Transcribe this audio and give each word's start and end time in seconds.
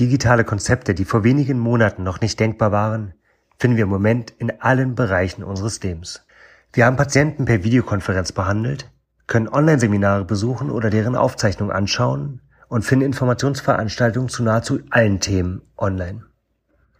Digitale 0.00 0.44
Konzepte, 0.44 0.92
die 0.92 1.04
vor 1.04 1.22
wenigen 1.22 1.58
Monaten 1.58 2.02
noch 2.02 2.20
nicht 2.20 2.40
denkbar 2.40 2.72
waren, 2.72 3.14
finden 3.58 3.76
wir 3.76 3.84
im 3.84 3.90
Moment 3.90 4.32
in 4.38 4.60
allen 4.60 4.96
Bereichen 4.96 5.44
unseres 5.44 5.80
Lebens. 5.82 6.26
Wir 6.72 6.86
haben 6.86 6.96
Patienten 6.96 7.44
per 7.44 7.62
Videokonferenz 7.62 8.32
behandelt, 8.32 8.90
können 9.28 9.48
Online-Seminare 9.48 10.24
besuchen 10.24 10.70
oder 10.70 10.90
deren 10.90 11.14
Aufzeichnung 11.14 11.70
anschauen 11.70 12.40
und 12.68 12.84
finden 12.84 13.06
Informationsveranstaltungen 13.06 14.28
zu 14.28 14.42
nahezu 14.42 14.80
allen 14.90 15.20
Themen 15.20 15.62
online. 15.76 16.24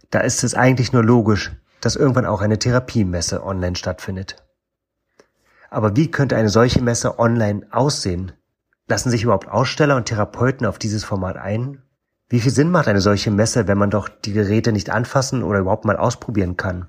Da 0.09 0.21
ist 0.21 0.45
es 0.45 0.55
eigentlich 0.55 0.93
nur 0.93 1.03
logisch, 1.03 1.51
dass 1.81 1.97
irgendwann 1.97 2.25
auch 2.25 2.41
eine 2.41 2.59
Therapiemesse 2.59 3.43
online 3.43 3.75
stattfindet. 3.75 4.41
Aber 5.69 5.97
wie 5.97 6.09
könnte 6.09 6.37
eine 6.37 6.47
solche 6.47 6.81
Messe 6.81 7.19
online 7.19 7.67
aussehen? 7.71 8.31
Lassen 8.87 9.09
sich 9.09 9.23
überhaupt 9.23 9.49
Aussteller 9.49 9.97
und 9.97 10.05
Therapeuten 10.05 10.65
auf 10.65 10.79
dieses 10.79 11.03
Format 11.03 11.35
ein? 11.35 11.81
Wie 12.27 12.39
viel 12.39 12.51
Sinn 12.51 12.71
macht 12.71 12.87
eine 12.87 13.01
solche 13.01 13.29
Messe, 13.29 13.67
wenn 13.67 13.77
man 13.77 13.91
doch 13.91 14.09
die 14.09 14.33
Geräte 14.33 14.71
nicht 14.71 14.89
anfassen 14.89 15.43
oder 15.43 15.59
überhaupt 15.59 15.85
mal 15.85 15.97
ausprobieren 15.97 16.57
kann? 16.57 16.87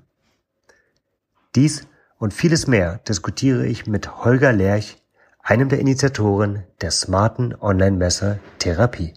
Dies 1.55 1.87
und 2.17 2.33
vieles 2.33 2.65
mehr 2.67 2.99
diskutiere 3.07 3.65
ich 3.67 3.85
mit 3.85 4.23
Holger 4.25 4.51
Lerch, 4.51 4.97
einem 5.41 5.69
der 5.69 5.79
Initiatoren 5.79 6.63
der 6.81 6.91
smarten 6.91 7.55
Online-Messe 7.55 8.39
Therapie. 8.59 9.13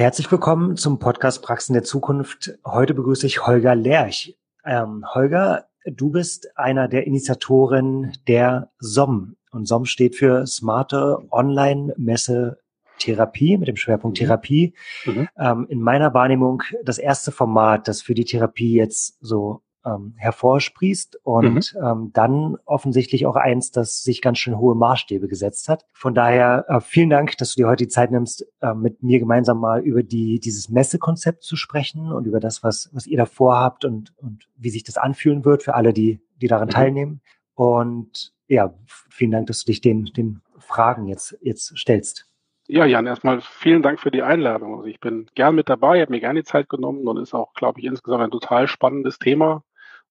Herzlich 0.00 0.32
willkommen 0.32 0.78
zum 0.78 0.98
Podcast 0.98 1.42
Praxen 1.42 1.74
der 1.74 1.82
Zukunft. 1.82 2.58
Heute 2.64 2.94
begrüße 2.94 3.26
ich 3.26 3.46
Holger 3.46 3.74
Lerch. 3.74 4.34
Ähm, 4.64 5.04
Holger, 5.12 5.66
du 5.84 6.08
bist 6.08 6.56
einer 6.56 6.88
der 6.88 7.06
Initiatoren 7.06 8.10
der 8.26 8.70
SOM. 8.78 9.36
Und 9.50 9.68
SOM 9.68 9.84
steht 9.84 10.16
für 10.16 10.46
Smarte 10.46 11.18
Online-Messe 11.30 12.60
Therapie 12.98 13.58
mit 13.58 13.68
dem 13.68 13.76
Schwerpunkt 13.76 14.18
mhm. 14.18 14.24
Therapie. 14.24 14.72
Mhm. 15.04 15.28
Ähm, 15.38 15.66
in 15.68 15.82
meiner 15.82 16.14
Wahrnehmung 16.14 16.62
das 16.82 16.96
erste 16.96 17.30
Format, 17.30 17.86
das 17.86 18.00
für 18.00 18.14
die 18.14 18.24
Therapie 18.24 18.72
jetzt 18.72 19.18
so 19.20 19.60
ähm, 19.84 20.14
hervorsprießt 20.16 21.20
und 21.24 21.74
mhm. 21.74 21.82
ähm, 21.82 22.10
dann 22.12 22.56
offensichtlich 22.64 23.26
auch 23.26 23.36
eins, 23.36 23.70
das 23.70 24.02
sich 24.02 24.22
ganz 24.22 24.38
schön 24.38 24.58
hohe 24.58 24.74
Maßstäbe 24.74 25.28
gesetzt 25.28 25.68
hat. 25.68 25.86
Von 25.92 26.14
daher 26.14 26.64
äh, 26.68 26.80
vielen 26.80 27.10
Dank, 27.10 27.36
dass 27.38 27.54
du 27.54 27.62
dir 27.62 27.68
heute 27.68 27.84
die 27.84 27.88
Zeit 27.88 28.10
nimmst, 28.10 28.46
äh, 28.60 28.74
mit 28.74 29.02
mir 29.02 29.18
gemeinsam 29.18 29.58
mal 29.58 29.80
über 29.80 30.02
die 30.02 30.40
dieses 30.40 30.68
Messekonzept 30.68 31.42
zu 31.42 31.56
sprechen 31.56 32.12
und 32.12 32.26
über 32.26 32.40
das, 32.40 32.62
was 32.62 32.90
was 32.92 33.06
ihr 33.06 33.18
da 33.18 33.26
vorhabt 33.26 33.84
und 33.84 34.12
und 34.18 34.48
wie 34.56 34.70
sich 34.70 34.84
das 34.84 34.96
anfühlen 34.96 35.44
wird 35.44 35.62
für 35.62 35.74
alle, 35.74 35.92
die 35.92 36.20
die 36.40 36.48
daran 36.48 36.68
mhm. 36.68 36.72
teilnehmen. 36.72 37.20
Und 37.54 38.32
ja, 38.48 38.74
vielen 38.86 39.30
Dank, 39.30 39.46
dass 39.46 39.64
du 39.64 39.66
dich 39.72 39.80
den 39.80 40.06
den 40.16 40.40
Fragen 40.58 41.06
jetzt 41.06 41.36
jetzt 41.40 41.76
stellst. 41.78 42.30
Ja, 42.72 42.84
Jan, 42.84 43.08
erstmal 43.08 43.40
vielen 43.40 43.82
Dank 43.82 43.98
für 43.98 44.12
die 44.12 44.22
Einladung. 44.22 44.76
Also 44.76 44.86
ich 44.86 45.00
bin 45.00 45.26
gern 45.34 45.56
mit 45.56 45.68
dabei, 45.68 46.00
habe 46.00 46.12
mir 46.12 46.20
gerne 46.20 46.40
die 46.40 46.46
Zeit 46.46 46.68
genommen 46.68 47.08
und 47.08 47.16
ist 47.16 47.34
auch, 47.34 47.52
glaube 47.54 47.80
ich, 47.80 47.86
insgesamt 47.86 48.22
ein 48.22 48.30
total 48.30 48.68
spannendes 48.68 49.18
Thema. 49.18 49.64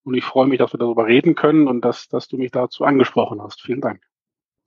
Und 0.09 0.15
ich 0.15 0.25
freue 0.25 0.47
mich, 0.47 0.57
dass 0.57 0.73
wir 0.73 0.79
darüber 0.79 1.05
reden 1.05 1.35
können 1.35 1.67
und 1.67 1.81
dass, 1.85 2.07
dass 2.07 2.27
du 2.27 2.37
mich 2.37 2.49
dazu 2.49 2.83
angesprochen 2.83 3.43
hast. 3.43 3.61
Vielen 3.61 3.79
Dank. 3.79 4.01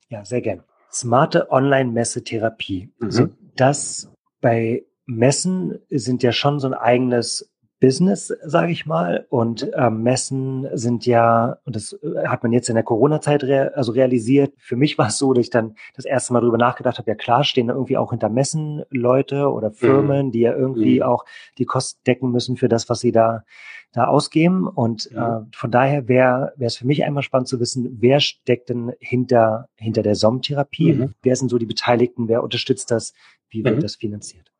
Ja, 0.07 0.23
sehr 0.23 0.39
gern. 0.39 0.63
Smarte 0.89 1.51
Online-Messetherapie. 1.51 2.93
Mhm. 2.97 3.05
Also 3.05 3.27
das 3.57 4.09
bei 4.39 4.85
Messen 5.05 5.79
sind 5.89 6.23
ja 6.23 6.31
schon 6.31 6.61
so 6.61 6.67
ein 6.67 6.73
eigenes 6.73 7.52
Business, 7.83 8.33
sage 8.45 8.71
ich 8.71 8.85
mal. 8.85 9.25
Und 9.27 9.73
äh, 9.73 9.89
Messen 9.89 10.69
sind 10.71 11.05
ja, 11.05 11.57
und 11.65 11.75
das 11.75 11.91
äh, 11.91 12.27
hat 12.27 12.41
man 12.41 12.53
jetzt 12.53 12.69
in 12.69 12.75
der 12.75 12.83
Corona-Zeit 12.85 13.43
rea 13.43 13.71
also 13.75 13.91
realisiert. 13.91 14.53
Für 14.57 14.77
mich 14.77 14.97
war 14.97 15.07
es 15.07 15.17
so, 15.17 15.33
dass 15.33 15.43
ich 15.43 15.49
dann 15.49 15.75
das 15.93 16.05
erste 16.05 16.31
Mal 16.31 16.39
drüber 16.39 16.57
nachgedacht 16.57 16.97
habe, 16.97 17.11
ja 17.11 17.15
klar, 17.15 17.43
stehen 17.43 17.67
da 17.67 17.73
irgendwie 17.73 17.97
auch 17.97 18.11
hinter 18.11 18.29
Messen 18.29 18.83
Leute 18.89 19.51
oder 19.51 19.71
Firmen, 19.71 20.27
mhm. 20.27 20.31
die 20.31 20.39
ja 20.39 20.55
irgendwie 20.55 21.01
mhm. 21.01 21.03
auch 21.03 21.25
die 21.57 21.65
Kosten 21.65 21.99
decken 22.07 22.31
müssen 22.31 22.55
für 22.55 22.69
das, 22.69 22.87
was 22.87 23.01
sie 23.01 23.11
da 23.11 23.43
da 23.91 24.05
ausgeben. 24.05 24.65
Und 24.65 25.11
mhm. 25.11 25.17
äh, 25.17 25.39
von 25.53 25.69
daher 25.69 26.07
wäre 26.07 26.53
wäre 26.55 26.67
es 26.67 26.77
für 26.77 26.87
mich 26.87 27.03
einmal 27.03 27.21
spannend 27.21 27.49
zu 27.49 27.59
wissen, 27.59 27.97
wer 27.99 28.21
steckt 28.21 28.69
denn 28.69 28.93
hinter, 28.99 29.67
hinter 29.75 30.03
der 30.03 30.15
SOM-Therapie? 30.15 30.93
Mhm. 30.93 31.15
Wer 31.21 31.35
sind 31.35 31.49
so 31.49 31.57
die 31.57 31.65
Beteiligten? 31.65 32.29
Wer 32.29 32.43
unterstützt 32.43 32.91
das? 32.91 33.13
Wie 33.49 33.65
wird 33.65 33.75
mhm. 33.75 33.81
das 33.81 33.97
finanziert? 33.97 34.53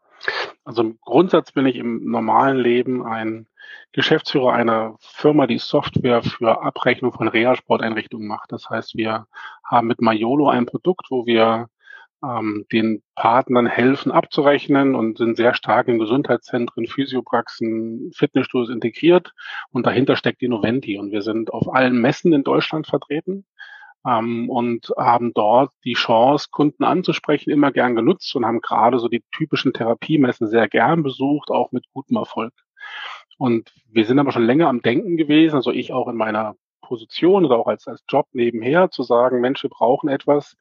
Also 0.66 0.81
im 0.81 1.00
Grundsatz 1.01 1.51
bin 1.51 1.66
ich 1.66 1.75
im 1.75 2.09
normalen 2.09 2.57
Leben 2.57 3.06
ein 3.06 3.47
Geschäftsführer 3.91 4.53
einer 4.53 4.96
Firma, 5.00 5.46
die 5.46 5.57
Software 5.57 6.24
für 6.24 6.62
Abrechnung 6.62 7.12
von 7.12 7.28
Reha-Sporteinrichtungen 7.28 8.28
macht. 8.28 8.51
Das 8.51 8.69
heißt, 8.69 8.96
wir 8.96 9.28
haben 9.63 9.88
mit 9.88 10.01
Maiolo 10.01 10.50
ein 10.50 10.66
Produkt, 10.66 11.07
wo 11.09 11.25
wir 11.25 11.69
ähm, 12.24 12.66
den 12.72 13.03
Partnern 13.16 13.68
helfen 13.68 14.12
abzurechnen 14.12 14.96
und 14.96 15.18
sind 15.18 15.35
sehr 15.35 15.53
stark 15.53 15.88
in 15.90 16.00
Gesundheitszentren, 16.00 16.88
Physiopraxen, 16.88 18.12
Fitnessstudios 18.16 18.69
integriert. 18.69 19.34
Und 19.72 19.85
dahinter 19.85 20.16
steckt 20.16 20.41
die 20.41 20.47
Noventi. 20.47 20.97
Und 20.97 21.12
wir 21.12 21.22
sind 21.22 21.51
auf 21.51 21.74
allen 21.74 22.00
Messen 22.00 22.31
in 22.34 22.44
Deutschland 22.44 22.88
vertreten 22.88 23.45
ähm, 24.05 24.49
und 24.49 24.91
haben 24.97 25.33
dort 25.33 25.71
die 25.85 25.93
Chance, 25.93 26.49
Kunden 26.51 26.83
anzusprechen, 26.83 27.51
immer 27.51 27.71
gern 27.71 27.95
genutzt 27.95 28.35
und 28.35 28.45
haben 28.45 28.61
gerade 28.61 28.99
so 28.99 29.07
die 29.07 29.23
typischen 29.31 29.73
Therapiemessen 29.73 30.47
sehr 30.47 30.67
gern 30.67 31.03
besucht, 31.03 31.49
auch 31.49 31.71
mit 31.71 31.85
gutem 31.93 32.17
Erfolg. 32.17 32.53
Und 33.37 33.73
wir 33.89 34.05
sind 34.05 34.19
aber 34.19 34.31
schon 34.31 34.45
länger 34.45 34.67
am 34.67 34.81
Denken 34.81 35.17
gewesen, 35.17 35.55
also 35.55 35.71
ich 35.71 35.93
auch 35.93 36.07
in 36.07 36.15
meiner 36.15 36.55
Position 36.81 37.45
oder 37.45 37.57
auch 37.57 37.67
als, 37.67 37.87
als 37.87 38.03
Job 38.07 38.27
nebenher, 38.33 38.91
zu 38.91 39.03
sagen, 39.03 39.41
Mensch, 39.41 39.63
wir 39.63 39.69
brauchen 39.69 40.09
etwas, 40.09 40.55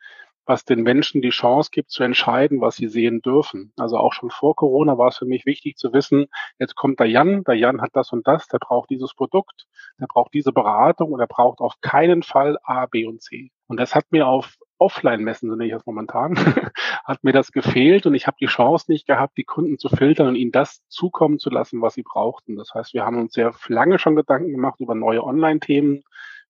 was 0.45 0.65
den 0.65 0.83
Menschen 0.83 1.23
die 1.23 1.31
Chance 1.31 1.71
gibt 1.73 1.91
zu 1.91 2.03
entscheiden, 2.03 2.61
was 2.61 2.77
sie 2.77 2.89
sehen 2.89 3.23
dürfen. 3.23 3.73
Also 3.77 3.97
auch 3.97 4.13
schon 4.13 4.31
vor 4.31 4.57
Corona 4.57 4.99
war 4.99 5.09
es 5.09 5.19
für 5.19 5.25
mich 5.27 5.47
wichtig 5.47 5.77
zu 5.77 5.93
wissen, 5.93 6.27
jetzt 6.59 6.75
kommt 6.75 6.99
der 7.01 7.07
Jan, 7.07 7.45
der 7.45 7.55
Jan 7.55 7.81
hat 7.81 7.91
das 7.93 8.13
und 8.13 8.27
das, 8.27 8.49
der 8.49 8.59
braucht 8.59 8.91
dieses 8.91 9.15
Produkt, 9.15 9.67
der 10.01 10.07
braucht 10.07 10.35
diese 10.35 10.53
Beratung 10.53 11.13
und 11.13 11.21
er 11.21 11.27
braucht 11.27 11.61
auf 11.61 11.75
keinen 11.81 12.23
Fall 12.23 12.59
A, 12.63 12.87
B 12.87 13.07
und 13.07 13.23
C. 13.23 13.51
Und 13.67 13.79
das 13.79 13.95
hat 13.95 14.07
mir 14.11 14.27
auf 14.27 14.57
Offline-Messen, 14.79 15.49
so 15.49 15.55
nenne 15.55 15.67
ich 15.67 15.73
das 15.73 15.87
momentan, 15.87 16.37
hat 17.05 17.23
mir 17.23 17.33
das 17.33 17.53
gefehlt 17.53 18.05
und 18.05 18.15
ich 18.15 18.27
habe 18.27 18.37
die 18.41 18.47
Chance 18.47 18.91
nicht 18.91 19.07
gehabt, 19.07 19.39
die 19.39 19.45
Kunden 19.45 19.79
zu 19.79 19.89
filtern 19.89 20.29
und 20.29 20.37
ihnen 20.37 20.53
das 20.53 20.83
zukommen 20.89 21.39
zu 21.39 21.51
lassen, 21.51 21.81
was 21.81 21.95
sie 21.95 22.03
brauchten. 22.03 22.57
Das 22.57 22.75
heißt, 22.75 22.93
wir 22.93 23.05
haben 23.05 23.19
uns 23.19 23.33
sehr 23.33 23.55
lange 23.69 23.99
schon 23.99 24.17
Gedanken 24.17 24.51
gemacht 24.51 24.81
über 24.81 24.95
neue 24.95 25.23
Online-Themen, 25.23 26.03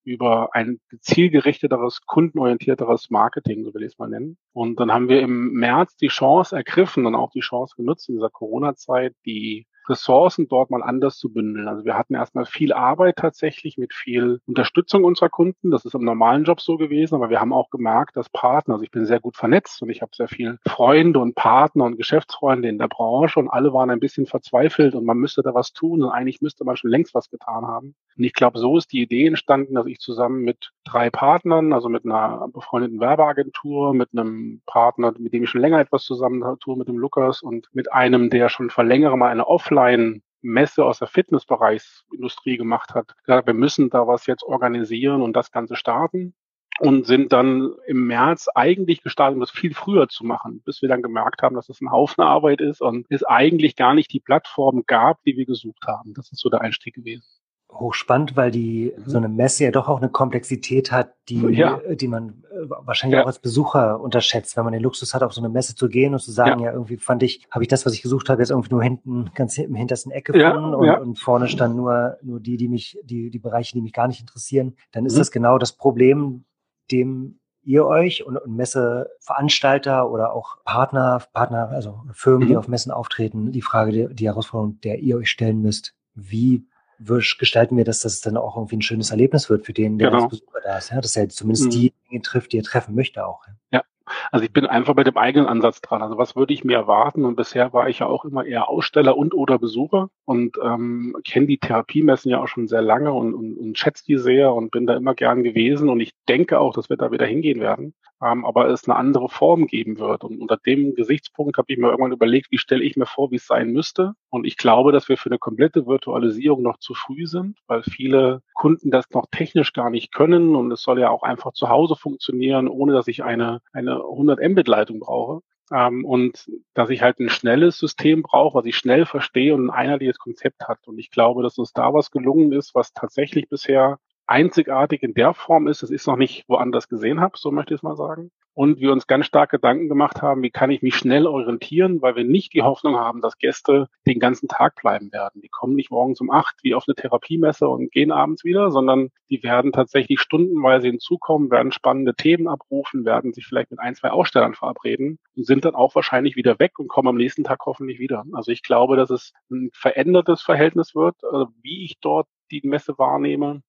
über 0.05 0.55
ein 0.55 0.81
zielgerichteteres, 1.01 2.01
kundenorientierteres 2.07 3.11
Marketing, 3.11 3.65
so 3.65 3.75
will 3.75 3.83
ich 3.83 3.93
es 3.93 3.99
mal 3.99 4.09
nennen. 4.09 4.37
Und 4.53 4.81
dann 4.81 4.93
haben 4.93 5.09
wir 5.09 5.21
im 5.21 5.53
März 5.53 5.97
die 5.97 6.09
Chance 6.09 6.57
ergriffen 6.57 7.07
und 7.07 7.15
auch 7.15 7.31
die 7.31 7.41
Chance 7.41 7.75
genutzt 7.77 8.09
in 8.09 8.17
dieser 8.17 8.31
Corona-Zeit, 8.31 9.15
die 9.25 9.67
Ressourcen 9.89 10.49
dort 10.49 10.71
mal 10.71 10.83
anders 10.83 11.19
zu 11.19 11.33
bündeln. 11.33 11.69
Also 11.69 11.85
wir 11.85 11.97
hatten 11.97 12.15
erstmal 12.15 12.47
viel 12.47 12.73
Arbeit 12.73 13.17
tatsächlich 13.17 13.79
mit 13.79 13.93
viel 13.93 14.41
Unterstützung 14.47 15.05
unserer 15.05 15.29
Kunden. 15.29 15.71
Das 15.71 15.85
ist 15.85 15.95
im 15.95 16.05
normalen 16.05 16.45
Job 16.45 16.61
so 16.61 16.77
gewesen, 16.77 17.15
aber 17.15 17.31
wir 17.31 17.41
haben 17.41 17.53
auch 17.53 17.71
gemerkt, 17.71 18.17
dass 18.17 18.29
Partner, 18.29 18.75
also 18.75 18.85
ich 18.85 18.91
bin 18.91 19.07
sehr 19.07 19.21
gut 19.21 19.37
vernetzt 19.37 19.83
und 19.83 19.91
ich 19.91 20.03
habe 20.03 20.13
sehr 20.15 20.29
viele 20.29 20.59
Freunde 20.67 21.19
und 21.19 21.35
Partner 21.35 21.85
und 21.85 21.97
Geschäftsfreunde 21.97 22.69
in 22.69 22.79
der 22.79 22.89
Branche 22.89 23.39
und 23.39 23.49
alle 23.49 23.73
waren 23.73 23.91
ein 23.91 24.01
bisschen 24.01 24.27
verzweifelt 24.27 24.95
und 24.95 25.05
man 25.05 25.19
müsste 25.19 25.43
da 25.43 25.55
was 25.55 25.73
tun 25.73 26.03
und 26.03 26.11
eigentlich 26.11 26.41
müsste 26.41 26.65
man 26.65 26.77
schon 26.77 26.91
längst 26.91 27.15
was 27.15 27.31
getan 27.31 27.67
haben. 27.67 27.95
Und 28.17 28.25
ich 28.25 28.35
glaube, 28.35 28.59
so 28.59 28.77
ist 28.77 28.93
die 28.93 29.03
Idee 29.03 29.27
entstanden, 29.27 29.75
dass 29.75 29.87
ich 29.87 29.99
zusammen 29.99 30.43
mit 30.43 30.71
drei 30.85 31.11
Partnern, 31.11 31.73
also 31.73 31.89
mit 31.89 32.05
einer 32.05 32.49
befreundeten 32.53 33.01
Werbeagentur, 33.01 33.95
mit 33.95 34.11
einem 34.13 34.63
Partner, 34.67 35.15
mit 35.19 35.33
dem 35.33 35.45
ich 35.45 35.51
schon 35.51 35.61
länger 35.61 35.81
etwas 35.81 36.05
zusammen 36.05 36.45
tue, 36.61 36.77
mit 36.77 36.89
dem 36.89 36.99
Lukas 36.99 37.43
und 37.43 37.69
mit 37.73 37.93
einem, 37.93 38.31
der 38.31 38.49
schon 38.49 38.71
vor 38.71 38.85
längerem 38.85 39.19
mal 39.19 39.29
eine 39.29 39.47
Offline 39.47 39.72
Offline-Messe 39.73 40.85
aus 40.85 40.99
der 40.99 41.09
Fitnessbereichsindustrie 41.09 42.57
gemacht 42.57 42.95
hat, 42.95 43.17
gesagt, 43.25 43.47
wir 43.47 43.55
müssen 43.55 43.91
da 43.91 44.07
was 44.07 44.27
jetzt 44.27 44.43
organisieren 44.43 45.23
und 45.23 45.35
das 45.35 45.51
Ganze 45.51 45.77
starten 45.77 46.35
und 46.81 47.07
sind 47.07 47.33
dann 47.33 47.75
im 47.87 48.07
März 48.07 48.49
eigentlich 48.55 49.03
gestartet, 49.03 49.35
um 49.35 49.41
das 49.41 49.51
viel 49.51 49.75
früher 49.75 50.09
zu 50.09 50.25
machen, 50.25 50.63
bis 50.65 50.83
wir 50.83 50.89
dann 50.89 51.03
gemerkt 51.03 51.43
haben, 51.43 51.55
dass 51.55 51.69
es 51.69 51.79
das 51.79 51.81
ein 51.81 51.93
Haufen 51.93 52.23
Arbeit 52.23 52.61
ist 52.61 52.81
und 52.81 53.07
es 53.11 53.25
eigentlich 53.25 53.77
gar 53.77 53.95
nicht 53.95 54.13
die 54.13 54.21
Plattform 54.21 54.85
gab, 54.87 55.23
die 55.25 55.37
wir 55.37 55.47
gesucht 55.47 55.87
haben. 55.87 56.15
Das 56.15 56.31
ist 56.33 56.41
so 56.41 56.49
der 56.49 56.61
Einstieg 56.61 56.95
gewesen 56.95 57.25
hochspannend, 57.73 58.37
weil 58.37 58.51
die 58.51 58.93
mhm. 58.97 59.03
so 59.07 59.17
eine 59.19 59.29
Messe 59.29 59.65
ja 59.65 59.71
doch 59.71 59.89
auch 59.89 59.99
eine 59.99 60.09
Komplexität 60.09 60.93
hat, 60.93 61.15
die, 61.29 61.41
ja. 61.49 61.81
die 61.91 62.09
man 62.09 62.45
äh, 62.51 62.69
wahrscheinlich 62.69 63.17
ja. 63.17 63.23
auch 63.23 63.27
als 63.27 63.39
Besucher 63.39 64.01
unterschätzt, 64.01 64.57
wenn 64.57 64.65
man 64.65 64.73
den 64.73 64.83
Luxus 64.83 65.15
hat, 65.15 65.23
auf 65.23 65.33
so 65.33 65.41
eine 65.41 65.49
Messe 65.49 65.75
zu 65.75 65.89
gehen 65.89 66.13
und 66.13 66.21
zu 66.21 66.33
sagen, 66.33 66.61
ja, 66.61 66.67
ja 66.67 66.73
irgendwie 66.73 66.97
fand 66.97 67.23
ich, 67.23 67.47
habe 67.51 67.65
ich 67.65 67.69
das, 67.69 67.87
was 67.87 67.95
ich 67.95 68.03
gesucht 68.03 68.29
habe, 68.29 68.43
jetzt 68.43 68.51
irgendwie 68.51 68.71
nur 68.71 68.83
hinten, 68.83 69.31
ganz 69.35 69.59
im 69.59 69.75
hintersten 69.75 70.13
Ecke 70.13 70.33
gefunden 70.33 70.75
und, 70.75 70.91
und, 70.91 71.19
vorne 71.19 71.49
stand 71.49 71.77
nur, 71.77 72.19
nur 72.23 72.41
die, 72.41 72.57
die 72.57 72.69
mich, 72.69 72.99
die, 73.05 73.31
die 73.31 73.39
Bereiche, 73.39 73.75
die 73.75 73.83
mich 73.83 73.93
gar 73.93 74.09
nicht 74.09 74.21
interessieren, 74.21 74.77
dann 74.93 75.07
ist 75.07 75.15
mhm. 75.15 75.19
das 75.19 75.31
genau 75.31 75.59
das 75.59 75.73
Problem, 75.73 76.45
dem 76.91 77.39
ihr 77.65 77.87
euch 77.87 78.27
und, 78.27 78.37
und 78.37 78.57
Messeveranstalter 78.57 80.11
oder 80.11 80.33
auch 80.33 80.57
Partner, 80.65 81.23
Partner, 81.33 81.69
also 81.71 82.01
Firmen, 82.13 82.49
die 82.49 82.55
mhm. 82.55 82.59
auf 82.59 82.69
Messen 82.69 82.93
auftreten, 82.93 83.53
die 83.53 83.63
Frage, 83.63 83.93
die, 83.93 84.15
die 84.15 84.27
Herausforderung, 84.27 84.81
der 84.81 84.99
ihr 84.99 85.17
euch 85.17 85.31
stellen 85.31 85.63
müsst, 85.63 85.95
wie 86.15 86.67
gestalten 87.05 87.77
wir 87.77 87.85
das, 87.85 88.01
dass 88.01 88.15
es 88.15 88.21
dann 88.21 88.37
auch 88.37 88.57
irgendwie 88.57 88.77
ein 88.77 88.83
schönes 88.83 89.11
Erlebnis 89.11 89.51
wird 89.51 89.67
für 89.67 89.73
den, 89.73 89.99
der 89.99 90.11
genau. 90.11 90.25
als 90.25 90.31
Besucher 90.31 90.61
da 90.63 90.79
ist, 90.79 90.91
ja? 90.91 91.01
dass 91.01 91.17
er 91.17 91.29
zumindest 91.29 91.67
mhm. 91.67 91.71
die 91.71 91.93
Dinge 92.11 92.23
trifft, 92.23 92.53
die 92.53 92.59
er 92.59 92.65
treffen 92.65 92.95
möchte 92.95 93.27
auch. 93.27 93.43
Ja. 93.73 93.83
Also 94.31 94.45
ich 94.45 94.53
bin 94.53 94.67
einfach 94.67 94.95
bei 94.95 95.05
dem 95.05 95.17
eigenen 95.17 95.47
Ansatz 95.47 95.81
dran. 95.81 96.03
Also 96.03 96.19
was 96.19 96.37
würde 96.37 96.53
ich 96.53 96.65
mir 96.65 96.77
erwarten? 96.77 97.25
Und 97.25 97.37
bisher 97.37 97.73
war 97.73 97.89
ich 97.89 98.01
ja 98.01 98.07
auch 98.07 98.25
immer 98.25 98.45
eher 98.45 98.69
Aussteller 98.69 99.17
und 99.17 99.35
oder 99.35 99.59
Besucher 99.59 100.11
und 100.25 100.57
ähm, 100.63 101.17
kenne 101.25 101.47
die 101.47 101.59
Therapiemessen 101.59 102.31
ja 102.31 102.43
auch 102.43 102.49
schon 102.49 102.69
sehr 102.69 102.83
lange 102.83 103.13
und, 103.13 103.35
und, 103.35 103.57
und 103.57 103.79
schätze 103.79 104.05
die 104.05 104.19
sehr 104.19 104.53
und 104.53 104.71
bin 104.71 104.87
da 104.87 104.97
immer 104.97 105.15
gern 105.15 105.43
gewesen. 105.43 105.89
Und 105.89 106.01
ich 106.01 106.13
denke 106.29 106.61
auch, 106.61 106.75
dass 106.75 106.91
wir 106.91 106.97
da 106.97 107.13
wieder 107.13 107.27
hingehen 107.27 107.61
werden, 107.61 107.95
ähm, 108.23 108.45
aber 108.45 108.69
es 108.69 108.89
eine 108.89 108.97
andere 108.97 109.29
Form 109.29 109.67
geben 109.67 109.99
wird. 109.99 110.25
Und 110.25 110.41
unter 110.41 110.57
dem 110.57 110.95
Gesichtspunkt 110.95 111.59
habe 111.59 111.73
ich 111.73 111.79
mir 111.79 111.89
irgendwann 111.89 112.13
überlegt, 112.13 112.53
wie 112.53 112.59
stelle 112.59 112.85
ich 112.85 112.97
mir 112.97 113.07
vor, 113.07 113.31
wie 113.31 113.37
es 113.37 113.47
sein 113.47 113.73
müsste. 113.73 114.15
Und 114.31 114.47
ich 114.47 114.57
glaube, 114.57 114.93
dass 114.93 115.09
wir 115.09 115.17
für 115.17 115.31
eine 115.31 115.39
komplette 115.39 115.87
Virtualisierung 115.87 116.63
noch 116.63 116.79
zu 116.79 116.95
früh 116.95 117.27
sind, 117.27 117.59
weil 117.67 117.83
viele 117.83 118.43
Kunden 118.55 118.91
das 118.91 119.11
noch 119.11 119.27
technisch 119.31 119.73
gar 119.73 119.91
nicht 119.91 120.13
können. 120.13 120.55
Und 120.55 120.71
es 120.71 120.83
soll 120.83 121.01
ja 121.01 121.11
auch 121.11 121.23
einfach 121.23 121.53
zu 121.53 121.69
Hause 121.69 121.97
funktionieren, 121.97 122.69
ohne 122.69 122.93
dass 122.93 123.09
ich 123.09 123.25
eine, 123.25 123.61
eine 123.73 123.97
100 123.97 124.41
Mbit-Leitung 124.41 125.01
brauche. 125.01 125.41
Ähm, 125.73 126.05
und 126.05 126.51
dass 126.75 126.91
ich 126.91 127.03
halt 127.03 127.19
ein 127.19 127.31
schnelles 127.31 127.79
System 127.79 128.23
brauche, 128.23 128.59
was 128.59 128.67
ich 128.67 128.77
schnell 128.77 129.07
verstehe 129.07 129.55
und 129.55 129.67
ein 129.67 129.71
einheitliches 129.71 130.19
Konzept 130.19 130.69
hat. 130.69 130.87
Und 130.87 130.99
ich 130.99 131.11
glaube, 131.11 131.43
dass 131.43 131.59
uns 131.59 131.73
da 131.73 131.93
was 131.93 132.11
gelungen 132.11 132.53
ist, 132.53 132.75
was 132.75 132.93
tatsächlich 132.93 133.49
bisher 133.49 133.99
einzigartig 134.33 135.03
in 135.03 135.15
der 135.15 135.35
Form 135.35 135.69
ist, 135.69 135.83
das 135.83 135.91
ist 135.91 136.07
noch 136.07 136.17
nicht 136.17 136.45
woanders 136.49 136.89
gesehen 136.89 137.21
habe, 137.21 137.37
so 137.39 137.51
möchte 137.51 137.75
ich 137.75 137.81
es 137.81 137.83
mal 137.83 137.97
sagen 137.97 138.31
und 138.55 138.81
wir 138.81 138.93
uns 138.93 139.07
ganz 139.07 139.27
stark 139.27 139.51
Gedanken 139.51 139.89
gemacht 139.89 140.21
haben, 140.21 140.43
wie 140.43 140.51
kann 140.51 140.71
ich 140.71 140.83
mich 140.83 140.95
schnell 140.95 141.27
orientieren, 141.27 142.03
weil 142.03 142.17
wir 142.17 142.25
nicht 142.25 142.53
die 142.53 142.63
Hoffnung 142.63 142.97
haben, 142.97 143.23
dass 143.23 143.39
Gäste 143.39 143.89
den 144.07 144.19
ganzen 144.19 144.49
Tag 144.49 144.77
bleiben 144.77 145.13
werden. 145.13 145.41
Die 145.41 145.49
kommen 145.49 145.75
nicht 145.75 145.91
morgens 145.91 146.21
um 146.21 146.31
acht 146.31 146.57
wie 146.63 146.75
auf 146.75 146.85
eine 146.87 146.95
Therapiemesse 146.95 147.67
und 147.69 147.91
gehen 147.93 148.13
abends 148.13 148.45
wieder, 148.45 148.71
sondern 148.71 149.11
die 149.31 149.43
werden 149.43 149.73
tatsächlich 149.73 150.21
stundenweise 150.21 150.89
hinzukommen, 150.89 151.51
werden 151.51 151.73
spannende 151.73 152.15
Themen 152.15 152.49
abrufen, 152.49 153.05
werden 153.05 153.33
sich 153.33 153.47
vielleicht 153.47 153.71
mit 153.71 153.81
ein, 153.81 153.95
zwei 153.95 154.11
Ausstellern 154.11 154.55
verabreden 154.55 155.19
und 155.35 155.47
sind 155.47 155.65
dann 155.65 155.75
auch 155.75 155.95
wahrscheinlich 155.95 156.37
wieder 156.37 156.59
weg 156.59 156.79
und 156.79 156.89
kommen 156.89 157.09
am 157.09 157.17
nächsten 157.17 157.45
Tag 157.45 157.61
hoffentlich 157.65 157.99
wieder. 157.99 158.25
Also 158.33 158.53
ich 158.53 158.63
glaube, 158.63 158.97
dass 158.97 159.11
es 159.11 159.33
ein 159.51 159.71
verändertes 159.73 160.43
Verhältnis 160.43 160.95
wird, 160.95 161.17
also 161.25 161.49
wie 161.63 161.85
ich 161.85 161.99
dort 162.01 162.29
die 162.51 162.61
Messe 162.65 162.99
wahrnehme 162.99 163.63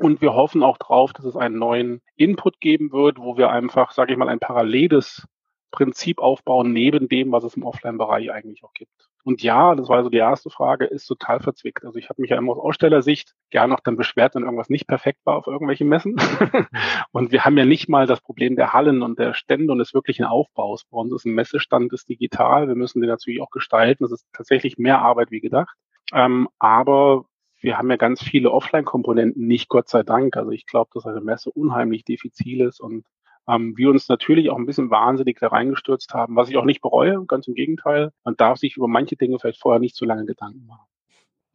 und 0.00 0.20
wir 0.20 0.34
hoffen 0.34 0.62
auch 0.62 0.78
drauf, 0.78 1.12
dass 1.12 1.24
es 1.24 1.36
einen 1.36 1.58
neuen 1.58 2.02
Input 2.16 2.60
geben 2.60 2.92
wird, 2.92 3.18
wo 3.18 3.36
wir 3.36 3.50
einfach, 3.50 3.92
sage 3.92 4.12
ich 4.12 4.18
mal, 4.18 4.28
ein 4.28 4.40
paralleles 4.40 5.26
Prinzip 5.70 6.18
aufbauen 6.18 6.72
neben 6.72 7.08
dem, 7.08 7.30
was 7.30 7.44
es 7.44 7.54
im 7.54 7.62
Offline-Bereich 7.62 8.32
eigentlich 8.32 8.64
auch 8.64 8.72
gibt. 8.72 9.08
Und 9.24 9.42
ja, 9.42 9.74
das 9.74 9.90
war 9.90 9.98
also 9.98 10.08
die 10.08 10.16
erste 10.16 10.48
Frage, 10.48 10.86
ist 10.86 11.06
total 11.06 11.40
verzwickt. 11.40 11.84
Also 11.84 11.98
ich 11.98 12.08
habe 12.08 12.22
mich 12.22 12.30
ja 12.30 12.38
immer 12.38 12.52
aus 12.52 12.58
Ausstellersicht 12.58 13.34
gerne 13.50 13.74
noch 13.74 13.80
dann 13.80 13.96
beschwert, 13.96 14.34
wenn 14.34 14.44
irgendwas 14.44 14.70
nicht 14.70 14.86
perfekt 14.86 15.20
war 15.24 15.36
auf 15.36 15.46
irgendwelchen 15.46 15.88
Messen. 15.88 16.16
und 17.12 17.30
wir 17.30 17.44
haben 17.44 17.58
ja 17.58 17.66
nicht 17.66 17.90
mal 17.90 18.06
das 18.06 18.22
Problem 18.22 18.56
der 18.56 18.72
Hallen 18.72 19.02
und 19.02 19.18
der 19.18 19.34
Stände 19.34 19.70
und 19.70 19.78
des 19.78 19.92
wirklichen 19.92 20.24
Aufbaus. 20.24 20.84
Bei 20.90 20.96
uns 20.96 21.12
ist 21.12 21.26
ein 21.26 21.34
Messestand 21.34 21.92
ist 21.92 22.08
digital. 22.08 22.68
Wir 22.68 22.74
müssen 22.74 23.02
den 23.02 23.10
natürlich 23.10 23.42
auch 23.42 23.50
gestalten. 23.50 24.04
Das 24.04 24.12
ist 24.12 24.26
tatsächlich 24.32 24.78
mehr 24.78 25.00
Arbeit 25.00 25.30
wie 25.30 25.40
gedacht. 25.40 25.76
Ähm, 26.14 26.48
aber 26.58 27.26
wir 27.60 27.78
haben 27.78 27.90
ja 27.90 27.96
ganz 27.96 28.22
viele 28.22 28.50
Offline-Komponenten 28.50 29.46
nicht, 29.46 29.68
Gott 29.68 29.88
sei 29.88 30.02
Dank. 30.02 30.36
Also 30.36 30.50
ich 30.50 30.66
glaube, 30.66 30.90
dass 30.94 31.06
eine 31.06 31.20
Messe 31.20 31.50
unheimlich 31.50 32.04
diffizil 32.04 32.60
ist 32.62 32.80
und 32.80 33.04
ähm, 33.48 33.76
wir 33.76 33.88
uns 33.88 34.08
natürlich 34.08 34.50
auch 34.50 34.56
ein 34.56 34.66
bisschen 34.66 34.90
wahnsinnig 34.90 35.38
da 35.40 35.48
reingestürzt 35.48 36.12
haben, 36.14 36.36
was 36.36 36.50
ich 36.50 36.56
auch 36.56 36.64
nicht 36.64 36.82
bereue, 36.82 37.24
ganz 37.26 37.48
im 37.48 37.54
Gegenteil. 37.54 38.12
Man 38.24 38.36
darf 38.36 38.58
sich 38.58 38.76
über 38.76 38.88
manche 38.88 39.16
Dinge 39.16 39.38
vielleicht 39.38 39.60
vorher 39.60 39.80
nicht 39.80 39.96
so 39.96 40.04
lange 40.04 40.26
Gedanken 40.26 40.66
machen. 40.66 40.86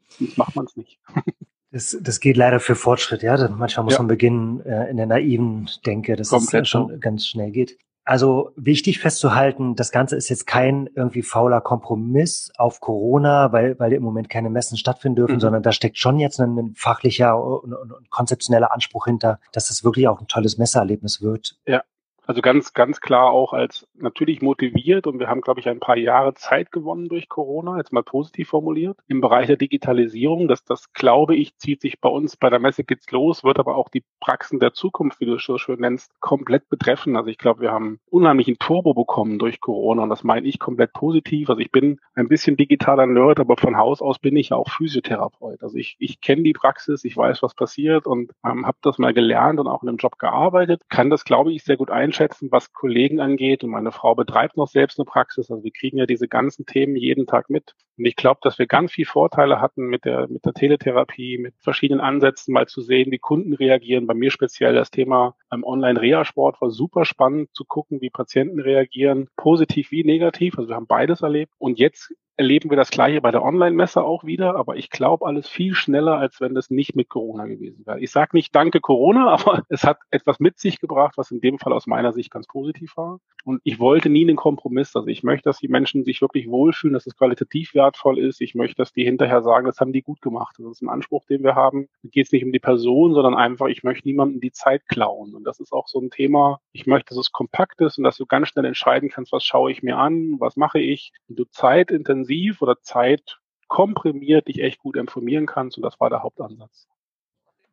Sonst 0.07 0.37
macht 0.37 0.55
man 0.55 0.65
es 0.65 0.75
nicht. 0.75 0.99
Das, 1.73 1.97
das 1.99 2.19
geht 2.19 2.37
leider 2.37 2.59
für 2.59 2.75
Fortschritt, 2.75 3.23
ja. 3.23 3.35
Manchmal 3.49 3.85
muss 3.85 3.93
ja. 3.93 3.99
man 4.01 4.07
beginnen 4.07 4.63
äh, 4.63 4.91
in 4.91 4.97
der 4.97 5.07
naiven 5.07 5.67
Denke, 5.87 6.15
dass 6.15 6.29
Komplett 6.29 6.65
es 6.65 6.69
schon 6.69 6.99
ganz 6.99 7.25
schnell 7.25 7.49
geht. 7.49 7.79
Also 8.05 8.51
wichtig 8.57 8.99
festzuhalten, 8.99 9.75
das 9.75 9.91
Ganze 9.91 10.17
ist 10.17 10.27
jetzt 10.27 10.45
kein 10.45 10.89
irgendwie 10.93 11.21
fauler 11.21 11.61
Kompromiss 11.61 12.51
auf 12.57 12.81
Corona, 12.81 13.53
weil, 13.53 13.79
weil 13.79 13.93
im 13.93 14.03
Moment 14.03 14.29
keine 14.29 14.49
Messen 14.49 14.77
stattfinden 14.77 15.15
dürfen, 15.15 15.35
mhm. 15.35 15.39
sondern 15.39 15.63
da 15.63 15.71
steckt 15.71 15.97
schon 15.97 16.19
jetzt 16.19 16.39
ein, 16.39 16.57
ein 16.57 16.73
fachlicher 16.75 17.41
und, 17.41 17.73
und, 17.73 17.93
und, 17.93 18.09
konzeptioneller 18.09 18.73
Anspruch 18.73 19.05
hinter, 19.05 19.39
dass 19.53 19.69
das 19.69 19.85
wirklich 19.85 20.09
auch 20.09 20.19
ein 20.19 20.27
tolles 20.27 20.57
Messeerlebnis 20.57 21.21
wird. 21.21 21.55
Ja, 21.65 21.83
also 22.25 22.41
ganz, 22.41 22.73
ganz 22.73 23.01
klar 23.01 23.31
auch 23.31 23.53
als 23.53 23.87
natürlich 23.95 24.41
motiviert 24.41 25.07
und 25.07 25.19
wir 25.19 25.27
haben, 25.27 25.41
glaube 25.41 25.59
ich, 25.59 25.67
ein 25.67 25.79
paar 25.79 25.97
Jahre 25.97 26.33
Zeit 26.33 26.71
gewonnen 26.71 27.09
durch 27.09 27.29
Corona, 27.29 27.77
jetzt 27.77 27.91
mal 27.91 28.03
positiv 28.03 28.49
formuliert, 28.49 28.97
im 29.07 29.21
Bereich 29.21 29.47
der 29.47 29.57
Digitalisierung. 29.57 30.47
Das, 30.47 30.63
das 30.63 30.93
glaube 30.93 31.35
ich, 31.35 31.57
zieht 31.57 31.81
sich 31.81 31.99
bei 31.99 32.09
uns 32.09 32.37
bei 32.37 32.49
der 32.49 32.59
Messe 32.59 32.83
geht's 32.83 33.11
los, 33.11 33.43
wird 33.43 33.59
aber 33.59 33.75
auch 33.75 33.89
die 33.89 34.03
Praxen 34.19 34.59
der 34.59 34.73
Zukunft, 34.73 35.19
wie 35.19 35.25
du 35.25 35.35
es 35.35 35.43
so 35.43 35.57
schön 35.57 35.79
nennst, 35.79 36.11
komplett 36.21 36.69
betreffen. 36.69 37.17
Also 37.17 37.29
ich 37.29 37.37
glaube, 37.37 37.61
wir 37.61 37.71
haben 37.71 37.99
unheimlichen 38.09 38.57
Turbo 38.57 38.93
bekommen 38.93 39.39
durch 39.39 39.59
Corona 39.59 40.03
und 40.03 40.09
das 40.09 40.23
meine 40.23 40.47
ich 40.47 40.59
komplett 40.59 40.93
positiv. 40.93 41.49
Also 41.49 41.59
ich 41.59 41.71
bin 41.71 41.99
ein 42.15 42.29
bisschen 42.29 42.55
digitaler 42.55 43.05
Nerd, 43.05 43.39
aber 43.39 43.57
von 43.57 43.77
Haus 43.77 44.01
aus 44.01 44.19
bin 44.19 44.35
ich 44.37 44.49
ja 44.49 44.57
auch 44.57 44.69
Physiotherapeut. 44.69 45.61
Also 45.61 45.77
ich, 45.77 45.97
ich 45.99 46.21
kenne 46.21 46.43
die 46.43 46.53
Praxis, 46.53 47.03
ich 47.03 47.17
weiß, 47.17 47.43
was 47.43 47.53
passiert 47.53 48.07
und 48.07 48.31
ähm, 48.45 48.65
habe 48.65 48.77
das 48.81 48.97
mal 48.97 49.13
gelernt 49.13 49.59
und 49.59 49.67
auch 49.67 49.83
in 49.83 49.89
einem 49.89 49.97
Job 49.97 50.19
gearbeitet, 50.19 50.83
kann 50.89 51.09
das, 51.09 51.25
glaube 51.25 51.51
ich, 51.51 51.63
sehr 51.63 51.77
gut 51.77 51.91
ein 51.91 52.12
einschätzen, 52.13 52.51
was 52.51 52.71
Kollegen 52.73 53.19
angeht. 53.19 53.63
Und 53.63 53.71
meine 53.71 53.91
Frau 53.91 54.15
betreibt 54.15 54.55
noch 54.57 54.67
selbst 54.67 54.99
eine 54.99 55.05
Praxis. 55.05 55.49
Also 55.49 55.63
wir 55.63 55.71
kriegen 55.71 55.97
ja 55.97 56.05
diese 56.05 56.27
ganzen 56.27 56.65
Themen 56.65 56.95
jeden 56.95 57.25
Tag 57.25 57.49
mit. 57.49 57.73
Und 57.97 58.05
ich 58.05 58.15
glaube, 58.15 58.39
dass 58.43 58.59
wir 58.59 58.67
ganz 58.67 58.91
viel 58.91 59.05
Vorteile 59.05 59.59
hatten 59.59 59.87
mit 59.87 60.05
der, 60.05 60.27
mit 60.27 60.45
der 60.45 60.53
Teletherapie, 60.53 61.37
mit 61.39 61.55
verschiedenen 61.59 62.01
Ansätzen, 62.01 62.53
mal 62.53 62.67
zu 62.67 62.81
sehen, 62.81 63.11
wie 63.11 63.19
Kunden 63.19 63.53
reagieren. 63.53 64.07
Bei 64.07 64.13
mir 64.13 64.31
speziell 64.31 64.75
das 64.75 64.91
Thema 64.91 65.35
ähm, 65.51 65.63
Online-Reha-Sport 65.63 66.61
war 66.61 66.69
super 66.69 67.05
spannend 67.05 67.49
zu 67.53 67.65
gucken, 67.65 68.01
wie 68.01 68.09
Patienten 68.09 68.59
reagieren, 68.59 69.27
positiv 69.35 69.91
wie 69.91 70.03
negativ. 70.03 70.57
Also 70.57 70.69
wir 70.69 70.75
haben 70.75 70.87
beides 70.87 71.21
erlebt. 71.21 71.53
Und 71.57 71.79
jetzt 71.79 72.13
erleben 72.35 72.69
wir 72.69 72.77
das 72.77 72.89
gleiche 72.89 73.21
bei 73.21 73.31
der 73.31 73.43
Online-Messe 73.43 74.03
auch 74.03 74.23
wieder, 74.23 74.55
aber 74.55 74.75
ich 74.75 74.89
glaube 74.89 75.25
alles 75.25 75.47
viel 75.47 75.75
schneller, 75.75 76.17
als 76.17 76.41
wenn 76.41 76.55
das 76.55 76.69
nicht 76.69 76.95
mit 76.95 77.09
Corona 77.09 77.45
gewesen 77.45 77.85
wäre. 77.85 77.99
Ich 77.99 78.11
sage 78.11 78.31
nicht 78.33 78.55
danke 78.55 78.81
Corona, 78.81 79.27
aber 79.33 79.63
es 79.69 79.83
hat 79.83 79.99
etwas 80.09 80.39
mit 80.39 80.59
sich 80.59 80.79
gebracht, 80.79 81.13
was 81.17 81.31
in 81.31 81.41
dem 81.41 81.59
Fall 81.59 81.73
aus 81.73 81.85
meiner 81.85 82.11
Sicht 82.11 82.31
ganz 82.31 82.47
positiv 82.47 82.97
war. 82.97 83.19
Und 83.45 83.59
ich 83.63 83.79
wollte 83.79 84.09
nie 84.09 84.23
einen 84.23 84.37
Kompromiss. 84.37 84.95
Also 84.95 85.07
ich 85.07 85.21
möchte, 85.21 85.49
dass 85.49 85.57
die 85.57 85.67
Menschen 85.67 86.05
sich 86.05 86.21
wirklich 86.21 86.49
wohlfühlen, 86.49 86.93
dass 86.93 87.05
es 87.05 87.15
qualitativ 87.15 87.73
wertvoll 87.73 88.17
ist. 88.17 88.39
Ich 88.41 88.55
möchte, 88.55 88.77
dass 88.77 88.93
die 88.93 89.03
hinterher 89.03 89.41
sagen, 89.41 89.65
das 89.65 89.79
haben 89.79 89.91
die 89.91 90.01
gut 90.01 90.21
gemacht. 90.21 90.55
Das 90.57 90.65
ist 90.65 90.81
ein 90.81 90.89
Anspruch, 90.89 91.25
den 91.25 91.43
wir 91.43 91.53
haben. 91.53 91.89
Da 92.03 92.09
geht 92.09 92.27
es 92.27 92.31
nicht 92.31 92.45
um 92.45 92.53
die 92.53 92.59
Person, 92.59 93.13
sondern 93.13 93.35
einfach, 93.35 93.67
ich 93.67 93.83
möchte 93.83 94.07
niemandem 94.07 94.39
die 94.39 94.53
Zeit 94.53 94.87
klauen. 94.87 95.35
Und 95.35 95.43
das 95.43 95.59
ist 95.59 95.73
auch 95.73 95.89
so 95.89 95.99
ein 95.99 96.09
Thema. 96.09 96.61
Ich 96.71 96.87
möchte, 96.87 97.09
dass 97.09 97.17
es 97.17 97.33
kompakt 97.33 97.81
ist 97.81 97.97
und 97.97 98.05
dass 98.05 98.17
du 98.17 98.25
ganz 98.25 98.47
schnell 98.47 98.65
entscheiden 98.65 99.09
kannst, 99.09 99.33
was 99.33 99.43
schaue 99.43 99.71
ich 99.71 99.83
mir 99.83 99.97
an, 99.97 100.37
was 100.39 100.55
mache 100.55 100.79
ich. 100.79 101.11
Wenn 101.27 101.35
du 101.35 101.43
zeitintensiv 101.43 102.22
intensiv 102.22 102.22
oder 102.61 102.81
Zeit 102.81 103.39
komprimiert 103.67 104.47
dich 104.47 104.61
echt 104.61 104.79
gut 104.79 104.95
informieren 104.95 105.45
kannst. 105.45 105.77
Und 105.77 105.83
das 105.83 105.99
war 105.99 106.09
der 106.09 106.23
Hauptansatz. 106.23 106.87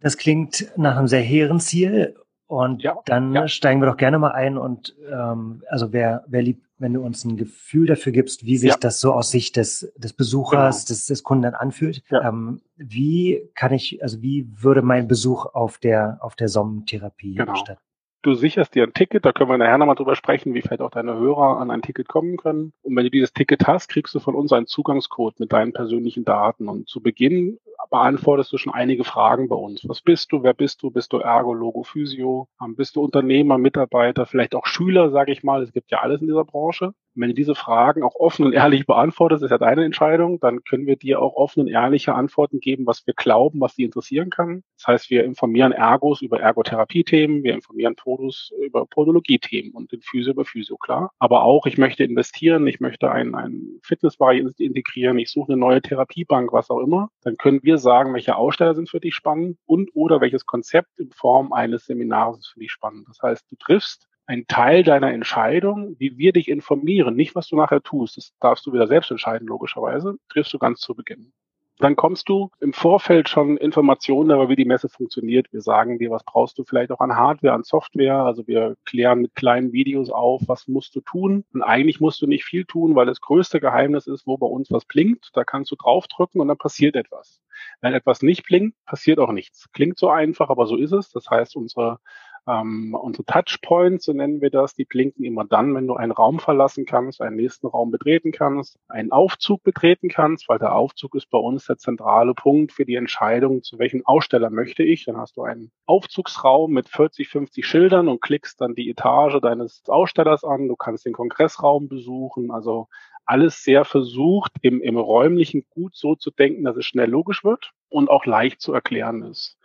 Das 0.00 0.16
klingt 0.16 0.73
nach 0.76 0.97
einem 0.97 1.09
sehr 1.09 1.21
hehren 1.21 1.61
Ziel. 1.61 2.16
Und 2.47 2.83
ja, 2.83 2.97
dann 3.04 3.33
ja. 3.33 3.47
steigen 3.47 3.80
wir 3.80 3.87
doch 3.87 3.97
gerne 3.97 4.19
mal 4.19 4.33
ein 4.33 4.59
und 4.59 4.97
ähm, 5.09 5.62
also 5.69 5.92
wer, 5.92 6.25
wer 6.26 6.42
liebt, 6.42 6.66
wenn 6.78 6.95
du 6.95 7.00
uns 7.00 7.25
ein 7.25 7.37
Gefühl 7.37 7.87
dafür 7.87 8.11
gibst, 8.11 8.45
wie 8.45 8.57
sich 8.57 8.71
ja. 8.71 8.76
das 8.76 8.99
so 8.99 9.12
aus 9.12 9.30
Sicht 9.30 9.54
des, 9.54 9.92
des 9.97 10.14
Besuchers, 10.14 10.85
genau. 10.85 10.88
des, 10.88 11.07
des 11.07 11.23
Kunden 11.23 11.42
dann 11.42 11.54
anfühlt. 11.54 12.02
Ähm, 12.11 12.61
wie 12.76 13.49
kann 13.54 13.73
ich, 13.73 14.02
also 14.02 14.21
wie 14.21 14.49
würde 14.50 14.83
mein 14.83 15.07
Besuch 15.07 15.47
auf 15.47 15.78
der 15.78 16.19
auf 16.23 16.35
der 16.35 16.49
Sommentherapie 16.49 17.37
genau. 17.37 17.54
stattfinden? 17.54 17.89
Du 18.23 18.35
sicherst 18.35 18.75
dir 18.75 18.83
ein 18.83 18.93
Ticket, 18.93 19.25
da 19.25 19.33
können 19.33 19.49
wir 19.49 19.57
nachher 19.57 19.79
nochmal 19.79 19.95
drüber 19.95 20.15
sprechen, 20.15 20.53
wie 20.53 20.61
vielleicht 20.61 20.83
auch 20.83 20.91
deine 20.91 21.15
Hörer 21.15 21.59
an 21.59 21.71
ein 21.71 21.81
Ticket 21.81 22.07
kommen 22.07 22.37
können. 22.37 22.75
Und 22.83 22.95
wenn 22.95 23.05
du 23.05 23.11
dieses 23.11 23.33
Ticket 23.33 23.67
hast, 23.67 23.89
kriegst 23.89 24.15
du 24.15 24.21
von 24.21 24.35
uns 24.35 24.53
einen 24.53 24.67
Zugangscode 24.67 25.41
mit 25.41 25.55
deinen 25.55 25.73
persönlichen 25.73 26.27
Daten. 26.27 26.69
Und 26.69 26.87
zu 26.87 27.03
Beginn 27.03 27.59
beantwortest 27.89 28.53
du 28.53 28.59
schon 28.59 28.75
einige 28.75 29.05
Fragen 29.05 29.49
bei 29.49 29.57
uns. 29.57 29.89
Was 29.89 30.03
bist 30.03 30.33
du? 30.33 30.43
Wer 30.43 30.53
bist 30.53 30.83
du? 30.83 30.91
Bist 30.91 31.15
du 31.15 31.19
Ergo, 31.19 31.55
Logo, 31.55 31.83
Physio? 31.83 32.49
Ähm, 32.62 32.77
bist 32.77 32.97
du 32.97 33.03
Unternehmer, 33.03 33.57
Mitarbeiter, 33.57 34.27
vielleicht 34.27 34.55
auch 34.55 34.67
Schüler, 34.67 35.11
sage 35.11 35.33
ich 35.33 35.43
mal. 35.43 35.62
Es 35.62 35.73
gibt 35.73 35.91
ja 35.91 36.00
alles 36.00 36.21
in 36.21 36.27
dieser 36.27 36.45
Branche. 36.45 36.93
Wenn 37.14 37.29
du 37.29 37.35
diese 37.35 37.55
Fragen 37.55 38.02
auch 38.02 38.14
offen 38.14 38.47
und 38.47 38.52
ehrlich 38.52 38.87
beantwortest, 38.87 39.43
ist 39.43 39.50
ja 39.50 39.59
deine 39.59 39.85
Entscheidung, 39.85 40.40
dann 40.40 40.62
können 40.64 40.87
wir 40.87 40.97
dir 40.97 41.21
auch 41.21 41.35
offen 41.35 41.61
und 41.61 41.69
ehrliche 41.69 42.14
Antworten 42.14 42.61
geben, 42.61 42.87
was 42.87 43.07
wir 43.07 43.14
glauben, 43.14 43.61
was 43.61 43.75
sie 43.75 43.85
interessieren 43.85 44.31
kann. 44.31 44.62
Das 44.76 44.87
heißt, 44.87 45.11
wir 45.11 45.25
informieren 45.25 45.73
Ergos 45.73 46.23
über 46.23 46.40
Ergotherapie-Themen, 46.40 47.43
wir 47.43 47.55
informieren 47.55 47.97
Podus 47.97 48.52
über 48.64 48.87
Podologie-Themen 48.87 49.73
und 49.73 49.93
den 49.93 50.00
Physio 50.00 50.33
über 50.33 50.45
Physio, 50.45 50.76
klar. 50.76 51.11
Aber 51.19 51.43
auch, 51.43 51.67
ich 51.67 51.79
möchte 51.79 52.05
investieren, 52.05 52.67
ich 52.67 52.81
möchte 52.81 53.11
einen, 53.11 53.35
einen 53.35 53.81
Fitnessbereich 53.83 54.45
integrieren, 54.59 55.19
ich 55.19 55.31
suche 55.31 55.52
eine 55.52 55.61
neue 55.61 55.83
Therapiebank, 55.83 56.52
was 56.52 56.71
auch 56.71 56.81
immer. 56.81 57.11
Dann 57.23 57.37
können 57.37 57.61
wir 57.62 57.79
sagen, 57.79 58.14
welche 58.14 58.37
Aussteller 58.37 58.75
sind 58.75 58.88
für 58.88 59.00
dich 59.00 59.14
spannend 59.14 59.59
und 59.67 59.90
oder 59.95 60.21
welches 60.21 60.47
Konzept 60.47 60.99
in 60.99 61.11
Form 61.11 61.52
eines 61.52 61.87
Seminars 61.87 62.38
ist 62.38 62.49
für 62.49 62.61
dich 62.61 62.73
spannend. 62.73 63.07
Das 63.09 63.21
heißt, 63.23 63.50
du 63.50 63.57
triffst 63.57 64.10
ein 64.31 64.47
Teil 64.47 64.85
deiner 64.85 65.13
Entscheidung, 65.13 65.97
wie 65.99 66.17
wir 66.17 66.33
dich 66.33 66.49
informieren, 66.49 67.17
nicht 67.17 67.35
was 67.35 67.49
du 67.49 67.57
nachher 67.57 67.83
tust. 67.83 68.17
Das 68.17 68.33
darfst 68.39 68.65
du 68.65 68.73
wieder 68.73 68.87
selbst 68.87 69.11
entscheiden, 69.11 69.49
logischerweise, 69.49 70.19
triffst 70.29 70.53
du 70.53 70.59
ganz 70.59 70.79
zu 70.79 70.95
Beginn. 70.95 71.33
Dann 71.79 71.97
kommst 71.97 72.29
du 72.29 72.51
im 72.61 72.73
Vorfeld 72.73 73.29
schon 73.29 73.57
Informationen 73.57 74.29
darüber, 74.29 74.51
wie 74.51 74.57
die 74.57 74.67
Messe 74.67 74.89
funktioniert. 74.89 75.53
Wir 75.53 75.63
sagen 75.63 75.99
dir, 75.99 76.11
was 76.11 76.23
brauchst 76.23 76.59
du 76.59 76.65
vielleicht 76.65 76.93
auch 76.93 77.01
an 77.01 77.17
Hardware, 77.17 77.55
an 77.55 77.65
Software. 77.65 78.17
Also 78.17 78.47
wir 78.47 78.77
klären 78.85 79.23
mit 79.23 79.35
kleinen 79.35 79.73
Videos 79.73 80.11
auf, 80.11 80.43
was 80.47 80.69
musst 80.69 80.95
du 80.95 81.01
tun. 81.01 81.45
Und 81.53 81.63
eigentlich 81.63 81.99
musst 81.99 82.23
du 82.23 82.29
nicht 82.29 82.45
viel 82.45 82.67
tun, 82.67 82.95
weil 82.95 83.07
das 83.07 83.23
größte 83.23 83.59
Geheimnis 83.59 84.07
ist, 84.07 84.27
wo 84.27 84.37
bei 84.37 84.47
uns 84.47 84.71
was 84.71 84.85
blinkt. 84.85 85.31
Da 85.33 85.43
kannst 85.43 85.73
du 85.73 85.77
draufdrücken 85.77 86.41
und 86.41 86.49
dann 86.49 86.59
passiert 86.59 86.95
etwas. 86.95 87.41
Wenn 87.81 87.95
etwas 87.95 88.23
nicht 88.23 88.45
blinkt, 88.45 88.77
passiert 88.85 89.19
auch 89.19 89.33
nichts. 89.33 89.73
Klingt 89.73 89.99
so 89.99 90.11
einfach, 90.11 90.51
aber 90.51 90.67
so 90.67 90.77
ist 90.77 90.93
es. 90.93 91.11
Das 91.11 91.31
heißt, 91.31 91.57
unsere 91.57 91.99
ähm, 92.47 92.94
unsere 92.94 93.25
Touchpoints, 93.25 94.04
so 94.04 94.12
nennen 94.12 94.40
wir 94.40 94.50
das, 94.50 94.75
die 94.75 94.85
blinken 94.85 95.25
immer 95.25 95.44
dann, 95.44 95.75
wenn 95.75 95.87
du 95.87 95.94
einen 95.94 96.12
Raum 96.12 96.38
verlassen 96.38 96.85
kannst, 96.85 97.20
einen 97.20 97.37
nächsten 97.37 97.66
Raum 97.66 97.90
betreten 97.90 98.32
kannst, 98.32 98.78
einen 98.88 99.12
Aufzug 99.12 99.62
betreten 99.62 100.09
kannst, 100.09 100.49
weil 100.49 100.59
der 100.59 100.75
Aufzug 100.75 101.14
ist 101.14 101.30
bei 101.30 101.38
uns 101.38 101.66
der 101.66 101.78
zentrale 101.78 102.35
Punkt 102.35 102.73
für 102.73 102.85
die 102.85 102.94
Entscheidung, 102.94 103.62
zu 103.62 103.78
welchem 103.78 104.04
Aussteller 104.06 104.50
möchte 104.50 104.82
ich. 104.82 105.04
Dann 105.04 105.16
hast 105.16 105.37
du 105.37 105.42
einen 105.42 105.70
Aufzugsraum 105.87 106.73
mit 106.73 106.88
40, 106.88 107.28
50 107.28 107.66
Schildern 107.66 108.09
und 108.09 108.20
klickst 108.20 108.61
dann 108.61 108.75
die 108.75 108.90
Etage 108.90 109.40
deines 109.40 109.82
Ausstellers 109.87 110.44
an. 110.44 110.68
Du 110.68 110.76
kannst 110.76 111.06
den 111.06 111.12
Kongressraum 111.12 111.88
besuchen. 111.88 112.50
Also 112.50 112.88
alles 113.30 113.62
sehr 113.62 113.85
versucht, 113.85 114.52
im, 114.61 114.80
im 114.82 114.97
räumlichen 114.97 115.64
gut 115.70 115.94
so 115.94 116.16
zu 116.16 116.30
denken, 116.32 116.64
dass 116.64 116.76
es 116.76 116.85
schnell 116.85 117.09
logisch 117.09 117.44
wird 117.44 117.73
und 117.88 118.11
auch 118.11 118.26
leicht 118.26 118.61
zu 118.61 118.73
erklären 118.73 119.23
ist. 119.23 119.56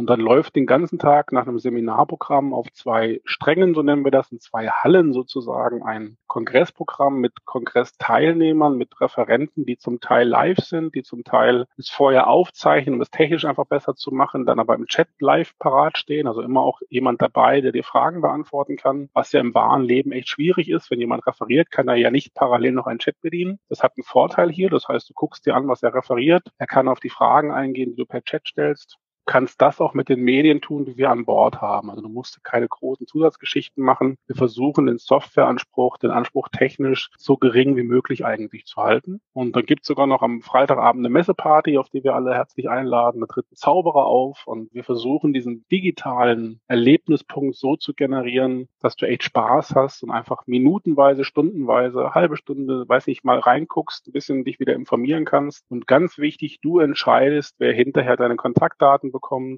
Und 0.00 0.08
dann 0.08 0.20
läuft 0.20 0.56
den 0.56 0.64
ganzen 0.64 0.98
Tag 0.98 1.30
nach 1.30 1.46
einem 1.46 1.58
Seminarprogramm 1.58 2.54
auf 2.54 2.72
zwei 2.72 3.20
Strängen, 3.26 3.74
so 3.74 3.82
nennen 3.82 4.02
wir 4.02 4.10
das, 4.10 4.32
in 4.32 4.40
zwei 4.40 4.68
Hallen 4.68 5.12
sozusagen 5.12 5.82
ein 5.82 6.16
Kongressprogramm 6.26 7.20
mit 7.20 7.44
Kongressteilnehmern, 7.44 8.78
mit 8.78 8.98
Referenten, 8.98 9.66
die 9.66 9.76
zum 9.76 10.00
Teil 10.00 10.26
live 10.26 10.56
sind, 10.56 10.94
die 10.94 11.02
zum 11.02 11.22
Teil 11.22 11.66
es 11.76 11.90
vorher 11.90 12.28
aufzeichnen, 12.28 12.94
um 12.94 13.02
es 13.02 13.10
technisch 13.10 13.44
einfach 13.44 13.66
besser 13.66 13.94
zu 13.94 14.10
machen, 14.10 14.46
dann 14.46 14.58
aber 14.58 14.74
im 14.74 14.86
Chat 14.86 15.08
live 15.18 15.52
parat 15.58 15.98
stehen, 15.98 16.26
also 16.26 16.40
immer 16.40 16.62
auch 16.62 16.80
jemand 16.88 17.20
dabei, 17.20 17.60
der 17.60 17.72
dir 17.72 17.84
Fragen 17.84 18.22
beantworten 18.22 18.78
kann, 18.78 19.10
was 19.12 19.32
ja 19.32 19.40
im 19.40 19.52
wahren 19.52 19.82
Leben 19.82 20.12
echt 20.12 20.30
schwierig 20.30 20.70
ist. 20.70 20.90
Wenn 20.90 21.00
jemand 21.00 21.26
referiert, 21.26 21.70
kann 21.70 21.88
er 21.88 21.96
ja 21.96 22.10
nicht 22.10 22.32
parallel 22.32 22.72
noch 22.72 22.86
einen 22.86 23.00
Chat 23.00 23.20
bedienen. 23.20 23.58
Das 23.68 23.82
hat 23.82 23.92
einen 23.98 24.04
Vorteil 24.04 24.50
hier, 24.50 24.70
das 24.70 24.88
heißt, 24.88 25.10
du 25.10 25.12
guckst 25.12 25.44
dir 25.44 25.54
an, 25.54 25.68
was 25.68 25.82
er 25.82 25.92
referiert, 25.92 26.48
er 26.56 26.66
kann 26.66 26.88
auf 26.88 27.00
die 27.00 27.10
Fragen 27.10 27.52
eingehen, 27.52 27.90
die 27.90 27.96
du 27.96 28.06
per 28.06 28.24
Chat 28.24 28.48
stellst 28.48 28.98
kannst 29.30 29.62
das 29.62 29.80
auch 29.80 29.94
mit 29.94 30.08
den 30.08 30.22
Medien 30.22 30.60
tun, 30.60 30.84
die 30.84 30.96
wir 30.96 31.08
an 31.08 31.24
Bord 31.24 31.60
haben. 31.60 31.88
Also 31.88 32.02
du 32.02 32.08
musst 32.08 32.42
keine 32.42 32.66
großen 32.66 33.06
Zusatzgeschichten 33.06 33.82
machen. 33.82 34.16
Wir 34.26 34.34
versuchen 34.34 34.86
den 34.86 34.98
Softwareanspruch, 34.98 35.98
den 35.98 36.10
Anspruch 36.10 36.48
technisch 36.48 37.10
so 37.16 37.36
gering 37.36 37.76
wie 37.76 37.84
möglich 37.84 38.24
eigentlich 38.24 38.66
zu 38.66 38.82
halten. 38.82 39.20
Und 39.32 39.54
dann 39.54 39.66
gibt 39.66 39.82
es 39.82 39.86
sogar 39.86 40.08
noch 40.08 40.22
am 40.22 40.42
Freitagabend 40.42 41.06
eine 41.06 41.12
Messeparty, 41.12 41.78
auf 41.78 41.88
die 41.90 42.02
wir 42.02 42.16
alle 42.16 42.34
herzlich 42.34 42.68
einladen. 42.68 43.20
Da 43.20 43.28
tritt 43.28 43.46
ein 43.52 43.54
Zauberer 43.54 44.06
auf 44.06 44.48
und 44.48 44.74
wir 44.74 44.82
versuchen 44.82 45.32
diesen 45.32 45.64
digitalen 45.70 46.60
Erlebnispunkt 46.66 47.54
so 47.54 47.76
zu 47.76 47.94
generieren, 47.94 48.68
dass 48.80 48.96
du 48.96 49.06
echt 49.06 49.22
Spaß 49.22 49.76
hast 49.76 50.02
und 50.02 50.10
einfach 50.10 50.48
minutenweise, 50.48 51.22
stundenweise, 51.22 52.14
halbe 52.14 52.36
Stunde, 52.36 52.88
weiß 52.88 53.06
nicht, 53.06 53.24
mal 53.24 53.38
reinguckst, 53.38 54.08
ein 54.08 54.12
bisschen 54.12 54.42
dich 54.42 54.58
wieder 54.58 54.74
informieren 54.74 55.24
kannst. 55.24 55.64
Und 55.70 55.86
ganz 55.86 56.18
wichtig, 56.18 56.58
du 56.60 56.80
entscheidest, 56.80 57.54
wer 57.58 57.72
hinterher 57.72 58.16
deine 58.16 58.34
Kontaktdaten 58.34 59.12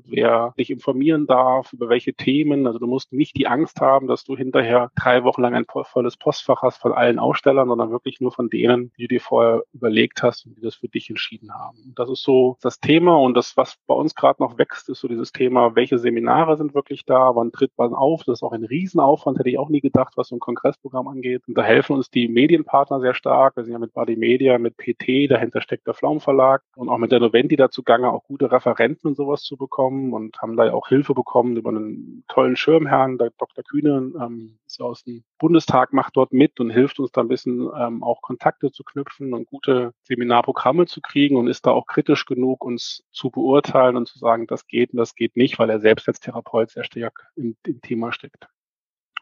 wer 0.07 0.55
dich 0.59 0.71
informieren 0.71 1.27
darf, 1.27 1.73
über 1.73 1.89
welche 1.89 2.15
Themen. 2.15 2.67
Also 2.67 2.79
du 2.79 2.87
musst 2.87 3.13
nicht 3.13 3.37
die 3.37 3.47
Angst 3.47 3.81
haben, 3.81 4.07
dass 4.07 4.25
du 4.25 4.37
hinterher 4.37 4.91
drei 4.97 5.25
Wochen 5.25 5.43
lang 5.43 5.55
ein 5.55 5.67
volles 5.67 6.17
Postfach 6.17 6.63
hast 6.63 6.79
von 6.79 6.93
allen 6.93 7.19
Ausstellern, 7.19 7.69
sondern 7.69 7.91
wirklich 7.91 8.21
nur 8.21 8.33
von 8.33 8.49
denen, 8.49 8.93
die 8.97 9.03
du 9.03 9.09
dir 9.09 9.21
vorher 9.21 9.63
überlegt 9.73 10.23
hast 10.23 10.47
und 10.47 10.57
die 10.57 10.63
das 10.63 10.77
für 10.77 10.89
dich 10.89 11.11
entschieden 11.11 11.53
haben. 11.53 11.93
Das 11.97 12.11
ist 12.11 12.23
so 12.23 12.57
das 12.61 12.81
Thema 12.81 13.19
und 13.19 13.35
das, 13.35 13.57
was 13.57 13.77
bei 13.87 13.95
uns 13.95 14.15
gerade 14.15 14.43
noch 14.43 14.59
wächst, 14.59 14.89
ist 14.89 15.01
so 15.01 15.09
dieses 15.09 15.33
Thema, 15.33 15.75
welche 15.77 15.99
Seminare 15.99 16.57
sind 16.57 16.75
wirklich 16.75 17.05
da, 17.05 17.35
wann 17.35 17.53
tritt 17.53 17.73
man 17.77 17.95
auf. 17.95 18.23
Das 18.25 18.39
ist 18.39 18.43
auch 18.43 18.53
ein 18.53 18.65
Riesenaufwand, 18.65 19.39
hätte 19.39 19.51
ich 19.51 19.59
auch 19.59 19.69
nie 19.69 19.81
gedacht, 19.81 20.15
was 20.17 20.29
so 20.29 20.37
ein 20.37 20.41
Kongressprogramm 20.41 21.09
angeht. 21.09 21.43
Und 21.47 21.57
da 21.57 21.63
helfen 21.63 21.97
uns 21.97 22.11
die 22.11 22.29
Medienpartner 22.29 23.01
sehr 23.01 23.15
stark. 23.15 23.57
Wir 23.57 23.65
sind 23.65 23.73
ja 23.73 23.79
mit 23.79 23.93
Body 23.93 24.17
Media, 24.17 24.59
mit 24.59 24.77
PT, 24.77 25.31
dahinter 25.31 25.61
steckt 25.61 25.87
der 25.87 25.95
Flaum 25.95 26.21
Verlag 26.21 26.63
und 26.77 26.89
auch 26.89 26.99
mit 26.99 27.13
der 27.13 27.21
Noventi 27.21 27.57
dazu 27.57 27.83
gange, 27.83 28.11
auch 28.11 28.25
gute 28.25 28.51
Referenten 28.51 29.09
und 29.09 29.17
sowas 29.17 29.43
zu 29.43 29.52
bekommen 29.57 30.13
und 30.13 30.41
haben 30.41 30.57
da 30.57 30.67
ja 30.67 30.75
auch 30.75 30.89
Hilfe 30.89 31.15
bekommen 31.15 31.57
über 31.57 31.71
einen 31.71 32.25
tollen 32.29 32.57
Schirmherrn, 32.57 33.19
der 33.19 33.31
Dr. 33.39 33.65
Kühne, 33.65 34.13
ähm, 34.21 34.59
ist 34.67 34.79
ja 34.79 34.87
aus 34.87 35.05
dem 35.05 35.25
Bundestag, 35.39 35.93
macht 35.93 36.17
dort 36.17 36.33
mit 36.33 36.61
und 36.61 36.71
hilft 36.71 36.99
uns 36.99 37.13
da 37.13 37.21
ein 37.21 37.29
bisschen 37.29 37.69
ähm, 37.77 38.03
auch 38.03 38.23
Kontakte 38.23 38.71
zu 38.71 38.85
knüpfen 38.85 39.35
und 39.35 39.47
gute 39.47 39.93
Seminarprogramme 40.03 40.87
zu 40.87 41.01
kriegen 41.01 41.37
und 41.37 41.49
ist 41.49 41.67
da 41.67 41.71
auch 41.71 41.87
kritisch 41.87 42.27
genug, 42.27 42.65
uns 42.65 43.05
zu 43.13 43.31
beurteilen 43.31 43.97
und 43.97 44.09
zu 44.09 44.19
sagen, 44.19 44.47
das 44.47 44.67
geht 44.67 44.93
und 44.93 44.99
das 44.99 45.15
geht 45.15 45.37
nicht, 45.37 45.59
weil 45.59 45.71
er 45.71 45.81
selbst 45.81 46.09
als 46.09 46.21
Therapeut 46.21 46.71
sehr 46.71 46.85
stark 46.85 47.31
im, 47.37 47.57
im 47.67 47.81
Thema 47.81 48.13
steckt. 48.13 48.49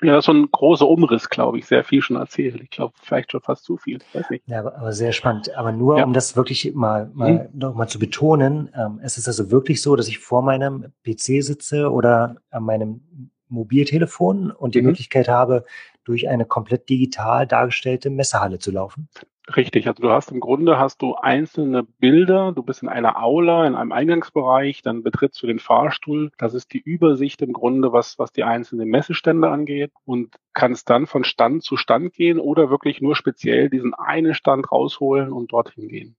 Ja, 0.03 0.15
das 0.15 0.23
ist 0.23 0.27
so 0.27 0.33
ein 0.33 0.51
großer 0.51 0.89
Umriss, 0.89 1.29
glaube 1.29 1.59
ich. 1.59 1.67
Sehr 1.67 1.85
viel 1.85 2.01
schon 2.03 2.17
erzählt. 2.17 2.61
Ich 2.63 2.71
glaube, 2.71 2.95
vielleicht 3.03 3.33
schon 3.33 3.41
fast 3.41 3.65
zu 3.65 3.77
viel. 3.77 3.99
weiß 4.13 4.31
nicht. 4.31 4.47
Ja, 4.47 4.61
aber, 4.61 4.77
aber 4.77 4.93
sehr 4.93 5.13
spannend. 5.13 5.55
Aber 5.55 5.73
nur, 5.73 5.99
ja. 5.99 6.05
um 6.05 6.13
das 6.13 6.37
wirklich 6.37 6.75
mal, 6.75 7.11
mal 7.13 7.51
mhm. 7.53 7.59
noch 7.59 7.75
mal 7.75 7.89
zu 7.89 7.99
betonen, 7.99 8.71
ähm, 8.75 9.01
es 9.03 9.19
ist 9.19 9.29
also 9.29 9.51
wirklich 9.51 9.83
so, 9.83 9.97
dass 9.97 10.09
ich 10.09 10.19
vor 10.19 10.43
meinem 10.43 10.93
PC 11.05 11.43
sitze 11.43 11.91
oder 11.91 12.37
an 12.51 12.65
meinem 12.65 13.31
Mobiltelefon 13.49 14.51
und 14.51 14.75
die 14.75 14.81
mhm. 14.81 14.89
Möglichkeit 14.89 15.29
habe, 15.29 15.65
durch 16.05 16.29
eine 16.29 16.47
komplett 16.47 16.89
digital 16.89 17.47
dargestellte 17.47 18.11
Messehalle 18.11 18.59
zu 18.59 18.71
laufen. 18.71 19.09
Richtig, 19.57 19.89
also 19.89 20.03
du 20.03 20.11
hast 20.11 20.31
im 20.31 20.41
Grunde 20.41 20.79
hast 20.79 21.03
du 21.03 21.15
einzelne 21.15 21.83
Bilder, 21.83 22.53
du 22.53 22.63
bist 22.63 22.83
in 22.83 22.89
einer 22.89 23.21
Aula, 23.21 23.67
in 23.67 23.75
einem 23.75 23.91
Eingangsbereich, 23.91 24.83
dann 24.83 25.03
betrittst 25.03 25.43
du 25.43 25.47
den 25.47 25.59
Fahrstuhl. 25.59 26.31
Das 26.39 26.55
ist 26.55 26.73
die 26.73 26.79
Übersicht 26.79 27.43
im 27.43 27.53
Grunde, 27.53 27.93
was, 27.93 28.19
was 28.19 28.33
die 28.33 28.45
einzelnen 28.45 28.89
Messestände 28.89 29.49
angeht 29.49 29.93
und 30.05 30.37
kannst 30.53 30.89
dann 30.91 31.07
von 31.07 31.25
Stand 31.25 31.65
zu 31.65 31.77
Stand 31.77 32.13
gehen 32.13 32.39
oder 32.39 32.71
wirklich 32.71 33.01
nur 33.01 33.17
speziell 33.17 33.71
diesen 33.71 33.95
einen 33.95 34.35
Stand 34.35 34.71
rausholen 34.71 35.33
und 35.33 35.53
dorthin 35.53 35.89
gehen. 35.89 36.17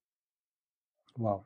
Wow. 1.15 1.45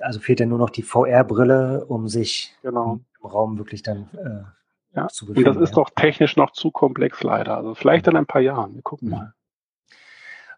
Also 0.00 0.20
fehlt 0.20 0.40
ja 0.40 0.46
nur 0.46 0.58
noch 0.58 0.70
die 0.70 0.82
VR-Brille, 0.82 1.84
um 1.86 2.08
sich 2.08 2.54
genau. 2.62 3.00
im 3.20 3.26
Raum 3.26 3.58
wirklich 3.58 3.82
dann 3.82 4.08
äh, 4.14 4.96
ja. 4.96 5.08
zu 5.08 5.26
befinden. 5.26 5.48
Und 5.48 5.56
das 5.56 5.62
ist 5.62 5.76
ja. 5.76 5.82
doch 5.82 5.90
technisch 5.90 6.36
noch 6.36 6.52
zu 6.52 6.70
komplex 6.70 7.22
leider. 7.22 7.56
Also 7.56 7.74
vielleicht 7.74 8.06
in 8.06 8.16
ein 8.16 8.26
paar 8.26 8.40
Jahren. 8.40 8.74
Wir 8.74 8.82
gucken 8.82 9.10
mal. 9.10 9.34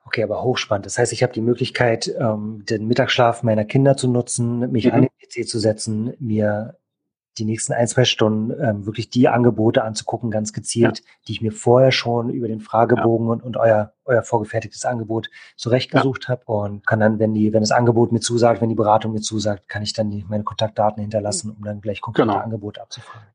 Okay, 0.04 0.22
aber 0.22 0.42
hochspannend. 0.42 0.86
Das 0.86 0.98
heißt, 0.98 1.12
ich 1.12 1.22
habe 1.22 1.32
die 1.32 1.40
Möglichkeit, 1.40 2.12
ähm, 2.18 2.64
den 2.68 2.86
Mittagsschlaf 2.86 3.42
meiner 3.42 3.64
Kinder 3.64 3.96
zu 3.96 4.08
nutzen, 4.08 4.70
mich 4.72 4.86
mhm. 4.86 4.92
an 4.92 5.00
den 5.02 5.10
PC 5.20 5.48
zu 5.48 5.58
setzen, 5.58 6.14
mir 6.18 6.76
die 7.38 7.44
nächsten 7.44 7.72
ein, 7.72 7.86
zwei 7.86 8.04
Stunden 8.04 8.50
ähm, 8.60 8.86
wirklich 8.86 9.08
die 9.08 9.28
Angebote 9.28 9.84
anzugucken, 9.84 10.30
ganz 10.30 10.52
gezielt, 10.52 10.98
ja. 10.98 11.04
die 11.26 11.32
ich 11.32 11.40
mir 11.40 11.52
vorher 11.52 11.92
schon 11.92 12.30
über 12.30 12.48
den 12.48 12.60
Fragebogen 12.60 13.28
ja. 13.28 13.32
und, 13.34 13.42
und 13.42 13.56
euer, 13.56 13.92
euer 14.04 14.22
vorgefertigtes 14.22 14.84
Angebot 14.84 15.30
zurechtgesucht 15.56 16.24
ja. 16.24 16.30
habe 16.30 16.44
und 16.46 16.86
kann 16.86 17.00
dann, 17.00 17.18
wenn 17.18 17.32
die, 17.32 17.52
wenn 17.52 17.60
das 17.60 17.70
Angebot 17.70 18.10
mir 18.12 18.20
zusagt, 18.20 18.60
wenn 18.60 18.68
die 18.68 18.74
Beratung 18.74 19.12
mir 19.12 19.20
zusagt, 19.20 19.68
kann 19.68 19.82
ich 19.82 19.92
dann 19.92 20.10
die, 20.10 20.24
meine 20.28 20.44
Kontaktdaten 20.44 21.00
hinterlassen, 21.00 21.50
um 21.50 21.64
dann 21.64 21.80
gleich 21.80 22.00
konkrete 22.00 22.28
genau. 22.28 22.40
Angebote 22.40 22.82
abzufragen 22.82 23.28